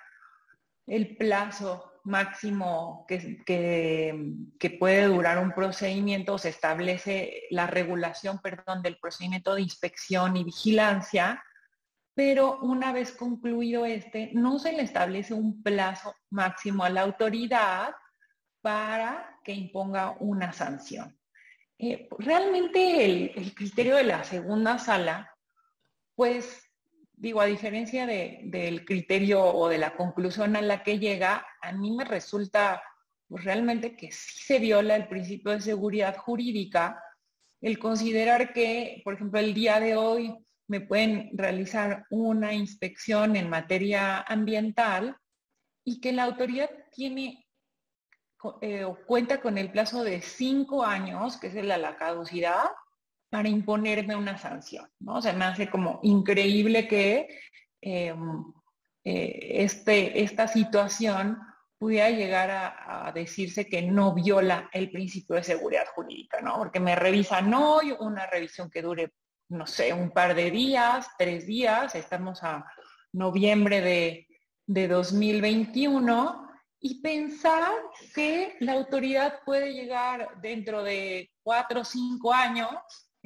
el 0.88 1.16
plazo 1.18 1.90
máximo 2.06 3.06
que, 3.08 3.44
puede 4.80 5.06
durar 5.06 5.38
un 5.38 5.52
procedimiento, 5.52 6.38
se 6.38 6.50
establece 6.50 7.44
la 7.52 7.68
regulación, 7.68 8.40
perdón, 8.40 8.82
del 8.82 8.98
procedimiento 8.98 9.54
de 9.54 9.62
inspección 9.62 10.36
y 10.38 10.44
vigilancia, 10.44 11.44
pero 12.16 12.60
una 12.62 12.92
vez 12.92 13.12
concluido 13.12 13.86
este, 13.86 14.32
no 14.34 14.60
se 14.60 14.74
le 14.74 14.84
establece 14.84 15.34
un 15.34 15.62
plazo 15.62 16.16
máximo 16.32 16.84
a 16.84 16.90
la 16.90 17.02
autoridad 17.02 17.94
para 18.62 19.40
que 19.44 19.54
imponga 19.54 20.16
una 20.20 20.52
sanción. 20.52 21.18
Eh, 21.78 22.10
realmente 22.18 23.06
el, 23.38 23.54
criterio 23.56 23.96
de 23.96 24.04
la 24.04 24.24
segunda 24.26 24.78
sala 24.80 25.34
pues 26.20 26.70
digo, 27.16 27.40
a 27.40 27.46
diferencia 27.46 28.06
del 28.06 28.84
criterio 28.84 29.42
o 29.42 29.70
de 29.70 29.78
la 29.78 29.96
conclusión 29.96 30.58
a 30.58 30.62
la 30.62 30.84
que 30.84 31.00
llega, 31.00 31.48
a 31.62 31.72
mí 31.72 31.96
me 31.96 32.04
resulta 32.04 32.84
pues, 33.30 33.46
realmente 33.46 33.96
que 33.96 34.12
sí 34.12 34.44
se 34.44 34.60
viola 34.60 34.98
el 34.98 35.08
principio 35.08 35.54
de 35.54 35.62
seguridad 35.62 36.18
jurídica 36.18 37.02
el 37.62 37.80
considerar 37.80 38.52
que, 38.52 39.02
por 39.06 39.14
ejemplo, 39.14 39.40
el 39.40 39.54
día 39.54 39.80
de 39.80 39.96
hoy 39.96 40.36
me 40.68 40.82
pueden 40.82 41.30
realizar 41.38 42.06
una 42.10 42.54
inspección 42.54 43.38
en 43.38 43.50
materia 43.50 44.20
ambiental 44.20 45.16
y 45.86 46.02
que 46.02 46.12
la 46.12 46.26
autoridad 46.26 46.70
tiene 46.92 47.48
eh, 48.60 48.84
o 48.84 48.98
cuenta 49.06 49.40
con 49.40 49.58
el 49.58 49.72
plazo 49.72 50.04
de 50.04 50.22
cinco 50.22 50.84
años, 50.84 51.38
que 51.38 51.48
es 51.48 51.54
la, 51.54 51.78
la 51.78 51.96
caducidad, 51.96 52.66
para 53.30 53.48
imponerme 53.48 54.16
una 54.16 54.38
sanción, 54.38 54.90
¿no? 55.00 55.16
O 55.18 55.22
sea, 55.22 55.34
me 55.34 55.46
hace 55.46 55.70
como 55.70 56.00
increíble 56.04 56.88
que 56.88 57.28
em, 57.82 58.44
eh, 59.04 59.64
este, 59.64 60.24
esta 60.24 60.48
situación 60.48 61.38
pudiera 61.78 62.10
llegar 62.10 62.50
a, 62.52 63.12
decirse 63.14 63.66
que 63.66 63.82
no 63.82 64.14
viola 64.14 64.70
el 64.74 64.92
principio 64.92 65.36
de 65.36 65.44
seguridad 65.44 65.86
jurídica, 65.96 66.42
¿no? 66.42 66.58
Porque 66.58 66.80
me 66.80 66.96
revisan 66.96 67.54
hoy, 67.54 67.96
una 68.00 68.28
revisión 68.28 68.70
que 68.70 68.82
dure, 68.82 69.14
no 69.50 69.66
sé, 69.66 69.94
un 69.94 70.12
par 70.12 70.36
de 70.36 70.52
días, 70.52 71.08
tres 71.18 71.48
días, 71.48 71.96
estamos 71.96 72.44
a 72.44 72.66
noviembre 73.14 73.82
de, 73.82 74.28
de 74.68 74.88
2021, 74.88 76.50
y 76.82 77.02
pensar 77.02 77.72
que 78.14 78.56
la 78.60 78.74
autoridad 78.74 79.40
puede 79.46 79.74
llegar 79.74 80.40
dentro 80.42 80.84
de 80.84 81.32
cuatro 81.42 81.82
o 81.82 81.86
cinco 81.86 82.34
años 82.34 82.70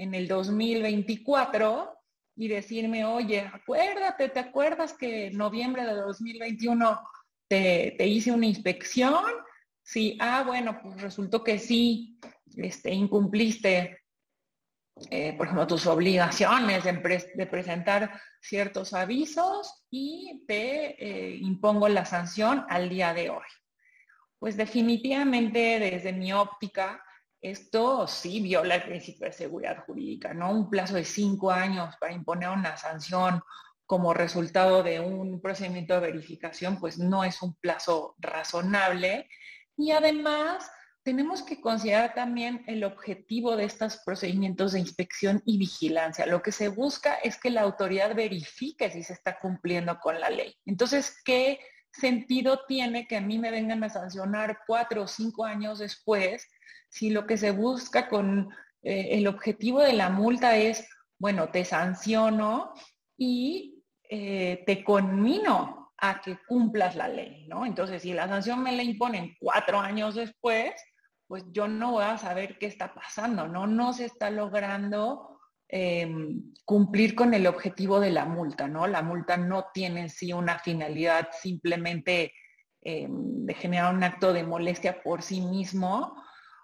en 0.03 0.13
el 0.13 0.27
2024 0.27 1.97
y 2.35 2.47
decirme, 2.47 3.05
oye, 3.05 3.41
acuérdate, 3.41 4.29
¿te 4.29 4.39
acuerdas 4.39 4.93
que 4.93 5.31
noviembre 5.31 5.85
de 5.85 5.93
2021 5.93 6.99
te, 7.47 7.95
te 7.97 8.07
hice 8.07 8.31
una 8.31 8.45
inspección? 8.45 9.23
Sí, 9.83 10.17
ah, 10.21 10.43
bueno, 10.45 10.79
pues 10.81 11.01
resultó 11.01 11.43
que 11.43 11.59
sí, 11.59 12.19
este, 12.55 12.91
incumpliste, 12.91 14.03
eh, 15.09 15.33
por 15.33 15.47
ejemplo, 15.47 15.67
tus 15.67 15.87
obligaciones 15.87 16.83
de, 16.83 17.47
presentar 17.47 18.19
ciertos 18.41 18.93
avisos 18.93 19.85
y 19.89 20.43
te 20.47 21.03
eh, 21.03 21.35
impongo 21.35 21.87
la 21.89 22.05
sanción 22.05 22.65
al 22.69 22.89
día 22.89 23.13
de 23.13 23.29
hoy. 23.29 23.45
Pues 24.39 24.55
definitivamente 24.55 25.79
desde 25.79 26.13
mi 26.13 26.31
óptica, 26.33 27.03
esto 27.43 28.07
sí 28.07 28.39
viola 28.41 28.75
el 28.75 28.83
principio 28.83 29.27
de 29.27 29.33
seguridad 29.33 29.83
jurídica, 29.85 30.33
¿no? 30.33 30.51
Un 30.51 30.69
plazo 30.69 30.95
de 30.95 31.03
cinco 31.03 31.51
años 31.51 31.95
para 31.99 32.13
imponer 32.13 32.49
una 32.49 32.77
sanción 32.77 33.41
como 33.85 34.13
resultado 34.13 34.81
de 34.81 35.01
un 35.01 35.41
procedimiento 35.41 35.93
de 35.93 35.99
verificación, 35.99 36.79
pues 36.79 36.97
no 36.97 37.23
es 37.25 37.41
un 37.41 37.53
plazo 37.55 38.15
razonable. 38.17 39.27
Y 39.75 39.91
además, 39.91 40.71
tenemos 41.03 41.43
que 41.43 41.59
considerar 41.59 42.13
también 42.13 42.63
el 42.65 42.85
objetivo 42.85 43.57
de 43.57 43.65
estos 43.65 43.97
procedimientos 44.05 44.71
de 44.71 44.79
inspección 44.79 45.41
y 45.45 45.57
vigilancia. 45.57 46.25
Lo 46.25 46.41
que 46.41 46.53
se 46.53 46.69
busca 46.69 47.15
es 47.15 47.37
que 47.37 47.49
la 47.49 47.61
autoridad 47.61 48.15
verifique 48.15 48.89
si 48.89 49.03
se 49.03 49.11
está 49.11 49.37
cumpliendo 49.37 49.99
con 49.99 50.17
la 50.19 50.29
ley. 50.29 50.55
Entonces, 50.65 51.21
¿qué 51.25 51.59
sentido 51.93 52.61
tiene 52.67 53.07
que 53.07 53.17
a 53.17 53.21
mí 53.21 53.37
me 53.37 53.51
vengan 53.51 53.83
a 53.83 53.89
sancionar 53.89 54.59
cuatro 54.67 55.03
o 55.03 55.07
cinco 55.07 55.45
años 55.45 55.79
después 55.79 56.47
si 56.89 57.09
lo 57.09 57.25
que 57.25 57.37
se 57.37 57.51
busca 57.51 58.07
con 58.07 58.51
eh, 58.83 59.09
el 59.11 59.27
objetivo 59.27 59.81
de 59.81 59.93
la 59.93 60.09
multa 60.09 60.55
es, 60.57 60.87
bueno, 61.17 61.49
te 61.49 61.65
sanciono 61.65 62.73
y 63.17 63.83
eh, 64.09 64.63
te 64.67 64.83
conmino 64.83 65.93
a 65.97 66.21
que 66.21 66.37
cumplas 66.47 66.95
la 66.95 67.07
ley, 67.07 67.47
¿no? 67.47 67.65
Entonces, 67.65 68.01
si 68.01 68.13
la 68.13 68.27
sanción 68.27 68.61
me 68.61 68.73
la 68.73 68.83
imponen 68.83 69.35
cuatro 69.39 69.79
años 69.79 70.15
después, 70.15 70.73
pues 71.27 71.45
yo 71.51 71.67
no 71.67 71.93
voy 71.93 72.03
a 72.03 72.17
saber 72.17 72.59
qué 72.59 72.67
está 72.67 72.93
pasando, 72.93 73.47
¿no? 73.47 73.65
No 73.65 73.93
se 73.93 74.05
está 74.05 74.29
logrando 74.29 75.32
em, 75.75 76.53
cumplir 76.65 77.15
con 77.15 77.33
el 77.33 77.47
objetivo 77.47 77.99
de 77.99 78.11
la 78.11 78.25
multa, 78.25 78.67
¿no? 78.67 78.85
La 78.85 79.01
multa 79.01 79.37
no 79.37 79.65
tiene 79.73 80.01
en 80.01 80.09
sí 80.09 80.31
una 80.31 80.59
finalidad 80.59 81.29
simplemente 81.41 82.31
em, 82.81 83.43
de 83.43 83.53
generar 83.55 83.95
un 83.95 84.03
acto 84.03 84.33
de 84.33 84.43
molestia 84.43 85.01
por 85.01 85.23
sí 85.23 85.41
mismo 85.41 86.15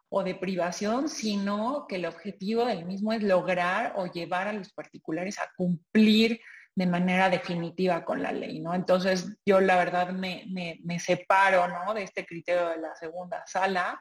o 0.10 0.24
de 0.24 0.36
privación, 0.36 1.10
sino 1.10 1.88
que 1.88 1.96
el 1.96 2.06
objetivo 2.06 2.66
del 2.66 2.86
mismo 2.86 3.12
es 3.12 3.24
lograr 3.24 3.94
o 3.96 4.06
llevar 4.06 4.48
a 4.48 4.54
los 4.54 4.72
particulares 4.74 5.40
a 5.40 5.50
cumplir 5.58 6.40
de 6.76 6.86
manera 6.86 7.32
definitiva 7.32 8.06
con 8.06 8.22
la 8.22 8.32
ley, 8.32 8.60
¿no? 8.60 8.76
Entonces 8.76 9.40
yo 9.44 9.60
la 9.60 9.76
verdad 9.76 10.12
me, 10.12 10.46
me 10.84 11.00
separo, 11.00 11.68
¿no? 11.68 11.96
De 11.96 12.04
este 12.04 12.28
criterio 12.28 12.70
de 12.70 12.78
la 12.78 12.96
segunda 12.96 13.44
sala, 13.48 14.00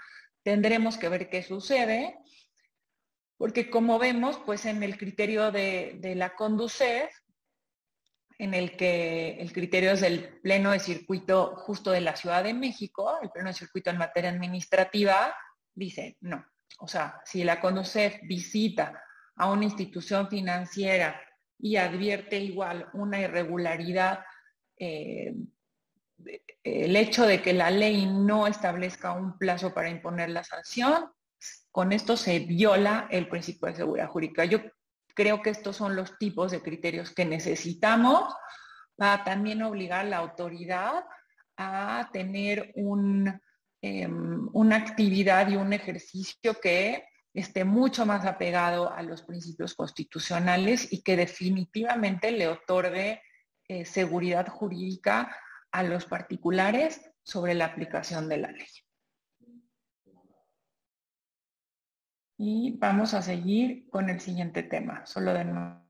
Tendremos 0.49 0.97
que 0.97 1.11
ver 1.11 1.29
qué 1.29 1.43
sucede, 1.43 2.17
porque 3.39 3.71
como 3.71 3.99
vemos, 3.99 4.39
pues 4.45 4.67
en 4.67 4.83
el 4.83 4.99
criterio 4.99 5.53
de, 5.53 6.13
la 6.17 6.35
CONDUCEF, 6.35 7.11
en 8.39 8.53
el 8.53 8.77
que 8.77 9.37
el 9.41 9.53
criterio 9.53 9.93
es 9.93 10.03
el 10.03 10.41
pleno 10.41 10.73
de 10.73 10.81
circuito 10.81 11.57
justo 11.57 11.91
de 11.91 12.01
la 12.01 12.17
Ciudad 12.17 12.45
de 12.45 12.53
México, 12.53 13.19
el 13.23 13.31
pleno 13.31 13.49
de 13.49 13.55
circuito 13.55 13.91
en 13.91 13.99
materia 13.99 14.31
administrativa, 14.31 15.35
dice 15.75 16.17
no. 16.21 16.45
O 16.81 16.89
sea, 16.89 17.21
si 17.25 17.45
la 17.45 17.61
CONDUCEF 17.61 18.21
visita 18.25 19.03
a 19.37 19.51
una 19.51 19.65
institución 19.65 20.29
financiera 20.29 21.21
y 21.59 21.77
advierte 21.77 22.39
igual 22.39 22.89
una 22.93 23.21
irregularidad 23.21 24.25
eh, 24.77 25.35
el 26.65 26.97
hecho 26.97 27.27
de 27.27 27.41
que 27.41 27.53
la 27.53 27.71
ley 27.71 28.07
no 28.07 28.47
establezca 28.47 29.13
un 29.13 29.39
plazo 29.39 29.73
para 29.73 29.89
imponer 29.89 30.31
la 30.31 30.45
sanción, 30.45 31.11
con 31.71 31.93
esto 31.93 32.17
se 32.17 32.41
viola 32.41 33.09
el 33.11 33.29
principio 33.29 33.69
de 33.69 33.77
seguridad 33.77 34.09
jurídica. 34.09 34.45
Yo 34.45 34.61
creo 35.15 35.43
que 35.43 35.51
estos 35.51 35.77
son 35.77 35.97
los 35.97 36.17
tipos 36.19 36.53
de 36.53 36.63
criterios 36.63 37.13
que 37.13 37.25
necesitamos 37.25 38.35
para 38.97 39.25
también 39.25 39.63
obligar 39.63 40.01
a 40.01 40.09
la 40.09 40.19
autoridad 40.19 41.05
a 41.57 42.09
tener 42.13 42.73
em, 42.75 44.49
una 44.53 44.77
actividad 44.77 45.49
y 45.49 45.57
un 45.57 45.73
ejercicio 45.73 46.55
que 46.61 47.05
esté 47.35 47.65
mucho 47.65 48.07
más 48.07 48.27
apegado 48.27 48.93
a 48.93 49.03
los 49.03 49.23
principios 49.23 49.75
constitucionales 49.75 50.93
y 50.93 51.03
que 51.03 51.17
definitivamente 51.17 52.33
le 52.33 52.49
otorgue 52.49 53.23
eh, 53.69 53.85
seguridad 53.85 54.49
jurídica 54.49 55.37
a 55.71 55.83
los 55.83 56.07
particulares 56.07 57.01
sobre 57.23 57.55
la 57.55 57.67
aplicación 57.67 58.29
de 58.29 58.39
la 58.39 58.51
ley. 58.51 58.67
Y 62.39 62.77
vamos 62.79 63.15
a 63.15 63.23
seguir 63.23 63.89
con 63.91 64.09
el 64.09 64.21
siguiente 64.21 64.63
tema, 64.63 65.05
solo 65.05 65.35
de 65.35 65.45
nuevo. 65.45 65.85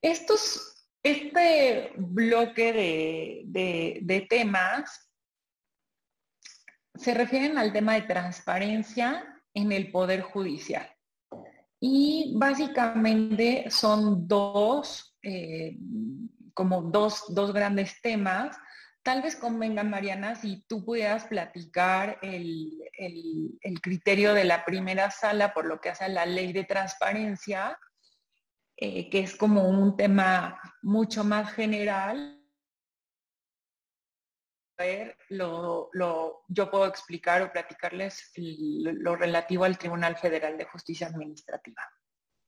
Estos, 0.00 0.86
este 1.02 1.92
bloque 1.96 2.72
de, 2.72 3.98
de 4.02 4.20
temas 4.28 5.10
se 6.94 7.14
refieren 7.14 7.58
al 7.58 7.72
tema 7.72 7.94
de 7.94 8.02
transparencia 8.02 9.42
en 9.54 9.72
el 9.72 9.90
Poder 9.90 10.20
Judicial. 10.20 10.88
Y 11.80 12.34
básicamente 12.36 13.70
son 13.70 14.26
dos, 14.26 15.16
eh, 15.22 15.78
como 16.54 16.82
dos, 16.82 17.26
grandes 17.52 18.00
temas. 18.02 18.56
Tal 19.08 19.22
vez 19.22 19.36
convenga, 19.36 19.84
Mariana, 19.84 20.34
si 20.34 20.66
tú 20.68 20.84
pudieras 20.84 21.24
platicar 21.24 22.18
el, 22.20 22.78
criterio 23.80 24.34
de 24.34 24.44
la 24.44 24.66
primera 24.66 25.10
sala 25.10 25.54
por 25.54 25.64
lo 25.64 25.80
que 25.80 25.88
hace 25.88 26.04
a 26.04 26.08
la 26.08 26.26
ley 26.26 26.52
de 26.52 26.64
transparencia, 26.64 27.78
eh, 28.76 29.08
que 29.08 29.20
es 29.20 29.34
como 29.34 29.66
un 29.66 29.96
tema 29.96 30.60
mucho 30.82 31.24
más 31.24 31.54
general 31.54 32.38
lo, 35.30 35.90
yo 36.46 36.70
puedo 36.70 36.84
explicar 36.84 37.40
o 37.40 37.50
platicarles 37.50 38.30
lo 38.36 39.16
relativo 39.16 39.64
al 39.64 39.78
Tribunal 39.78 40.18
Federal 40.18 40.58
de 40.58 40.66
Justicia 40.66 41.06
Administrativa. 41.06 41.82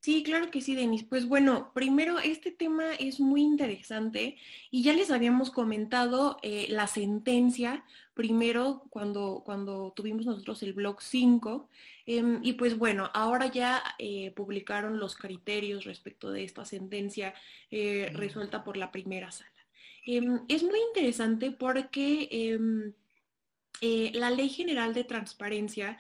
Sí, 0.01 0.23
claro 0.23 0.51
que 0.51 0.63
sí, 0.63 0.75
Denis. 0.75 1.05
Pues 1.05 1.29
bueno, 1.29 1.73
primero 1.75 2.19
este 2.19 2.51
tema 2.51 2.95
es 2.95 3.21
muy 3.21 3.43
interesante 3.43 4.39
y 4.71 4.83
ya 4.83 4.95
les 4.95 5.11
habíamos 5.11 5.51
comentado 5.51 6.39
eh, 6.43 6.67
la 6.71 6.87
sentencia, 6.87 7.85
primero 8.15 8.85
cuando, 8.89 9.43
cuando 9.45 9.93
tuvimos 9.95 10.25
nosotros 10.25 10.63
el 10.63 10.73
blog 10.73 11.03
5, 11.03 11.69
em, 12.07 12.41
y 12.43 12.55
pues 12.55 12.79
bueno, 12.79 13.11
ahora 13.13 13.49
ya 13.49 13.83
eh, 13.99 14.33
publicaron 14.35 14.99
los 14.99 15.17
criterios 15.17 15.85
respecto 15.85 16.31
de 16.31 16.45
esta 16.45 16.65
sentencia 16.65 17.35
eh, 17.71 18.11
resuelta 18.15 18.65
por 18.65 18.79
la 18.79 18.91
primera 18.93 19.31
sala. 19.31 19.51
Em, 20.07 20.41
es 20.49 20.63
muy 20.63 20.79
interesante 20.95 21.51
porque 21.51 22.27
em, 22.31 22.95
la 24.15 24.31
Ley 24.31 24.49
General 24.49 24.95
de 24.95 25.05
Transparencia 25.05 25.99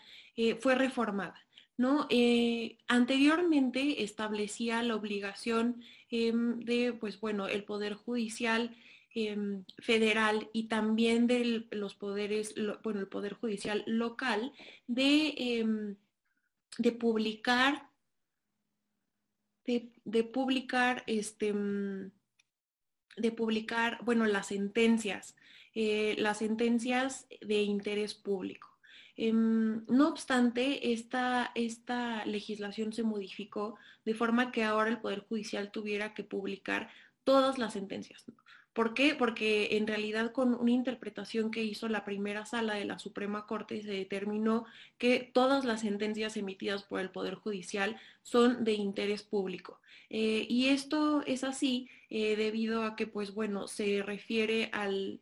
fue 0.61 0.75
reformada. 0.75 1.39
¿No? 1.81 2.07
Eh, 2.11 2.77
anteriormente 2.89 4.03
establecía 4.03 4.83
la 4.83 4.97
obligación 4.97 5.83
em, 6.11 6.61
de, 6.61 6.93
pues 6.93 7.19
bueno, 7.19 7.49
el 7.49 7.65
Poder 7.65 7.95
Judicial 7.95 8.77
federal 9.79 10.51
y 10.53 10.69
también 10.69 11.27
de 11.27 11.67
los 11.71 11.95
poderes, 11.95 12.55
bueno, 12.85 13.01
el 13.01 13.09
Poder 13.09 13.33
Judicial 13.33 13.83
local 13.87 14.53
de, 14.89 15.97
de 16.77 16.93
publicar, 16.93 17.89
de, 19.65 19.91
de 20.05 20.23
publicar 20.25 21.03
este 21.07 21.55
de 23.17 23.33
publicar, 23.33 23.99
bueno, 24.05 24.27
las 24.27 24.49
sentencias, 24.49 25.35
eh, 25.75 26.15
las 26.19 26.39
sentencias 26.39 27.27
de 27.41 27.63
interés 27.63 28.15
público. 28.15 28.70
Em, 29.17 29.85
no 29.87 30.09
obstante, 30.09 30.93
esta, 30.93 31.53
esta 31.55 32.25
legislación 32.27 32.93
se 32.93 33.03
modificó 33.03 33.77
de 34.05 34.15
forma 34.15 34.53
que 34.53 34.65
ahora 34.65 34.91
el 34.91 35.01
Poder 35.01 35.21
Judicial 35.21 35.71
tuviera 35.71 36.15
que 36.15 36.25
publicar 36.25 36.91
todas 37.25 37.59
las 37.59 37.75
sentencias. 37.75 38.25
¿Por 38.73 38.95
qué? 38.95 39.17
Porque 39.17 39.77
en 39.77 39.87
realidad 39.87 40.33
con 40.33 40.55
una 40.55 40.71
interpretación 40.71 41.51
que 41.51 41.65
hizo 41.65 41.89
la 41.89 42.05
primera 42.05 42.47
sala 42.47 42.75
de 42.75 42.85
la 42.85 43.01
Suprema 43.01 43.47
Corte 43.47 43.83
se 43.83 43.91
determinó 43.91 44.65
que 44.97 45.29
todas 45.35 45.65
las 45.65 45.81
sentencias 45.81 46.37
emitidas 46.37 46.85
por 46.85 47.01
el 47.01 47.11
Poder 47.11 47.35
Judicial 47.35 47.97
son 48.23 48.63
de 48.63 48.73
interés 48.75 49.25
público. 49.25 49.81
Eh, 50.09 50.47
y 50.49 50.69
esto 50.69 51.23
es 51.27 51.43
así 51.43 51.89
eh, 52.11 52.37
debido 52.37 52.85
a 52.85 52.95
que, 52.95 53.09
pues 53.09 53.35
bueno, 53.35 53.67
se 53.67 54.03
refiere 54.03 54.71
al, 54.73 55.21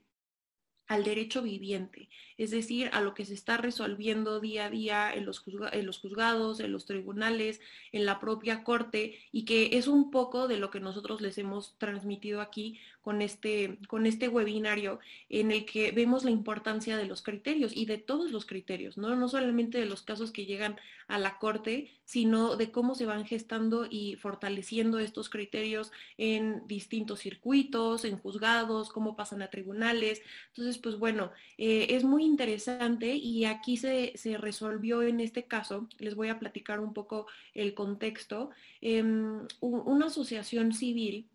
al 0.87 1.05
derecho 1.05 1.43
viviente. 1.43 2.11
Es 2.39 2.53
decir, 2.53 2.89
a 2.93 3.01
lo 3.01 3.15
que 3.15 3.25
se 3.25 3.35
está 3.35 3.57
resolviendo 3.57 4.41
día 4.41 4.67
a 4.67 4.71
día 4.71 5.13
en 5.13 5.27
los, 5.27 5.45
en 5.73 5.87
los 5.87 5.99
juzgados, 5.99 6.61
en 6.61 6.73
los 6.73 6.87
tribunales, 6.87 7.61
en 7.93 8.07
la 8.07 8.21
propia 8.21 8.63
corte, 8.65 9.19
y 9.33 9.45
que 9.45 9.77
es 9.77 9.89
un 9.89 10.11
poco 10.11 10.49
de 10.49 10.57
lo 10.57 10.71
que 10.71 10.81
nosotros 10.81 11.21
les 11.21 11.37
hemos 11.37 11.77
transmitido 11.79 12.41
aquí 12.41 12.79
con 13.03 13.23
este, 13.23 13.79
con 13.89 14.07
este 14.07 14.29
webinario, 14.29 15.01
en 15.29 15.51
el 15.51 15.65
que 15.65 15.93
vemos 15.93 16.25
la 16.25 16.31
importancia 16.31 16.97
de 16.97 17.07
los 17.07 17.23
criterios 17.23 17.73
y 17.75 17.87
de 17.87 17.99
todos 17.99 18.31
los 18.31 18.47
criterios, 18.47 18.99
¿no? 18.99 19.17
No 19.17 19.29
solamente 19.29 19.79
de 19.79 19.87
los 19.87 20.03
casos 20.03 20.31
que 20.31 20.47
llegan 20.47 20.77
a 21.09 21.19
la 21.19 21.39
corte, 21.39 21.91
sino 22.05 22.57
de 22.57 22.71
cómo 22.71 22.95
se 22.95 23.07
van 23.07 23.25
gestando 23.25 23.87
y 23.89 24.17
fortaleciendo 24.17 24.99
estos 24.99 25.31
criterios 25.31 25.91
en 26.19 26.67
distintos 26.67 27.21
circuitos, 27.21 28.05
en 28.05 28.19
juzgados, 28.19 28.91
cómo 28.91 29.17
pasan 29.17 29.43
a 29.43 29.49
tribunales. 29.49 30.21
Entonces, 30.49 30.79
pues 30.79 30.99
bueno, 30.99 31.33
eh, 31.57 31.87
es 31.91 32.05
muy 32.05 32.25
interesante 32.29 33.15
y 33.15 33.45
aquí 33.45 33.77
se, 33.77 34.13
resolvió 34.39 35.03
en 35.03 35.21
este 35.21 35.45
caso, 35.45 35.89
les 35.99 36.15
voy 36.15 36.29
a 36.29 36.39
platicar 36.39 36.81
un 36.81 36.93
poco 36.93 37.27
el 37.55 37.75
contexto, 37.75 38.51
em, 38.81 39.47
una 39.61 40.07
asociación 40.07 40.73
civil 40.73 41.29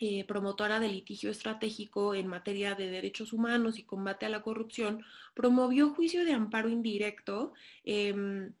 eh, 0.00 0.24
promotora 0.24 0.80
de 0.80 0.88
litigio 0.88 1.30
estratégico 1.30 2.14
en 2.16 2.26
materia 2.26 2.74
de 2.74 2.90
derechos 2.90 3.32
humanos 3.32 3.78
y 3.78 3.84
combate 3.84 4.26
a 4.26 4.28
la 4.28 4.42
corrupción, 4.42 5.04
promovió 5.34 5.90
juicio 5.90 6.24
de 6.24 6.32
amparo 6.32 6.68
indirecto 6.68 7.52
em, 7.84 8.52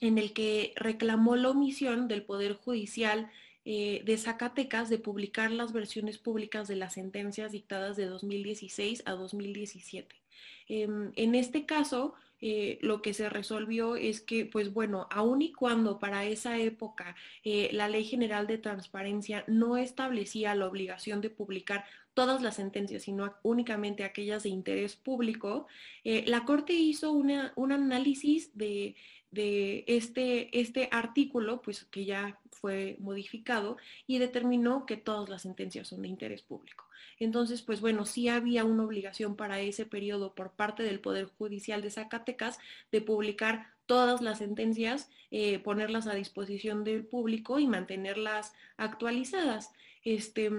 en 0.00 0.18
el 0.18 0.32
que 0.32 0.72
reclamó 0.76 1.36
la 1.36 1.50
omisión 1.50 2.08
del 2.08 2.24
Poder 2.24 2.54
Judicial 2.54 3.30
eh, 3.66 4.02
de 4.04 4.18
Zacatecas 4.18 4.90
de 4.90 4.98
publicar 4.98 5.50
las 5.50 5.72
versiones 5.72 6.18
públicas 6.18 6.68
de 6.68 6.76
las 6.76 6.94
sentencias 6.94 7.52
dictadas 7.52 7.96
de 7.96 8.06
2016 8.06 9.02
a 9.06 9.12
2017. 9.12 10.23
Em, 10.68 11.12
en 11.16 11.34
este 11.34 11.66
caso, 11.66 12.14
eh, 12.40 12.78
lo 12.82 13.02
que 13.02 13.14
se 13.14 13.28
resolvió 13.28 13.96
es 13.96 14.20
que, 14.20 14.44
pues 14.46 14.72
bueno, 14.72 15.06
aun 15.10 15.42
y 15.42 15.52
cuando 15.52 15.98
para 15.98 16.24
esa 16.24 16.58
época 16.58 17.16
eh, 17.42 17.70
la 17.72 17.88
Ley 17.88 18.04
General 18.04 18.46
de 18.46 18.58
Transparencia 18.58 19.44
no 19.46 19.76
establecía 19.76 20.54
la 20.54 20.66
obligación 20.66 21.20
de 21.20 21.30
publicar 21.30 21.84
todas 22.12 22.42
las 22.42 22.56
sentencias, 22.56 23.02
sino 23.02 23.34
únicamente 23.42 24.04
aquellas 24.04 24.44
de 24.44 24.48
interés 24.50 24.94
público, 24.94 25.66
la 26.04 26.44
Corte 26.44 26.72
hizo 26.72 27.10
un 27.10 27.72
análisis 27.72 28.56
de 28.56 28.94
de 29.34 29.84
este, 29.88 30.58
este 30.58 30.88
artículo, 30.92 31.60
pues 31.60 31.84
que 31.84 32.04
ya 32.04 32.38
fue 32.64 32.96
modificado 32.98 33.76
y 34.06 34.16
determinó 34.16 34.86
que 34.86 34.96
todas 34.96 35.28
las 35.28 35.42
sentencias 35.42 35.86
son 35.86 36.00
de 36.00 36.08
interés 36.08 36.40
público. 36.40 36.86
Entonces, 37.20 37.60
pues 37.60 37.82
bueno, 37.82 38.06
sí 38.06 38.30
había 38.30 38.64
una 38.64 38.84
obligación 38.84 39.36
para 39.36 39.60
ese 39.60 39.84
periodo 39.84 40.34
por 40.34 40.52
parte 40.52 40.82
del 40.82 40.98
Poder 40.98 41.26
Judicial 41.26 41.82
de 41.82 41.90
Zacatecas 41.90 42.58
de 42.90 43.02
publicar 43.02 43.74
todas 43.84 44.22
las 44.22 44.38
sentencias, 44.38 45.10
eh, 45.30 45.58
ponerlas 45.58 46.06
a 46.06 46.14
disposición 46.14 46.84
del 46.84 47.04
público 47.04 47.58
y 47.58 47.66
mantenerlas 47.66 48.54
actualizadas. 48.78 49.70
Este, 50.02 50.50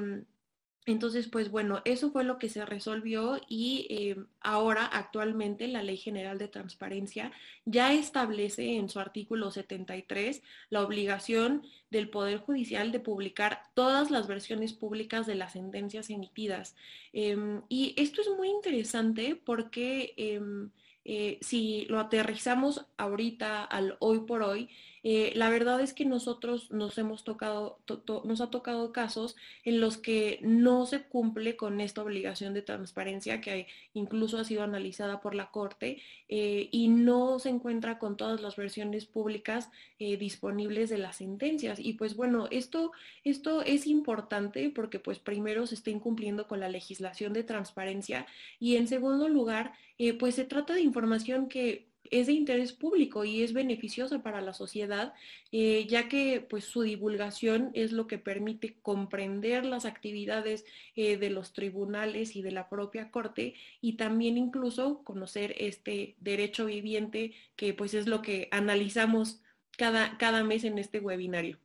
entonces, 0.87 1.27
pues 1.27 1.49
bueno, 1.49 1.81
eso 1.83 2.11
fue 2.11 2.23
lo 2.23 2.37
que 2.37 2.47
se 2.47 2.63
resolvió 2.63 3.41
y 3.49 3.87
eh, 3.89 4.17
ahora 4.39 4.85
actualmente 4.85 5.67
la 5.67 5.81
Ley 5.81 5.97
General 5.97 6.37
de 6.37 6.47
Transparencia 6.47 7.31
ya 7.65 7.91
establece 7.91 8.75
en 8.75 8.89
su 8.89 8.99
artículo 8.99 9.49
73 9.49 10.43
la 10.69 10.83
obligación 10.83 11.63
del 11.89 12.09
Poder 12.09 12.37
Judicial 12.37 12.91
de 12.91 12.99
publicar 12.99 13.63
todas 13.73 14.11
las 14.11 14.27
versiones 14.27 14.73
públicas 14.73 15.25
de 15.25 15.35
las 15.35 15.53
sentencias 15.53 16.11
emitidas. 16.11 16.75
Em, 17.13 17.63
y 17.67 17.95
esto 17.97 18.21
es 18.21 18.29
muy 18.37 18.49
interesante 18.49 19.35
porque 19.35 20.13
em, 20.17 20.69
eh, 21.03 21.39
si 21.41 21.85
lo 21.85 21.99
aterrizamos 21.99 22.85
ahorita 22.97 23.63
al 23.63 23.97
hoy 23.99 24.19
por 24.21 24.43
hoy, 24.43 24.69
eh, 25.07 25.33
la 25.35 25.51
verdad 25.51 25.81
es 25.81 25.93
que 25.93 26.03
nosotros 26.03 26.71
nos 26.71 26.97
hemos 26.97 27.23
tocado, 27.23 27.77
nos 28.23 28.41
ha 28.41 28.49
tocado 28.49 28.91
casos 28.91 29.35
en 29.63 29.79
los 29.79 29.99
que 29.99 30.39
no 30.41 30.87
se 30.87 31.03
cumple 31.03 31.55
con 31.55 31.79
esta 31.79 32.01
obligación 32.01 32.55
de 32.55 32.63
transparencia 32.63 33.39
que 33.39 33.67
incluso 33.93 34.39
ha 34.39 34.43
sido 34.45 34.63
analizada 34.63 35.21
por 35.21 35.35
la 35.35 35.51
Corte 35.51 36.01
eh, 36.27 36.69
y 36.71 36.87
no 36.87 37.37
se 37.37 37.49
encuentra 37.49 37.99
con 37.99 38.17
todas 38.17 38.41
las 38.41 38.55
versiones 38.55 39.05
públicas 39.05 39.69
eh, 39.99 40.17
disponibles 40.17 40.89
de 40.89 40.97
las 40.97 41.17
sentencias. 41.17 41.77
Y 41.79 41.93
pues 41.93 42.15
bueno, 42.15 42.47
esto, 42.49 42.91
esto 43.23 43.61
es 43.61 43.85
importante 43.85 44.71
porque 44.71 44.97
pues 44.97 45.19
primero 45.19 45.67
se 45.67 45.75
está 45.75 45.91
incumpliendo 45.91 46.47
con 46.47 46.59
la 46.59 46.69
legislación 46.69 47.31
de 47.31 47.43
transparencia 47.43 48.25
y 48.59 48.77
en 48.77 48.87
segundo 48.87 49.29
lugar, 49.29 49.73
pues 50.19 50.33
se 50.33 50.45
trata 50.45 50.73
de 50.73 50.81
información 50.81 51.47
que 51.47 51.84
es 52.11 52.27
de 52.27 52.33
interés 52.33 52.73
público 52.73 53.25
y 53.25 53.43
es 53.43 53.53
beneficioso 53.53 54.21
para 54.21 54.41
la 54.41 54.53
sociedad, 54.53 55.13
eh, 55.51 55.85
ya 55.87 56.07
que 56.07 56.45
pues 56.47 56.65
su 56.65 56.81
divulgación 56.81 57.71
es 57.73 57.91
lo 57.91 58.07
que 58.07 58.17
permite 58.17 58.77
comprender 58.81 59.65
las 59.65 59.85
actividades 59.85 60.65
eh, 60.95 61.17
de 61.17 61.29
los 61.29 61.53
tribunales 61.53 62.35
y 62.35 62.41
de 62.41 62.51
la 62.51 62.69
propia 62.69 63.11
corte 63.11 63.55
y 63.81 63.97
también 63.97 64.37
incluso 64.37 65.03
conocer 65.03 65.55
este 65.57 66.15
derecho 66.19 66.65
viviente 66.65 67.33
que 67.55 67.73
pues 67.73 67.93
es 67.93 68.07
lo 68.07 68.21
que 68.21 68.47
analizamos 68.51 69.41
cada, 69.77 70.17
cada 70.17 70.43
mes 70.43 70.63
en 70.63 70.77
este 70.77 70.99
webinario. 70.99 71.59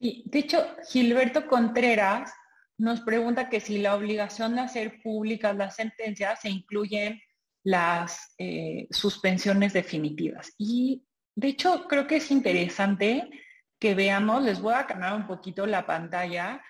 Sí, 0.00 0.24
de 0.26 0.40
hecho, 0.40 0.66
Gilberto 0.90 1.46
Contreras 1.46 2.32
nos 2.76 3.00
pregunta 3.02 3.48
que 3.48 3.60
si 3.60 3.78
la 3.78 3.94
obligación 3.94 4.56
de 4.56 4.62
hacer 4.62 5.00
públicas 5.02 5.56
las 5.56 5.76
sentencias 5.76 6.40
se 6.40 6.50
incluyen 6.50 7.22
las 7.64 8.34
eh, 8.38 8.86
suspensiones 8.90 9.72
definitivas. 9.72 10.52
Y 10.58 11.04
de 11.34 11.48
hecho, 11.48 11.86
creo 11.88 12.06
que 12.06 12.16
es 12.16 12.30
interesante 12.30 13.30
que 13.78 13.94
veamos, 13.94 14.42
les 14.42 14.60
voy 14.60 14.74
a 14.74 14.86
cambiar 14.86 15.14
un 15.14 15.26
poquito 15.26 15.66
la 15.66 15.86
pantalla 15.86 16.62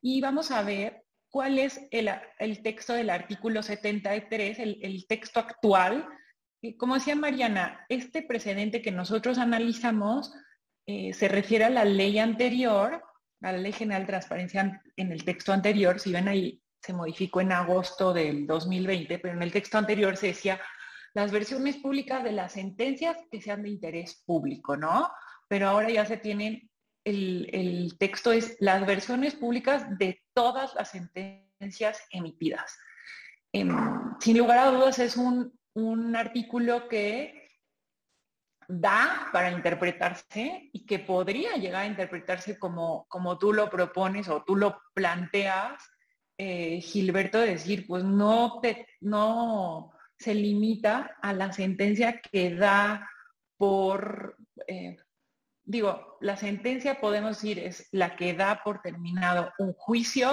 y 0.00 0.20
vamos 0.20 0.50
a 0.50 0.62
ver 0.62 1.04
cuál 1.30 1.58
es 1.58 1.80
el, 1.90 2.62
texto 2.62 2.92
del 2.92 3.10
artículo 3.10 3.62
73, 3.62 4.58
el, 4.58 5.06
texto 5.08 5.40
actual. 5.40 6.08
Como 6.78 6.94
decía 6.94 7.16
Mariana, 7.16 7.84
este 7.88 8.22
precedente 8.22 8.82
que 8.82 8.90
nosotros 8.90 9.38
analizamos 9.38 10.32
eh, 10.86 11.12
se 11.12 11.28
refiere 11.28 11.64
a 11.64 11.70
la 11.70 11.84
ley 11.84 12.18
anterior, 12.18 13.02
a 13.40 13.52
la 13.52 13.58
Ley 13.58 13.72
General 13.72 14.02
de 14.02 14.08
Transparencia 14.08 14.82
en 14.96 15.12
el 15.12 15.24
texto 15.24 15.52
anterior. 15.52 15.98
Si 16.00 16.12
ven 16.12 16.28
ahí 16.28 16.62
se 16.84 16.92
modificó 16.92 17.40
en 17.40 17.52
agosto 17.52 18.12
del 18.12 18.46
2020, 18.46 19.18
pero 19.18 19.34
en 19.34 19.42
el 19.42 19.52
texto 19.52 19.78
anterior 19.78 20.16
se 20.18 20.28
decía 20.28 20.60
las 21.14 21.32
versiones 21.32 21.76
públicas 21.78 22.22
de 22.22 22.32
las 22.32 22.52
sentencias 22.52 23.16
que 23.30 23.40
sean 23.40 23.62
de 23.62 23.70
interés 23.70 24.22
público, 24.26 24.76
¿no? 24.76 25.10
Pero 25.48 25.68
ahora 25.68 25.88
ya 25.88 26.04
se 26.04 26.18
tienen, 26.18 26.70
el, 27.04 27.96
texto 27.98 28.32
es 28.32 28.56
las 28.60 28.84
versiones 28.84 29.34
públicas 29.34 29.86
de 29.98 30.22
todas 30.34 30.74
las 30.74 30.90
sentencias 30.90 32.02
emitidas. 32.10 32.76
Em, 33.52 33.74
sin 34.20 34.36
lugar 34.36 34.58
a 34.58 34.70
dudas 34.70 34.98
es 34.98 35.16
un, 35.16 35.58
un 35.74 36.16
artículo 36.16 36.86
que 36.88 37.48
da 38.68 39.28
para 39.32 39.52
interpretarse 39.52 40.68
y 40.72 40.84
que 40.84 40.98
podría 40.98 41.56
llegar 41.56 41.82
a 41.82 41.86
interpretarse 41.86 42.58
como, 42.58 43.06
como 43.08 43.38
tú 43.38 43.54
lo 43.54 43.70
propones 43.70 44.28
o 44.28 44.42
tú 44.42 44.56
lo 44.56 44.82
planteas 44.94 45.93
eh, 46.36 46.80
Gilberto 46.80 47.38
decir, 47.38 47.86
pues 47.86 48.02
no, 48.02 48.60
no 49.00 49.92
se 50.18 50.34
limita 50.34 51.16
a 51.22 51.32
la 51.32 51.52
sentencia 51.52 52.20
que 52.20 52.54
da 52.54 53.08
por, 53.56 54.36
eh, 54.66 54.96
digo, 55.64 56.18
la 56.20 56.36
sentencia 56.36 57.00
podemos 57.00 57.36
decir 57.36 57.58
es 57.60 57.88
la 57.92 58.16
que 58.16 58.34
da 58.34 58.62
por 58.64 58.82
terminado 58.82 59.52
un 59.58 59.74
juicio, 59.74 60.32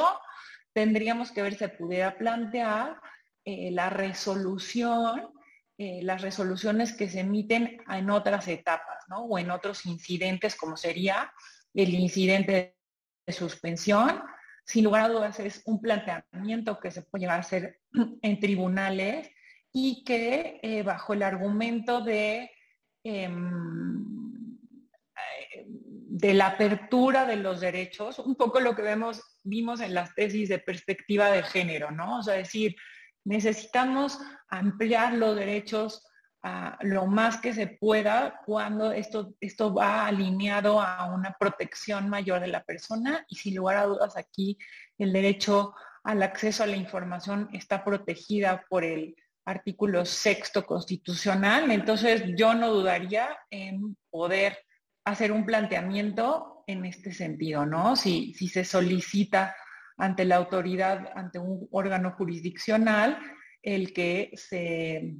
tendríamos 0.74 1.32
que 1.32 1.43
ver 1.43 1.54
si 1.56 1.68
pudiera 1.68 2.18
plantear 2.18 2.99
eh, 3.45 3.72
la 3.72 3.89
resolución, 3.89 5.30
las 5.78 6.22
resoluciones 6.22 6.93
que 6.93 7.10
se 7.10 7.22
emiten 7.22 7.82
en 7.89 8.12
otras 8.12 8.47
etapas, 8.47 9.04
¿no? 9.08 9.24
O 9.24 9.39
en 9.39 9.49
otros 9.49 9.88
incidentes, 9.88 10.56
como 10.56 10.78
sería 10.78 11.34
el 11.74 11.95
incidente 11.95 12.78
de 13.26 13.34
suspensión, 13.34 14.22
sin 14.64 14.84
lugar 14.86 15.03
a 15.03 15.09
dudas 15.09 15.39
es 15.39 15.62
un 15.66 15.82
planteamiento 15.82 16.80
que 16.80 16.91
se 16.91 17.01
puede 17.01 17.24
llegar 17.24 17.38
a 17.38 17.41
hacer 17.41 17.80
en 18.22 18.39
tribunales 18.39 19.30
y 19.74 20.03
que 20.03 20.59
eh, 20.62 20.84
bajo 20.84 21.14
el 21.14 21.24
argumento 21.24 22.01
de, 22.01 22.51
em, 23.03 24.01
de 25.66 26.34
la 26.34 26.47
apertura 26.47 27.26
de 27.26 27.38
los 27.38 27.62
derechos, 27.62 28.20
un 28.20 28.36
poco 28.36 28.59
lo 28.59 28.76
que 28.76 28.82
vemos, 28.82 29.22
vimos 29.43 29.80
en 29.80 29.93
las 29.93 30.14
tesis 30.14 30.49
de 30.49 30.59
perspectiva 30.59 31.32
de 31.32 31.43
género, 31.43 31.91
¿no? 31.91 32.20
O 32.20 32.24
sea, 32.24 32.36
decir, 32.36 32.76
necesitamos 33.24 34.20
ampliar 34.49 35.14
los 35.14 35.36
derechos 35.36 36.05
lo 36.82 37.06
más 37.06 37.38
que 37.38 37.54
se 37.54 37.68
pueda 37.68 38.42
cuando 38.46 38.92
esto, 38.92 39.36
esto 39.39 39.74
va 39.74 40.08
alineado 40.08 40.82
a 40.82 41.06
una 41.14 41.36
protección 41.39 42.10
mayor 42.10 42.42
de 42.42 42.48
la 42.48 42.64
persona 42.64 43.26
y 43.30 43.36
sin 43.36 43.56
lugar 43.56 43.78
a 43.78 43.86
dudas 43.86 44.18
aquí 44.18 44.58
el 44.98 45.14
derecho 45.14 45.76
al 46.04 46.24
acceso 46.24 46.64
a 46.64 46.68
la 46.68 46.78
información 46.78 47.48
está 47.54 47.84
protegida 47.84 48.66
por 48.70 48.84
el, 48.84 49.16
artículo 49.46 50.06
sexto 50.06 50.66
constitucional. 50.66 51.72
Entonces 51.72 52.24
yo 52.36 52.54
no 52.54 52.72
dudaría 52.72 53.30
en 53.50 53.96
poder 54.10 54.58
hacer 55.06 55.32
un 55.32 55.46
planteamiento 55.46 56.64
en 56.68 56.86
este 56.86 57.12
sentido, 57.12 57.66
¿no? 57.66 57.96
Si, 57.96 58.34
si 58.36 58.48
se 58.48 58.64
solicita 58.64 59.56
ante 59.98 60.26
la 60.26 60.38
autoridad, 60.38 61.12
ante 61.16 61.39
un 61.39 61.68
órgano 61.72 62.12
jurisdiccional, 62.12 63.20
el 63.62 63.94
que 63.94 64.32
se 64.36 65.16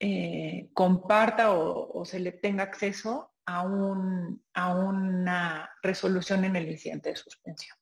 eh, 0.00 0.70
comparta 0.72 1.52
o, 1.52 2.04
se 2.04 2.18
le 2.18 2.32
tenga 2.32 2.64
acceso 2.64 3.32
a, 3.46 3.62
un, 3.62 4.42
a 4.52 4.74
una 4.74 5.70
resolución 5.82 6.44
en 6.44 6.56
el 6.56 6.70
incidente 6.70 7.10
de 7.10 7.16
suspensión. 7.16 7.76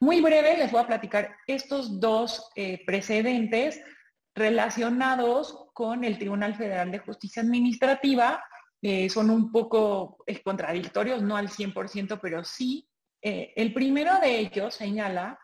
Muy 0.00 0.20
breve 0.20 0.56
les 0.56 0.70
voy 0.70 0.82
a 0.82 0.86
platicar 0.86 1.36
estos 1.46 2.00
dos 2.00 2.50
eh, 2.56 2.84
precedentes 2.86 3.80
relacionados 4.34 5.66
con 5.74 6.04
el 6.04 6.18
Tribunal 6.18 6.54
Federal 6.54 6.90
de 6.90 7.00
Justicia 7.00 7.42
Administrativa. 7.42 8.42
Eh, 8.80 9.08
son 9.10 9.30
un 9.30 9.50
poco 9.50 10.24
contradictorios, 10.44 11.22
no 11.22 11.36
al 11.36 11.48
100%, 11.48 12.18
pero 12.22 12.44
sí. 12.44 12.88
el 13.20 13.74
primero 13.74 14.20
de 14.20 14.38
ellos 14.38 14.74
señala, 14.74 15.38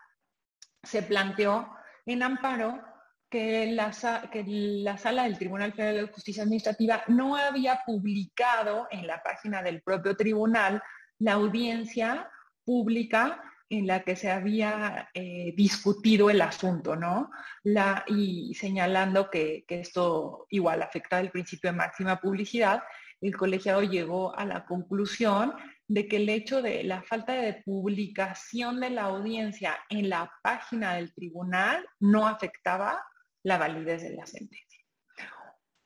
se 0.85 1.03
planteó 1.03 1.69
en 2.07 2.23
amparo 2.23 2.94
que 3.35 3.67
la, 3.73 3.91
que 4.31 4.45
la 4.47 4.97
sala 4.97 5.25
del 5.25 5.37
Tribunal 5.37 5.73
Federal 5.73 6.07
de 6.07 6.13
Justicia 6.13 6.45
Administrativa 6.45 7.03
no 7.09 7.35
había 7.35 7.81
publicado 7.85 8.87
en 8.93 9.09
la 9.09 9.25
página 9.25 9.61
del 9.61 9.83
propio 9.83 10.17
tribunal 10.17 10.81
la 11.19 11.33
audiencia 11.33 12.31
pública 12.65 13.43
en 13.69 13.89
la 13.89 14.05
que 14.05 14.15
se 14.15 14.31
había 14.31 15.11
eh, 15.15 15.53
discutido 15.57 16.31
el 16.31 16.43
asunto, 16.43 16.95
¿no? 16.95 17.33
La, 17.65 18.05
y 18.07 18.55
señalando 18.55 19.29
que, 19.31 19.65
que, 19.67 19.81
esto 19.81 20.47
igual 20.51 20.81
afecta 20.81 21.19
el 21.19 21.33
principio 21.33 21.73
de 21.73 21.77
máxima 21.77 22.21
publicidad, 22.21 22.85
el 23.21 23.37
colegiado 23.37 23.83
llegó 23.83 24.33
a 24.39 24.45
la 24.45 24.65
conclusión 24.65 25.55
de 25.89 26.07
que 26.07 26.19
el 26.19 26.29
hecho 26.29 26.63
de 26.63 26.85
la 26.85 27.03
falta 27.03 27.33
de 27.33 27.55
publicación 27.65 28.79
de 28.79 28.91
la 28.91 29.03
audiencia 29.07 29.77
en 29.89 30.09
la 30.09 30.31
página 30.41 30.95
del 30.95 31.13
tribunal 31.13 31.85
no 31.99 32.29
afectaba 32.29 33.05
la 33.45 33.59
validez 33.59 34.03
de 34.03 34.17
la 34.17 34.27
sentencia. 34.27 34.81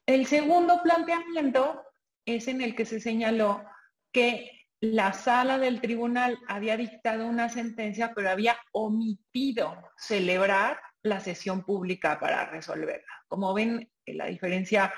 El 0.07 0.27
segundo 0.27 0.83
planteamiento 0.83 1.83
es 2.25 2.49
en 2.49 2.63
el 2.63 2.75
que 2.75 2.87
se 2.87 3.01
señaló 3.01 3.63
que 4.11 4.59
la 4.81 5.13
sala 5.13 5.59
del 5.59 5.81
tribunal 5.81 6.39
había 6.47 6.77
dictado 6.77 7.27
una 7.27 7.49
sentencia, 7.49 8.13
pero 8.15 8.31
había 8.31 8.57
omitido 8.73 9.77
celebrar 9.97 10.81
la 11.03 11.21
sesión 11.21 11.65
pública 11.65 12.19
para 12.21 12.47
resolverla. 12.47 13.13
Como 13.27 13.53
ven, 13.55 13.91
la 14.07 14.27
diferencia 14.27 14.95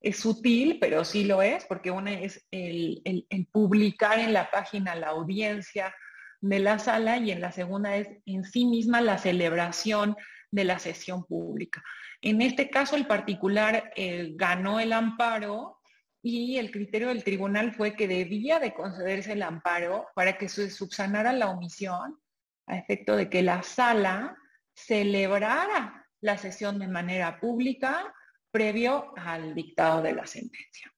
es 0.00 0.18
sutil, 0.18 0.78
pero 0.80 1.04
sí 1.04 1.24
lo 1.24 1.42
es, 1.42 1.64
porque 1.66 1.90
una 1.90 2.12
es 2.12 2.46
el, 2.50 3.02
el, 3.04 3.46
publicar 3.52 4.18
en 4.18 4.32
la 4.32 4.50
página 4.50 4.94
la 4.94 5.08
audiencia 5.08 5.94
de 6.40 6.58
la 6.58 6.78
sala 6.78 7.18
y 7.18 7.30
en 7.30 7.40
la 7.40 7.52
segunda 7.52 7.96
es 7.96 8.08
en 8.24 8.44
sí 8.44 8.64
misma 8.64 9.00
la 9.00 9.18
celebración 9.18 10.16
de 10.50 10.64
la 10.64 10.78
sesión 10.78 11.24
pública. 11.24 11.82
En 12.20 12.42
este 12.42 12.70
caso, 12.70 12.96
el 12.96 13.06
particular 13.06 13.92
eh, 13.96 14.32
ganó 14.34 14.80
el 14.80 14.92
amparo 14.92 15.78
y 16.22 16.58
el 16.58 16.70
criterio 16.70 17.08
del 17.08 17.24
tribunal 17.24 17.72
fue 17.72 17.94
que 17.94 18.06
debía 18.06 18.58
de 18.58 18.74
concederse 18.74 19.32
el 19.32 19.42
amparo 19.42 20.08
para 20.14 20.36
que 20.36 20.48
se 20.48 20.70
subsanara 20.70 21.32
la 21.32 21.50
omisión 21.50 22.18
a 22.66 22.76
efecto 22.76 23.16
de 23.16 23.30
que 23.30 23.42
la 23.42 23.62
sala 23.62 24.36
celebrara 24.74 26.06
la 26.20 26.36
sesión 26.36 26.78
de 26.78 26.88
manera 26.88 27.40
pública 27.40 28.14
previo 28.50 29.14
al 29.16 29.54
dictado 29.54 30.02
de 30.02 30.12
la 30.12 30.26
sentencia. 30.26 30.92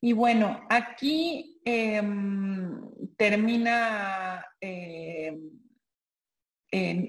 Y 0.00 0.12
bueno, 0.12 0.66
aquí 0.68 1.60
em, 1.64 2.80
termina 3.16 4.44
em, 6.70 7.08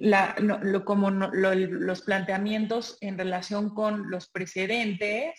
como 0.86 1.10
los 1.10 2.02
planteamientos 2.02 2.98
en 3.02 3.18
relación 3.18 3.74
con 3.74 4.10
los 4.10 4.30
precedentes 4.30 5.34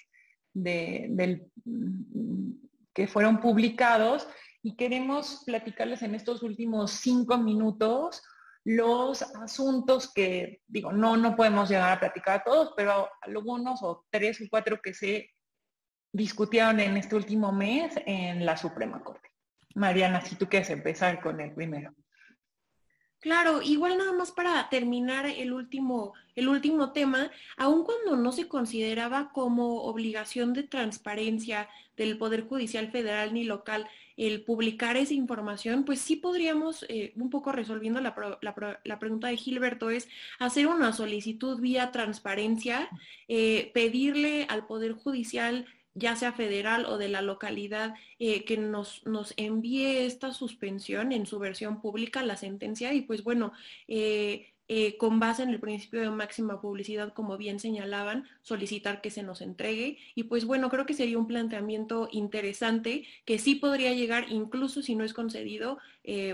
que 2.94 3.06
fueron 3.06 3.40
publicados 3.40 4.28
y 4.62 4.76
queremos 4.76 5.42
platicarles 5.46 6.02
en 6.02 6.14
estos 6.14 6.42
últimos 6.42 6.90
cinco 6.92 7.38
minutos 7.38 8.22
los 8.64 9.22
asuntos 9.22 10.12
que, 10.12 10.60
digo, 10.66 10.92
no, 10.92 11.16
no 11.16 11.36
podemos 11.36 11.70
llegar 11.70 11.92
a 11.92 12.00
platicar 12.00 12.40
a 12.40 12.44
todos, 12.44 12.74
pero 12.76 13.08
algunos 13.22 13.82
o 13.82 14.04
tres 14.10 14.40
o 14.40 14.44
cuatro 14.50 14.80
que 14.82 14.92
se 14.92 15.30
discutieron 16.12 16.80
en 16.80 16.96
este 16.96 17.16
último 17.16 17.52
mes 17.52 17.94
en 18.04 18.44
la 18.44 18.56
Suprema 18.56 19.02
Corte. 19.02 19.30
Mariana, 19.74 20.20
si 20.20 20.36
tú 20.36 20.48
quieres 20.48 20.70
empezar 20.70 21.22
con 21.22 21.40
el 21.40 21.54
primero. 21.54 21.94
Claro, 23.20 23.62
igual 23.62 23.98
nada 23.98 24.12
más 24.12 24.30
para 24.30 24.68
terminar 24.68 25.26
el 25.26 25.52
último, 25.52 26.14
el 26.36 26.48
último 26.48 26.92
tema, 26.92 27.32
aun 27.56 27.84
cuando 27.84 28.16
no 28.16 28.30
se 28.30 28.46
consideraba 28.46 29.32
como 29.32 29.82
obligación 29.82 30.52
de 30.52 30.62
transparencia 30.62 31.68
del 31.96 32.16
Poder 32.16 32.46
Judicial 32.46 32.92
Federal 32.92 33.34
ni 33.34 33.42
local 33.42 33.88
el 34.16 34.42
publicar 34.42 34.96
esa 34.96 35.14
información, 35.14 35.84
pues 35.84 36.00
sí 36.00 36.16
podríamos, 36.16 36.84
eh, 36.88 37.12
un 37.16 37.30
poco 37.30 37.52
resolviendo 37.52 38.00
la, 38.00 38.14
la, 38.84 38.98
pregunta 38.98 39.28
de 39.28 39.36
Gilberto, 39.36 39.90
es 39.90 40.08
hacer 40.40 40.66
una 40.66 40.92
solicitud 40.92 41.60
vía 41.60 41.92
transparencia, 41.92 42.88
eh, 43.28 43.70
pedirle 43.74 44.46
al 44.48 44.66
Poder 44.66 44.92
Judicial 44.92 45.66
ya 45.98 46.16
sea 46.16 46.32
federal 46.32 46.86
o 46.86 46.98
de 46.98 47.08
la 47.08 47.22
localidad, 47.22 47.94
eh, 48.18 48.44
que 48.44 48.56
nos, 48.56 49.04
nos, 49.06 49.34
envíe 49.36 50.06
esta 50.06 50.32
suspensión 50.32 51.12
en 51.12 51.26
su 51.26 51.38
versión 51.38 51.80
pública, 51.80 52.22
la 52.22 52.36
sentencia, 52.36 52.94
y 52.94 53.02
pues 53.02 53.24
bueno, 53.24 53.52
eh, 53.88 54.52
eh, 54.68 54.96
con 54.98 55.18
base 55.18 55.42
en 55.42 55.50
el 55.50 55.60
principio 55.60 56.00
de 56.00 56.10
máxima 56.10 56.60
publicidad, 56.60 57.12
como 57.14 57.36
bien 57.38 57.58
señalaban, 57.58 58.28
solicitar 58.42 59.00
que 59.00 59.10
se 59.10 59.22
nos 59.22 59.40
entregue. 59.40 59.98
Y 60.14 60.24
pues 60.24 60.44
bueno, 60.44 60.68
creo 60.70 60.86
que 60.86 60.94
sería 60.94 61.18
un 61.18 61.26
planteamiento 61.26 62.08
interesante 62.12 63.06
que 63.24 63.38
sí 63.38 63.54
podría 63.54 63.94
llegar, 63.94 64.26
incluso 64.28 64.82
si 64.82 64.94
no 64.94 65.04
es 65.04 65.14
concedido, 65.14 65.78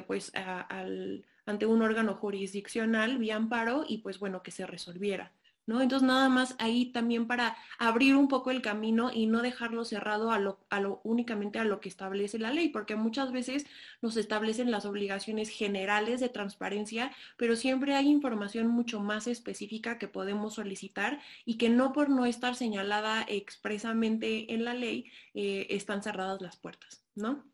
pues 0.07 0.33
al, 0.35 1.25
ante 1.47 1.67
un 1.67 1.83
órgano 1.83 2.15
jurisdiccional 2.15 3.19
vía 3.19 3.37
amparo 3.37 3.85
y 3.87 3.99
pues 3.99 4.19
bueno, 4.19 4.43
que 4.43 4.51
se 4.51 4.67
resolviera. 4.67 5.33
¿No? 5.67 5.81
Entonces 5.81 6.07
nada 6.07 6.29
más 6.29 6.57
ahí 6.59 6.87
también 6.87 7.27
para 7.27 7.57
abrir 7.79 8.17
un 8.17 8.29
poco 8.29 8.51
el 8.51 8.62
camino 8.62 9.11
y 9.12 9.27
no 9.27 9.43
dejarlo 9.43 9.85
cerrado 9.85 10.31
a 10.31 10.39
lo, 10.39 11.01
únicamente 11.05 11.59
a 11.59 11.65
lo 11.65 11.81
que 11.81 11.89
establece 11.89 12.39
la 12.39 12.53
ley, 12.53 12.69
porque 12.69 12.97
muchas 12.97 13.33
veces 13.33 13.67
nos 14.03 14.17
establecen 14.17 14.71
las 14.71 14.85
obligaciones 14.85 15.49
generales 15.49 16.21
de 16.21 16.29
transparencia, 16.29 17.12
pero 17.37 17.57
siempre 17.57 17.95
hay 17.95 18.09
información 18.09 18.69
mucho 18.69 19.01
más 19.01 19.27
específica 19.27 19.99
que 19.99 20.09
podemos 20.09 20.55
solicitar 20.55 21.21
y 21.45 21.57
que 21.57 21.69
no 21.69 21.93
por 21.93 22.09
no 22.09 22.27
estar 22.27 22.55
señalada 22.55 23.25
expresamente 23.29 24.53
en 24.53 24.65
la 24.65 24.75
ley 24.75 25.11
eh, 25.35 25.67
están 25.71 26.03
cerradas 26.03 26.41
las 26.41 26.57
puertas, 26.57 27.05
¿no? 27.15 27.45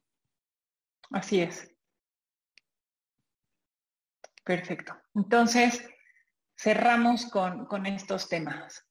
Así 1.11 1.41
es. 1.41 1.71
Perfecto. 4.45 4.97
Entonces, 5.15 5.85
cerramos 6.61 7.27
con, 7.27 7.87
estos 7.87 8.29
temas. 8.29 8.87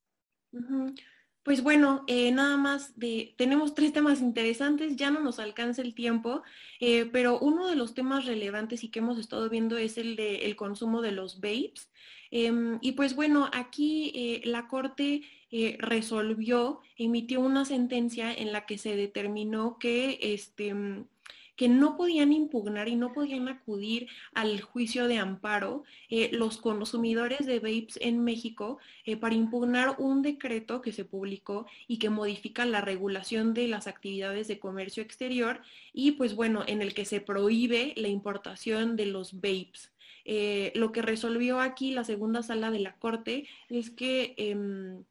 Pues 1.43 1.61
bueno, 1.61 2.03
eh, 2.07 2.31
nada 2.31 2.57
más 2.57 2.97
de, 2.99 3.35
tenemos 3.37 3.75
tres 3.75 3.93
temas 3.93 4.21
interesantes, 4.21 4.95
ya 4.95 5.11
no 5.11 5.19
nos 5.19 5.39
alcanza 5.39 5.83
el 5.83 5.93
tiempo, 5.93 6.41
eh, 6.79 7.05
pero 7.05 7.39
uno 7.39 7.67
de 7.67 7.75
los 7.75 7.93
temas 7.93 8.25
relevantes 8.25 8.83
y 8.83 8.89
que 8.89 8.99
hemos 8.99 9.19
estado 9.19 9.49
viendo 9.49 9.77
es 9.77 9.97
el 9.97 10.15
de 10.15 10.47
el 10.47 10.55
consumo 10.55 11.01
de 11.01 11.11
los 11.11 11.39
vapes. 11.41 11.91
Em, 12.31 12.79
y 12.81 12.93
pues 12.93 13.15
bueno, 13.15 13.49
aquí 13.53 14.11
eh, 14.15 14.41
la 14.45 14.67
Corte 14.67 15.21
resolvió, 15.79 16.81
emitió 16.95 17.39
una 17.39 17.65
sentencia 17.65 18.31
en 18.31 18.51
la 18.51 18.67
que 18.67 18.77
se 18.77 18.95
determinó 18.95 19.79
que 19.79 20.19
este 20.21 20.75
que 21.59 21.67
no 21.67 21.97
podían 21.97 22.31
impugnar 22.31 22.87
y 22.87 22.95
no 22.95 23.11
podían 23.11 23.49
acudir 23.49 24.07
al 24.33 24.61
juicio 24.61 25.09
de 25.09 25.17
amparo 25.17 25.83
eh, 26.09 26.29
los 26.31 26.55
consumidores 26.57 27.45
de 27.45 27.59
vapes 27.59 27.99
en 27.99 28.23
México 28.23 28.77
eh, 29.03 29.17
para 29.17 29.35
impugnar 29.35 29.95
un 29.97 30.21
decreto 30.21 30.79
que 30.81 30.93
se 30.93 31.03
publicó 31.03 31.65
y 31.85 31.99
que 31.99 32.09
modifica 32.09 32.65
la 32.65 32.79
regulación 32.79 33.53
de 33.53 33.67
las 33.67 33.87
actividades 33.87 34.47
de 34.47 34.57
comercio 34.57 35.03
exterior 35.03 35.59
y 35.91 36.11
pues 36.11 36.33
bueno, 36.33 36.63
en 36.65 36.81
el 36.81 36.93
que 36.93 37.03
se 37.03 37.19
prohíbe 37.19 37.93
la 37.97 38.07
importación 38.07 38.95
de 38.95 39.07
los 39.07 39.33
vapes. 39.33 39.91
Eh, 40.23 40.71
lo 40.75 40.93
que 40.93 41.01
resolvió 41.01 41.59
aquí 41.59 41.91
la 41.91 42.05
segunda 42.05 42.41
sala 42.41 42.71
de 42.71 42.79
la 42.79 42.95
Corte 42.95 43.47
es 43.67 43.89
que 43.89 44.33
em, 44.37 45.03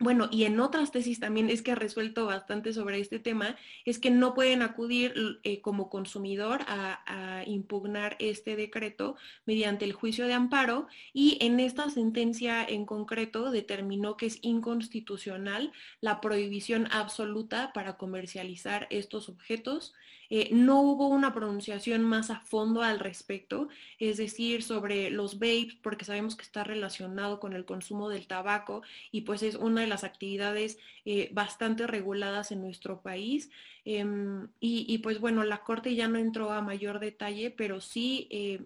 bueno, 0.00 0.30
y 0.32 0.44
en 0.44 0.58
otras 0.60 0.92
tesis 0.92 1.20
también 1.20 1.50
es 1.50 1.60
que 1.60 1.72
ha 1.72 1.74
resuelto 1.74 2.24
bastante 2.24 2.72
sobre 2.72 2.98
este 3.00 3.18
tema, 3.18 3.56
es 3.84 3.98
que 3.98 4.10
no 4.10 4.32
pueden 4.32 4.62
acudir 4.62 5.38
eh, 5.42 5.60
como 5.60 5.90
consumidor 5.90 6.62
a, 6.66 7.44
impugnar 7.46 8.16
este 8.18 8.56
decreto 8.56 9.16
mediante 9.46 9.84
el 9.84 9.92
juicio 9.92 10.26
de 10.26 10.34
amparo 10.34 10.86
y 11.12 11.38
en 11.40 11.58
esta 11.58 11.88
sentencia 11.90 12.64
en 12.64 12.84
concreto 12.84 13.50
determinó 13.50 14.16
que 14.16 14.26
es 14.26 14.38
inconstitucional 14.42 15.72
la 16.00 16.20
prohibición 16.20 16.88
absoluta 16.90 17.72
para 17.72 17.96
comercializar 17.96 18.86
estos 18.90 19.28
objetos 19.28 19.94
eh, 20.32 20.48
no 20.52 20.80
hubo 20.80 21.08
una 21.08 21.34
pronunciación 21.34 22.04
más 22.04 22.30
a 22.30 22.38
fondo 22.38 22.82
al 22.82 23.00
respecto, 23.00 23.68
es 23.98 24.16
decir, 24.16 24.62
sobre 24.62 25.10
los 25.10 25.40
vapes, 25.40 25.74
porque 25.82 26.04
sabemos 26.04 26.36
que 26.36 26.44
está 26.44 26.62
relacionado 26.62 27.40
con 27.40 27.52
el 27.52 27.64
consumo 27.64 28.08
del 28.08 28.28
tabaco 28.28 28.82
y 29.10 29.22
pues 29.22 29.42
es 29.42 29.56
una 29.56 29.80
de 29.80 29.88
las 29.88 30.04
actividades 30.04 30.78
eh, 31.04 31.30
bastante 31.32 31.88
reguladas 31.88 32.52
en 32.52 32.60
nuestro 32.60 33.02
país. 33.02 33.50
Em, 33.84 34.48
y, 34.60 34.98
pues 34.98 35.20
bueno, 35.20 35.42
la 35.42 35.64
Corte 35.64 35.94
ya 35.96 36.06
no 36.06 36.18
entró 36.18 36.52
a 36.52 36.62
mayor 36.62 37.00
detalle, 37.00 37.50
pero 37.50 37.80
sí 37.80 38.28
eh, 38.30 38.62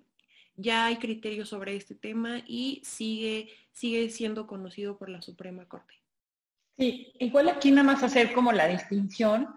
ya 0.56 0.86
hay 0.86 0.96
criterios 0.96 1.48
sobre 1.48 1.76
este 1.76 1.94
tema 1.94 2.42
y 2.46 2.82
sigue, 2.84 3.48
sigue 3.72 4.10
siendo 4.10 4.46
conocido 4.46 4.98
por 4.98 5.08
la 5.08 5.22
Suprema 5.22 5.64
Corte. 5.66 5.94
Sí, 6.76 7.12
igual 7.20 7.48
aquí 7.48 7.70
nada 7.70 7.84
más 7.84 8.02
hacer 8.02 8.34
como 8.34 8.52
la 8.52 8.66
distinción 8.66 9.48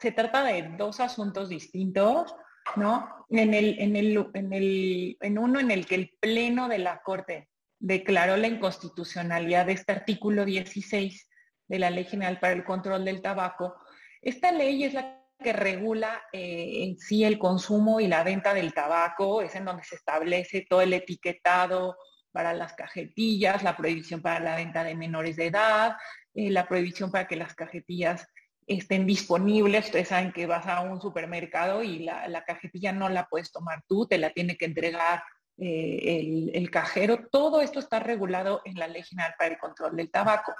se 0.00 0.12
trata 0.12 0.44
de 0.44 0.74
dos 0.76 1.00
asuntos 1.00 1.48
distintos, 1.48 2.34
¿no? 2.76 3.08
En, 3.30 3.54
el, 3.54 3.80
en, 3.80 3.96
el, 3.96 4.26
en, 4.34 4.52
el, 4.52 5.16
en 5.20 5.38
uno 5.38 5.60
en 5.60 5.70
el 5.70 5.86
que 5.86 5.94
el 5.96 6.16
Pleno 6.20 6.68
de 6.68 6.78
la 6.78 7.02
Corte 7.02 7.48
declaró 7.78 8.36
la 8.36 8.46
inconstitucionalidad 8.46 9.66
de 9.66 9.72
este 9.72 9.92
artículo 9.92 10.44
16 10.44 11.28
de 11.68 11.78
la 11.78 11.90
Ley 11.90 12.04
General 12.04 12.38
para 12.38 12.52
el 12.52 12.64
Control 12.64 13.04
del 13.04 13.22
Tabaco. 13.22 13.74
Esta 14.22 14.52
ley 14.52 14.84
es 14.84 14.94
la 14.94 15.22
que 15.42 15.52
regula 15.52 16.22
eh, 16.32 16.84
en 16.84 16.98
sí 16.98 17.24
el 17.24 17.38
consumo 17.38 18.00
y 18.00 18.08
la 18.08 18.24
venta 18.24 18.54
del 18.54 18.72
tabaco, 18.72 19.42
es 19.42 19.54
en 19.54 19.66
donde 19.66 19.84
se 19.84 19.96
establece 19.96 20.66
todo 20.68 20.80
el 20.80 20.94
etiquetado 20.94 21.96
para 22.32 22.54
las 22.54 22.74
cajetillas, 22.74 23.62
la 23.62 23.76
prohibición 23.76 24.22
para 24.22 24.40
la 24.40 24.56
venta 24.56 24.82
de 24.84 24.94
menores 24.94 25.36
de 25.36 25.46
edad, 25.46 25.96
eh, 26.34 26.50
la 26.50 26.66
prohibición 26.66 27.10
para 27.10 27.26
que 27.26 27.36
las 27.36 27.54
cajetillas 27.54 28.26
estén 28.66 29.06
disponibles. 29.06 29.86
Ustedes 29.86 30.08
saben 30.08 30.32
que 30.32 30.46
vas 30.46 30.66
a 30.66 30.80
un 30.80 31.00
supermercado 31.00 31.82
y 31.82 32.00
la, 32.00 32.44
cajetilla 32.46 32.92
no 32.92 33.08
la 33.08 33.26
puedes 33.28 33.52
tomar 33.52 33.82
tú, 33.86 34.06
te 34.06 34.18
la 34.18 34.30
tiene 34.30 34.56
que 34.56 34.64
entregar 34.66 35.22
eh, 35.58 36.50
el, 36.52 36.70
cajero. 36.70 37.28
Todo 37.30 37.60
esto 37.60 37.78
está 37.78 38.00
regulado 38.00 38.60
en 38.64 38.74
la 38.78 38.88
Ley 38.88 39.02
General 39.02 39.34
para 39.38 39.54
el 39.54 39.58
Control 39.58 39.96
del 39.96 40.10
Tabaco. 40.10 40.54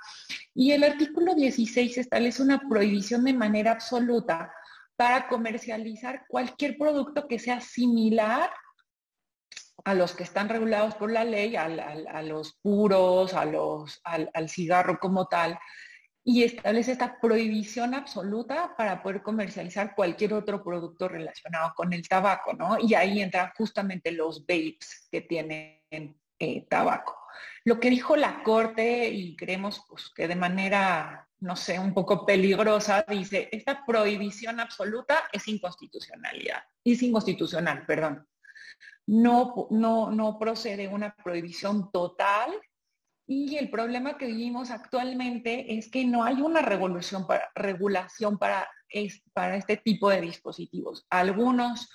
Y 0.55 0.73
el 0.73 0.85
artículo 0.85 1.35
16 1.35 1.99
establece 1.99 2.43
una 2.43 2.61
prohibición 2.69 3.25
de 3.25 3.35
manera 3.35 3.73
absoluta 3.73 4.53
para 4.95 5.29
comercializar 5.29 6.25
cualquier 6.29 6.79
producto 6.79 7.29
que 7.29 7.39
sea 7.39 7.61
similar 7.61 8.51
a 9.85 9.95
los 9.95 10.13
que 10.15 10.23
están 10.23 10.49
regulados 10.49 10.95
por 10.95 11.13
la 11.13 11.25
ley, 11.25 11.55
a, 11.55 11.69
los 12.23 12.55
puros, 12.63 13.35
a 13.35 13.45
los, 13.45 14.01
al 14.05 14.49
cigarro 14.49 14.99
como 14.99 15.27
tal, 15.29 15.59
y 16.29 16.43
establece 16.43 16.91
esta 16.91 17.21
prohibición 17.21 17.95
absoluta 17.95 18.75
para 18.77 19.01
poder 19.01 19.23
comercializar 19.23 19.95
cualquier 19.95 20.35
otro 20.35 20.61
producto 20.61 21.07
relacionado 21.07 21.73
con 21.77 21.93
el 21.93 22.07
tabaco, 22.09 22.53
¿no? 22.53 22.79
Y 22.81 22.95
ahí 22.95 23.23
entran 23.23 23.53
justamente 23.57 24.11
los 24.11 24.41
vapes 24.41 25.07
que 25.09 25.21
tienen 25.21 26.19
eh, 26.41 26.67
tabaco. 26.69 27.17
Lo 27.65 27.79
que 27.79 27.91
dijo 27.91 28.17
la 28.17 28.43
Corte, 28.43 29.09
y 29.09 29.37
creemos 29.37 29.85
pues, 29.89 30.11
que 30.17 30.27
de 30.27 30.35
manera, 30.35 31.29
no 31.39 31.55
sé, 31.55 31.79
un 31.79 31.95
poco 31.95 32.27
peligrosa, 32.27 33.05
dice, 33.09 33.49
esta 33.53 33.87
prohibición 33.87 34.59
absoluta 34.59 35.29
es 35.33 35.47
inconstitucionalidad, 35.47 36.65
es 36.83 37.03
inconstitucional, 37.05 37.87
perdón. 37.87 38.27
No, 39.07 39.69
no, 39.71 40.11
no 40.11 40.41
procede 40.41 40.89
una 40.89 41.15
prohibición 41.15 41.93
total 41.93 42.51
y 43.27 43.57
el 43.57 43.71
problema 43.71 44.17
que 44.17 44.27
vivimos 44.27 44.71
actualmente 44.71 45.77
es 45.77 45.91
que 45.91 46.05
no 46.05 46.23
hay 46.23 46.41
una 46.41 46.63
regulación 46.63 47.27
para, 48.39 48.69
este 48.89 49.77
tipo 49.79 50.11
de 50.11 50.21
dispositivos. 50.21 51.05
Algunos 51.11 51.91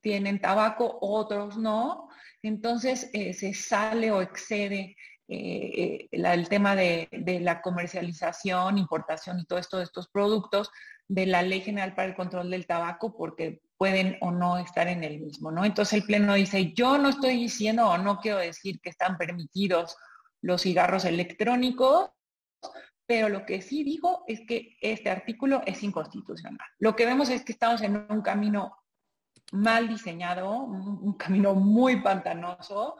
tienen 0.00 0.40
tabaco, 0.40 0.98
otros 1.00 1.56
no. 1.56 2.08
Entonces 2.42 3.08
eh, 3.12 3.32
se 3.34 3.54
sale 3.54 4.10
o 4.10 4.20
excede 4.20 4.96
eh, 5.28 6.08
eh, 6.08 6.08
el 6.10 6.48
tema 6.48 6.74
de, 6.74 7.08
la 7.40 7.62
comercialización, 7.62 8.76
importación 8.76 9.38
y 9.38 9.46
todo 9.46 9.60
esto 9.60 9.78
de 9.78 9.84
estos 9.84 10.08
productos 10.08 10.70
de 11.06 11.26
la 11.26 11.42
Ley 11.42 11.60
General 11.60 11.94
para 11.94 12.08
el 12.08 12.16
Control 12.16 12.50
del 12.50 12.66
Tabaco 12.66 13.16
porque 13.16 13.60
pueden 13.76 14.18
o 14.20 14.32
no 14.32 14.58
estar 14.58 14.88
en 14.88 15.04
el 15.04 15.20
mismo. 15.20 15.52
Entonces 15.64 15.92
el 15.94 16.04
Pleno 16.04 16.34
dice, 16.34 16.72
yo 16.74 16.98
no 16.98 17.10
estoy 17.10 17.36
diciendo 17.36 17.88
o 17.88 17.96
no 17.96 18.18
quiero 18.18 18.38
decir 18.38 18.80
que 18.80 18.90
están 18.90 19.16
permitidos 19.16 19.96
los 20.44 20.60
cigarros 20.62 21.06
electrónicos, 21.06 22.10
pero 23.06 23.30
lo 23.30 23.46
que 23.46 23.62
sí 23.62 23.82
digo 23.82 24.24
es 24.26 24.42
que 24.46 24.76
este 24.80 25.08
artículo 25.08 25.62
es 25.64 25.82
inconstitucional. 25.82 26.68
Lo 26.78 26.94
que 26.94 27.06
vemos 27.06 27.30
es 27.30 27.44
que 27.44 27.52
estamos 27.52 27.80
en 27.80 27.96
un 28.10 28.20
camino 28.20 28.76
mal 29.52 29.88
diseñado, 29.88 30.50
un, 30.52 31.14
camino 31.16 31.54
muy 31.54 32.02
pantanoso, 32.02 32.96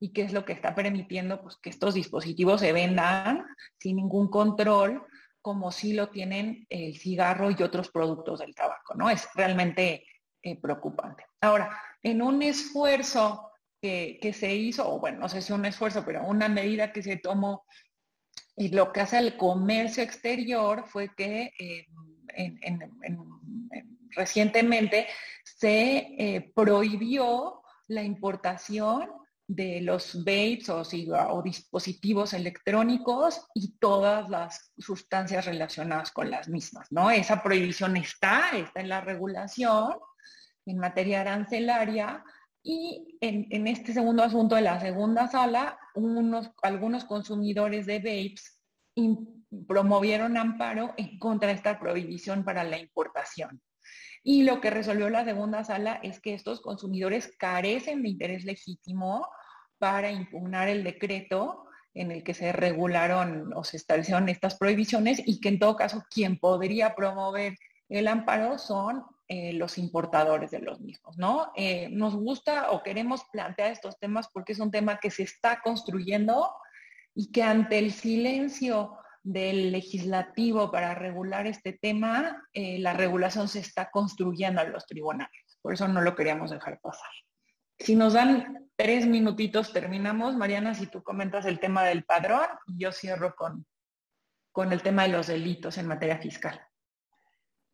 y 0.00 0.12
que 0.12 0.22
es 0.22 0.32
lo 0.32 0.44
que 0.44 0.52
está 0.52 0.74
permitiendo 0.74 1.40
pues, 1.40 1.56
que 1.56 1.70
estos 1.70 1.94
dispositivos 1.94 2.60
se 2.60 2.72
vendan 2.72 3.46
sin 3.78 3.96
ningún 3.96 4.28
control, 4.28 5.06
como 5.40 5.70
si 5.70 5.92
lo 5.92 6.08
tienen 6.08 6.66
el 6.68 6.96
cigarro 6.98 7.50
y 7.50 7.62
otros 7.62 7.90
productos 7.90 8.40
del 8.40 8.54
tabaco, 8.56 8.94
¿no? 8.94 9.08
Es 9.08 9.28
realmente 9.34 10.04
eh, 10.42 10.60
preocupante. 10.60 11.24
Ahora, 11.40 11.80
en 12.02 12.22
un 12.22 12.42
esfuerzo 12.42 13.47
que, 13.80 14.32
se 14.32 14.54
hizo, 14.54 14.90
o 14.92 14.98
bueno, 14.98 15.20
no 15.20 15.28
sé 15.28 15.42
si 15.42 15.52
un 15.52 15.64
esfuerzo, 15.64 16.04
pero 16.04 16.26
una 16.26 16.48
medida 16.48 16.92
que 16.92 17.02
se 17.02 17.16
tomó 17.16 17.64
y 18.56 18.68
lo 18.68 18.92
que 18.92 19.00
hace 19.00 19.18
el 19.18 19.36
comercio 19.36 20.02
exterior 20.02 20.84
fue 20.86 21.14
que 21.14 21.52
eh, 21.58 21.86
recientemente 24.10 25.06
se 25.44 26.14
eh, 26.18 26.52
prohibió 26.54 27.62
la 27.86 28.02
importación 28.02 29.10
de 29.46 29.80
los 29.80 30.24
vapes 30.24 30.68
o, 30.68 30.82
o, 30.82 31.42
dispositivos 31.42 32.34
electrónicos 32.34 33.46
y 33.54 33.78
todas 33.78 34.28
las 34.28 34.72
sustancias 34.76 35.46
relacionadas 35.46 36.10
con 36.10 36.30
las 36.30 36.48
mismas, 36.48 36.88
¿no? 36.90 37.10
Esa 37.10 37.42
prohibición 37.42 37.96
está, 37.96 38.50
está 38.52 38.80
en 38.80 38.90
la 38.90 39.00
regulación 39.00 39.96
en 40.66 40.78
materia 40.78 41.22
arancelaria, 41.22 42.22
y 42.70 43.16
en, 43.22 43.66
este 43.66 43.94
segundo 43.94 44.22
asunto 44.22 44.54
de 44.54 44.60
la 44.60 44.78
segunda 44.78 45.26
sala, 45.26 45.78
unos, 45.94 46.50
algunos 46.62 47.06
consumidores 47.06 47.86
de 47.86 47.98
vapes 47.98 48.60
promovieron 49.66 50.36
amparo 50.36 50.92
en 50.98 51.18
contra 51.18 51.48
de 51.48 51.54
esta 51.54 51.80
prohibición 51.80 52.44
para 52.44 52.64
la 52.64 52.78
importación. 52.78 53.62
Y 54.22 54.42
lo 54.42 54.60
que 54.60 54.68
resolvió 54.68 55.08
la 55.08 55.24
segunda 55.24 55.64
sala 55.64 55.98
es 56.02 56.20
que 56.20 56.34
estos 56.34 56.60
consumidores 56.60 57.34
carecen 57.38 58.02
de 58.02 58.10
interés 58.10 58.44
legítimo 58.44 59.26
para 59.78 60.12
impugnar 60.12 60.68
el 60.68 60.84
decreto 60.84 61.64
en 61.94 62.10
el 62.10 62.22
que 62.22 62.34
se 62.34 62.52
regularon 62.52 63.50
o 63.54 63.64
se 63.64 63.78
establecieron 63.78 64.28
estas 64.28 64.58
prohibiciones 64.58 65.22
y 65.24 65.40
que 65.40 65.48
en 65.48 65.58
todo 65.58 65.74
caso 65.74 66.04
quien 66.10 66.38
podría 66.38 66.94
promover 66.94 67.54
el 67.88 68.08
amparo 68.08 68.58
son 68.58 69.04
eh, 69.30 69.52
los 69.52 69.76
importadores 69.76 70.50
de 70.50 70.60
los 70.60 70.80
mismos, 70.80 71.18
¿no? 71.18 71.52
Eh, 71.54 71.90
nos 71.90 72.16
gusta 72.16 72.70
o 72.70 72.82
queremos 72.82 73.24
plantear 73.30 73.70
estos 73.70 73.98
temas 73.98 74.28
porque 74.32 74.52
es 74.52 74.58
un 74.58 74.70
tema 74.70 75.00
que 75.00 75.10
se 75.10 75.24
está 75.24 75.60
construyendo 75.60 76.50
y 77.14 77.30
que 77.30 77.42
ante 77.42 77.78
el 77.78 77.92
silencio 77.92 78.96
del 79.22 79.70
legislativo 79.70 80.70
para 80.70 80.94
regular 80.94 81.46
este 81.46 81.74
tema, 81.74 82.42
eh, 82.54 82.78
la 82.78 82.94
regulación 82.94 83.48
se 83.48 83.58
está 83.58 83.90
construyendo 83.90 84.62
en 84.62 84.72
los 84.72 84.86
tribunales. 84.86 85.58
Por 85.60 85.74
eso 85.74 85.86
no 85.88 86.00
lo 86.00 86.16
queríamos 86.16 86.50
dejar 86.50 86.80
pasar. 86.80 87.10
Si 87.78 87.94
nos 87.96 88.14
dan 88.14 88.70
tres 88.76 89.06
minutitos, 89.06 89.74
terminamos. 89.74 90.36
Mariana, 90.36 90.74
si 90.74 90.86
tú 90.86 91.02
comentas 91.02 91.44
el 91.44 91.60
tema 91.60 91.84
del 91.84 92.04
padrón, 92.04 92.46
yo 92.66 92.92
cierro 92.92 93.34
con, 93.36 93.66
con 94.52 94.72
el 94.72 94.80
tema 94.80 95.02
de 95.02 95.10
los 95.10 95.26
delitos 95.26 95.76
en 95.76 95.86
materia 95.86 96.16
fiscal. 96.16 96.60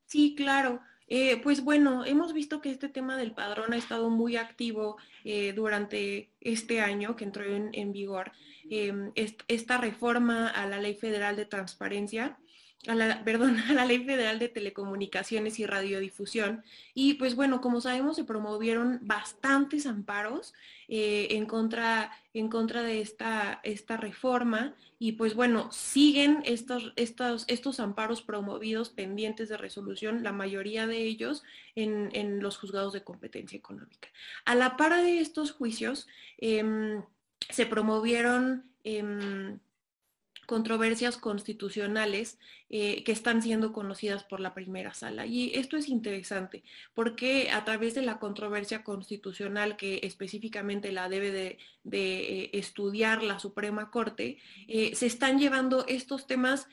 Sí, 0.06 0.34
claro. 0.34 0.80
Eh, 1.16 1.40
pues 1.40 1.62
bueno, 1.62 2.04
hemos 2.04 2.32
visto 2.32 2.60
que 2.60 2.72
este 2.72 2.88
tema 2.88 3.16
del 3.16 3.30
padrón 3.30 3.72
ha 3.72 3.76
estado 3.76 4.10
muy 4.10 4.34
activo 4.36 4.96
eh, 5.22 5.52
durante 5.52 6.32
este 6.40 6.80
año 6.80 7.14
que 7.14 7.22
entró 7.22 7.44
en, 7.44 7.92
vigor 7.92 8.32
em, 8.68 9.12
esta 9.14 9.78
reforma 9.78 10.48
a 10.48 10.66
la 10.66 10.80
Ley 10.80 10.96
Federal 10.96 11.36
de 11.36 11.46
Transparencia 11.46 12.36
a 12.86 12.94
la, 12.94 13.24
perdón, 13.24 13.58
a 13.58 13.72
la 13.72 13.84
Ley 13.84 14.04
Federal 14.04 14.38
de 14.38 14.48
Telecomunicaciones 14.48 15.58
y 15.58 15.66
Radiodifusión. 15.66 16.64
Y 16.94 17.14
pues 17.14 17.34
bueno, 17.36 17.60
como 17.60 17.80
sabemos, 17.80 18.16
se 18.16 18.24
promovieron 18.24 19.00
bastantes 19.02 19.86
amparos 19.86 20.54
eh, 20.88 21.28
en, 21.30 21.46
contra, 21.46 22.12
en 22.32 22.48
contra 22.48 22.82
de 22.82 23.00
esta, 23.00 23.60
esta 23.62 23.96
reforma. 23.96 24.74
Y 24.98 25.12
pues 25.12 25.34
bueno, 25.34 25.70
siguen 25.72 26.42
estos, 26.44 26.92
estos, 26.96 27.44
estos 27.48 27.80
amparos 27.80 28.22
promovidos 28.22 28.90
pendientes 28.90 29.48
de 29.48 29.56
resolución, 29.56 30.22
la 30.22 30.32
mayoría 30.32 30.86
de 30.86 30.98
ellos 30.98 31.42
en, 31.74 32.10
en 32.12 32.40
los 32.40 32.58
juzgados 32.58 32.92
de 32.92 33.04
competencia 33.04 33.56
económica. 33.56 34.08
A 34.44 34.54
la 34.54 34.76
par 34.76 34.94
de 35.02 35.20
estos 35.20 35.52
juicios, 35.52 36.06
em, 36.38 37.02
se 37.50 37.66
promovieron... 37.66 38.64
Em, 38.84 39.58
controversias 40.44 41.16
constitucionales 41.16 42.38
eh, 42.70 43.04
que 43.04 43.12
están 43.12 43.42
siendo 43.42 43.72
conocidas 43.72 44.24
por 44.24 44.40
la 44.40 44.54
primera 44.54 44.94
sala. 44.94 45.26
Y 45.26 45.52
esto 45.54 45.76
es 45.76 45.88
interesante 45.88 46.64
porque 46.94 47.50
a 47.50 47.64
través 47.64 47.94
de 47.94 48.02
la 48.02 48.18
controversia 48.18 48.82
constitucional 48.82 49.76
que 49.76 50.00
específicamente 50.02 50.92
la 50.92 51.08
debe 51.08 51.30
de, 51.30 51.58
eh, 51.92 52.50
estudiar 52.52 53.22
la 53.22 53.38
Suprema 53.38 53.90
Corte, 53.90 54.38
eh, 54.66 54.94
se 54.94 55.06
están 55.06 55.38
llevando 55.38 55.84
estos 55.86 56.26
temas, 56.26 56.66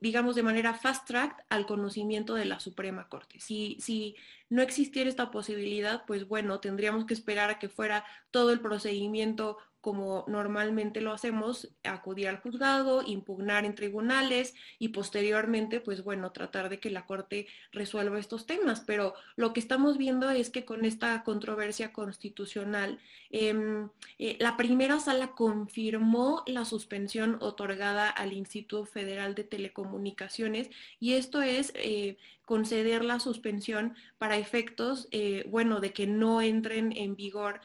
digamos, 0.00 0.36
de 0.36 0.42
manera 0.42 0.74
fast 0.74 1.06
track 1.06 1.44
al 1.48 1.66
conocimiento 1.66 2.34
de 2.34 2.44
la 2.44 2.60
Suprema 2.60 3.08
Corte. 3.08 3.40
Si, 3.40 3.76
si 3.80 4.16
no 4.50 4.62
existiera 4.62 5.08
esta 5.08 5.30
posibilidad, 5.30 6.04
pues 6.06 6.26
bueno, 6.26 6.60
tendríamos 6.60 7.06
que 7.06 7.14
esperar 7.14 7.50
a 7.50 7.58
que 7.58 7.68
fuera 7.68 8.04
todo 8.30 8.52
el 8.52 8.60
procedimiento 8.60 9.58
como 9.80 10.24
normalmente 10.28 11.00
lo 11.00 11.12
hacemos, 11.12 11.70
acudir 11.84 12.28
al 12.28 12.40
juzgado, 12.40 13.02
impugnar 13.06 13.64
en 13.64 13.74
tribunales 13.74 14.54
y 14.78 14.88
posteriormente, 14.88 15.80
pues 15.80 16.04
bueno, 16.04 16.32
tratar 16.32 16.68
de 16.68 16.78
que 16.80 16.90
la 16.90 17.06
Corte 17.06 17.46
resuelva 17.72 18.18
estos 18.18 18.46
temas. 18.46 18.80
Pero 18.80 19.14
lo 19.36 19.52
que 19.52 19.60
estamos 19.60 19.96
viendo 19.96 20.30
es 20.30 20.50
que 20.50 20.64
con 20.64 20.84
esta 20.84 21.22
controversia 21.24 21.92
constitucional, 21.92 22.98
em, 23.30 23.88
eh, 24.18 24.36
la 24.38 24.56
primera 24.56 25.00
sala 25.00 25.28
confirmó 25.28 26.42
la 26.46 26.64
suspensión 26.64 27.38
otorgada 27.40 28.10
al 28.10 28.32
Instituto 28.32 28.84
Federal 28.84 29.34
de 29.34 29.44
Telecomunicaciones 29.44 30.70
y 30.98 31.14
esto 31.14 31.42
es 31.42 31.72
eh, 31.74 32.18
conceder 32.44 33.04
la 33.04 33.20
suspensión 33.20 33.94
para 34.18 34.36
efectos, 34.36 35.08
eh, 35.12 35.44
bueno, 35.48 35.80
de 35.80 35.92
que 35.92 36.06
no 36.06 36.42
entren 36.42 36.92
en 36.96 37.16
vigor 37.16 37.60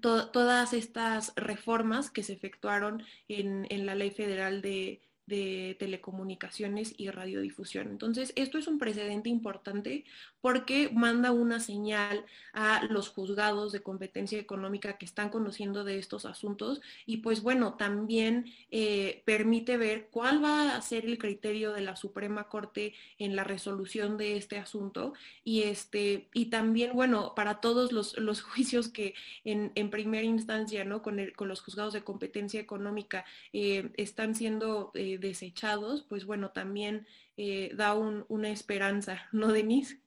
todas 0.00 0.72
estas 0.72 1.32
reformas 1.36 2.10
que 2.10 2.22
se 2.22 2.32
efectuaron 2.32 3.02
en, 3.28 3.66
en 3.70 3.86
la 3.86 3.94
Ley 3.94 4.10
Federal 4.10 4.62
de, 4.62 5.02
de 5.30 5.76
telecomunicaciones 5.78 6.92
y 6.98 7.08
radiodifusión. 7.08 7.88
Entonces, 7.88 8.32
esto 8.36 8.58
es 8.58 8.66
un 8.66 8.78
precedente 8.78 9.30
importante 9.30 10.04
porque 10.40 10.90
manda 10.92 11.30
una 11.30 11.60
señal 11.60 12.24
a 12.52 12.84
los 12.90 13.08
juzgados 13.08 13.72
de 13.72 13.80
competencia 13.80 14.38
económica 14.38 14.98
que 14.98 15.04
están 15.06 15.30
conociendo 15.30 15.84
de 15.84 15.98
estos 15.98 16.26
asuntos 16.26 16.80
y 17.06 17.18
pues 17.18 17.42
bueno, 17.42 17.74
también 17.74 18.52
eh, 18.70 19.22
permite 19.24 19.76
ver 19.76 20.08
cuál 20.10 20.42
va 20.42 20.76
a 20.76 20.82
ser 20.82 21.06
el 21.06 21.18
criterio 21.18 21.72
de 21.72 21.82
la 21.82 21.94
Suprema 21.94 22.48
Corte 22.48 22.94
en 23.18 23.36
la 23.36 23.44
resolución 23.44 24.16
de 24.16 24.36
este 24.36 24.58
asunto 24.58 25.12
y 25.44 25.62
este 25.62 26.28
y 26.34 26.46
también 26.46 26.92
bueno, 26.94 27.34
para 27.36 27.60
todos 27.60 27.92
los, 27.92 28.14
juicios 28.42 28.88
que 28.88 29.14
en, 29.44 29.90
primera 29.90 30.24
instancia, 30.24 30.84
¿no? 30.84 31.02
Con, 31.02 31.20
el, 31.20 31.34
con 31.34 31.48
los 31.48 31.60
juzgados 31.60 31.92
de 31.92 32.02
competencia 32.02 32.60
económica 32.60 33.24
eh, 33.52 33.90
están 33.96 34.34
siendo 34.34 34.90
eh, 34.94 35.18
desechados, 35.20 36.04
pues 36.08 36.24
bueno, 36.24 36.50
también 36.50 37.06
eh, 37.36 37.70
da 37.74 37.94
una 37.94 38.48
esperanza, 38.50 39.28
¿no, 39.32 39.48
Denise? 39.48 40.00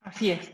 Así 0.00 0.30
es. 0.30 0.50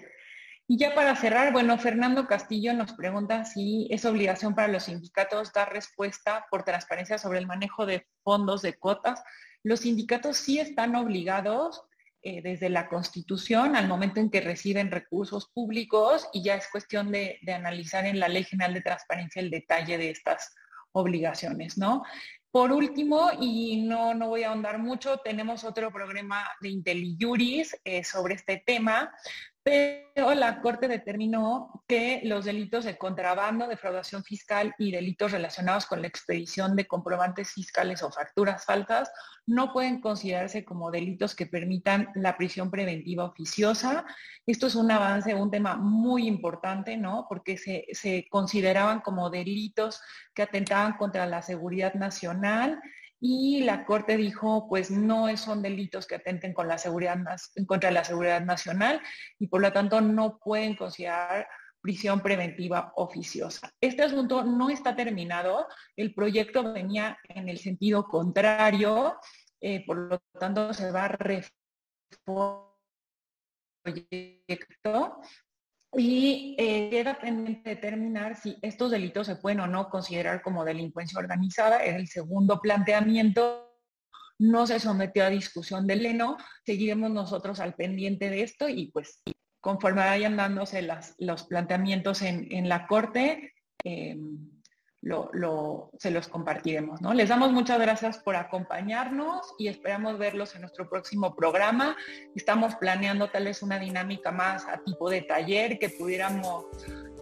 Y 0.66 0.78
ya 0.78 0.94
para 0.94 1.16
cerrar, 1.16 1.52
bueno, 1.52 1.76
Fernando 1.78 2.28
Castillo 2.28 2.72
nos 2.74 2.92
pregunta 2.92 3.44
si 3.44 3.88
es 3.90 4.04
obligación 4.04 4.54
para 4.54 4.68
los 4.68 4.84
sindicatos 4.84 5.52
dar 5.52 5.72
respuesta 5.72 6.46
por 6.48 6.62
transparencia 6.62 7.18
sobre 7.18 7.40
el 7.40 7.46
manejo 7.48 7.86
de 7.86 8.06
fondos 8.22 8.62
de 8.62 8.78
cuotas. 8.78 9.20
Los 9.64 9.80
sindicatos 9.80 10.36
sí 10.36 10.60
están 10.60 10.94
obligados 10.94 11.82
eh, 12.22 12.40
desde 12.42 12.68
la 12.68 12.86
Constitución 12.86 13.74
al 13.74 13.88
momento 13.88 14.20
en 14.20 14.30
que 14.30 14.42
reciben 14.42 14.90
recursos 14.92 15.48
públicos 15.48 16.28
y 16.32 16.44
ya 16.44 16.54
es 16.54 16.68
cuestión 16.70 17.10
de, 17.10 17.38
de, 17.42 17.52
analizar 17.52 18.06
en 18.06 18.20
la 18.20 18.28
Ley 18.28 18.44
General 18.44 18.74
de 18.74 18.82
Transparencia 18.82 19.40
el 19.42 19.50
detalle 19.50 19.98
de 19.98 20.10
estas 20.10 20.54
obligaciones, 20.92 21.78
¿no? 21.78 22.04
Por 22.52 22.72
último, 22.72 23.30
y 23.40 23.82
no, 23.82 24.12
no 24.12 24.28
voy 24.28 24.42
a 24.42 24.48
ahondar 24.48 24.78
mucho, 24.78 25.18
tenemos 25.18 25.62
otro 25.62 25.92
programa 25.92 26.44
de 26.60 26.70
IntelliJuris 26.70 27.76
eh, 27.84 28.02
sobre 28.02 28.34
este 28.34 28.60
tema, 28.66 29.12
pero 29.62 30.34
la 30.34 30.60
Corte 30.62 30.88
determinó 30.88 31.82
que 31.86 32.22
los 32.24 32.46
delitos 32.46 32.84
de 32.84 32.96
contrabando, 32.96 33.66
defraudación 33.66 34.24
fiscal 34.24 34.74
y 34.78 34.90
delitos 34.90 35.32
relacionados 35.32 35.86
con 35.86 36.00
la 36.00 36.08
expedición 36.08 36.76
de 36.76 36.86
comprobantes 36.86 37.52
fiscales 37.52 38.02
o 38.02 38.10
facturas 38.10 38.64
falsas 38.64 39.10
no 39.46 39.72
pueden 39.72 40.00
considerarse 40.00 40.64
como 40.64 40.90
delitos 40.90 41.34
que 41.34 41.46
permitan 41.46 42.08
la 42.14 42.36
prisión 42.36 42.70
preventiva 42.70 43.24
oficiosa. 43.24 44.06
Esto 44.46 44.66
es 44.66 44.74
un 44.74 44.90
avance, 44.90 45.34
un 45.34 45.50
tema 45.50 45.76
muy 45.76 46.26
importante, 46.26 46.96
¿no? 46.96 47.26
Porque 47.28 47.58
se, 47.58 47.86
se 47.92 48.26
consideraban 48.30 49.00
como 49.00 49.28
delitos 49.28 50.00
que 50.34 50.42
atentaban 50.42 50.96
contra 50.96 51.26
la 51.26 51.42
seguridad 51.42 51.94
nacional 51.94 52.80
y 53.20 53.62
la 53.64 53.84
Corte 53.84 54.16
dijo, 54.16 54.66
pues 54.68 54.90
no 54.90 55.36
son 55.36 55.60
delitos 55.60 56.06
que 56.06 56.14
atenten 56.14 56.54
contra 56.54 56.76
la 57.90 58.04
seguridad 58.04 58.40
nacional 58.40 59.00
y 59.38 59.46
por 59.46 59.60
lo 59.60 59.72
tanto 59.72 60.00
no 60.00 60.38
pueden 60.38 60.74
considerar 60.74 61.46
prisión 61.82 62.20
preventiva 62.20 62.92
oficiosa. 62.96 63.72
Este 63.80 64.02
asunto 64.02 64.42
no 64.44 64.70
está 64.70 64.96
terminado, 64.96 65.66
el 65.96 66.14
proyecto 66.14 66.72
venía 66.72 67.18
en 67.28 67.48
el 67.48 67.58
sentido 67.58 68.04
contrario, 68.04 69.18
eh, 69.60 69.84
por 69.86 69.96
lo 69.96 70.18
tanto 70.38 70.72
se 70.72 70.90
va 70.90 71.04
a 71.04 71.08
reformar 71.08 72.70
el 73.84 73.92
proyecto 73.92 75.20
y 75.96 76.54
eh, 76.58 76.88
queda 76.90 77.18
pendiente 77.18 77.70
determinar 77.70 78.36
si 78.36 78.56
estos 78.62 78.92
delitos 78.92 79.26
se 79.26 79.36
pueden 79.36 79.60
o 79.60 79.66
no 79.66 79.88
considerar 79.88 80.40
como 80.42 80.64
delincuencia 80.64 81.18
organizada. 81.18 81.84
Es 81.84 81.96
el 81.96 82.08
segundo 82.08 82.60
planteamiento. 82.60 83.66
No 84.38 84.66
se 84.66 84.78
sometió 84.78 85.24
a 85.24 85.30
discusión 85.30 85.86
del 85.86 86.02
Leno. 86.02 86.36
Seguiremos 86.64 87.10
nosotros 87.10 87.58
al 87.60 87.74
pendiente 87.74 88.30
de 88.30 88.42
esto 88.42 88.68
y 88.68 88.90
pues 88.92 89.22
conforme 89.60 90.00
vayan 90.00 90.36
dándose 90.36 90.86
los 91.18 91.44
planteamientos 91.44 92.22
en, 92.22 92.68
la 92.68 92.86
Corte, 92.86 93.52
eh, 93.84 94.16
lo, 95.02 95.90
se 95.98 96.10
los 96.10 96.28
compartiremos. 96.28 97.00
¿no? 97.00 97.14
Les 97.14 97.28
damos 97.28 97.52
muchas 97.52 97.78
gracias 97.78 98.18
por 98.18 98.36
acompañarnos 98.36 99.54
y 99.58 99.68
esperamos 99.68 100.18
verlos 100.18 100.54
en 100.54 100.62
nuestro 100.62 100.88
próximo 100.88 101.34
programa. 101.34 101.96
Estamos 102.34 102.74
planeando 102.76 103.30
tal 103.30 103.44
vez 103.44 103.62
una 103.62 103.78
dinámica 103.78 104.30
más 104.30 104.66
a 104.66 104.78
tipo 104.78 105.08
de 105.08 105.22
taller 105.22 105.78
que 105.78 105.88
pudiéramos 105.88 106.66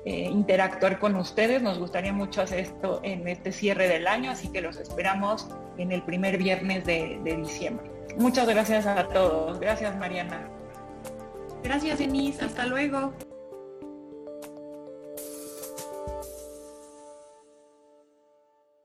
eh, 0.05 0.25
interactuar 0.25 0.99
con 0.99 1.17
ustedes. 1.17 1.63
Nos 1.63 1.79
gustaría 1.79 2.13
mucho 2.13 2.43
hacer 2.43 2.61
esto 2.61 3.01
en 3.05 3.29
este 3.29 3.53
cierre 3.53 3.89
del 3.89 4.07
año, 4.07 4.31
así 4.31 4.51
que 4.51 4.61
los 4.61 4.77
esperamos 4.77 5.49
en 5.77 5.93
el 5.93 6.03
primer 6.03 6.39
viernes 6.39 6.85
de, 6.85 7.21
de 7.23 7.37
diciembre. 7.37 7.91
Muchas 8.17 8.49
gracias 8.49 8.87
a 8.87 9.07
todos. 9.09 9.61
Gracias, 9.61 9.97
Mariana. 9.97 10.49
Gracias, 11.63 11.99
Denise. 11.99 12.45
Hasta 12.45 12.67
luego. 12.67 13.13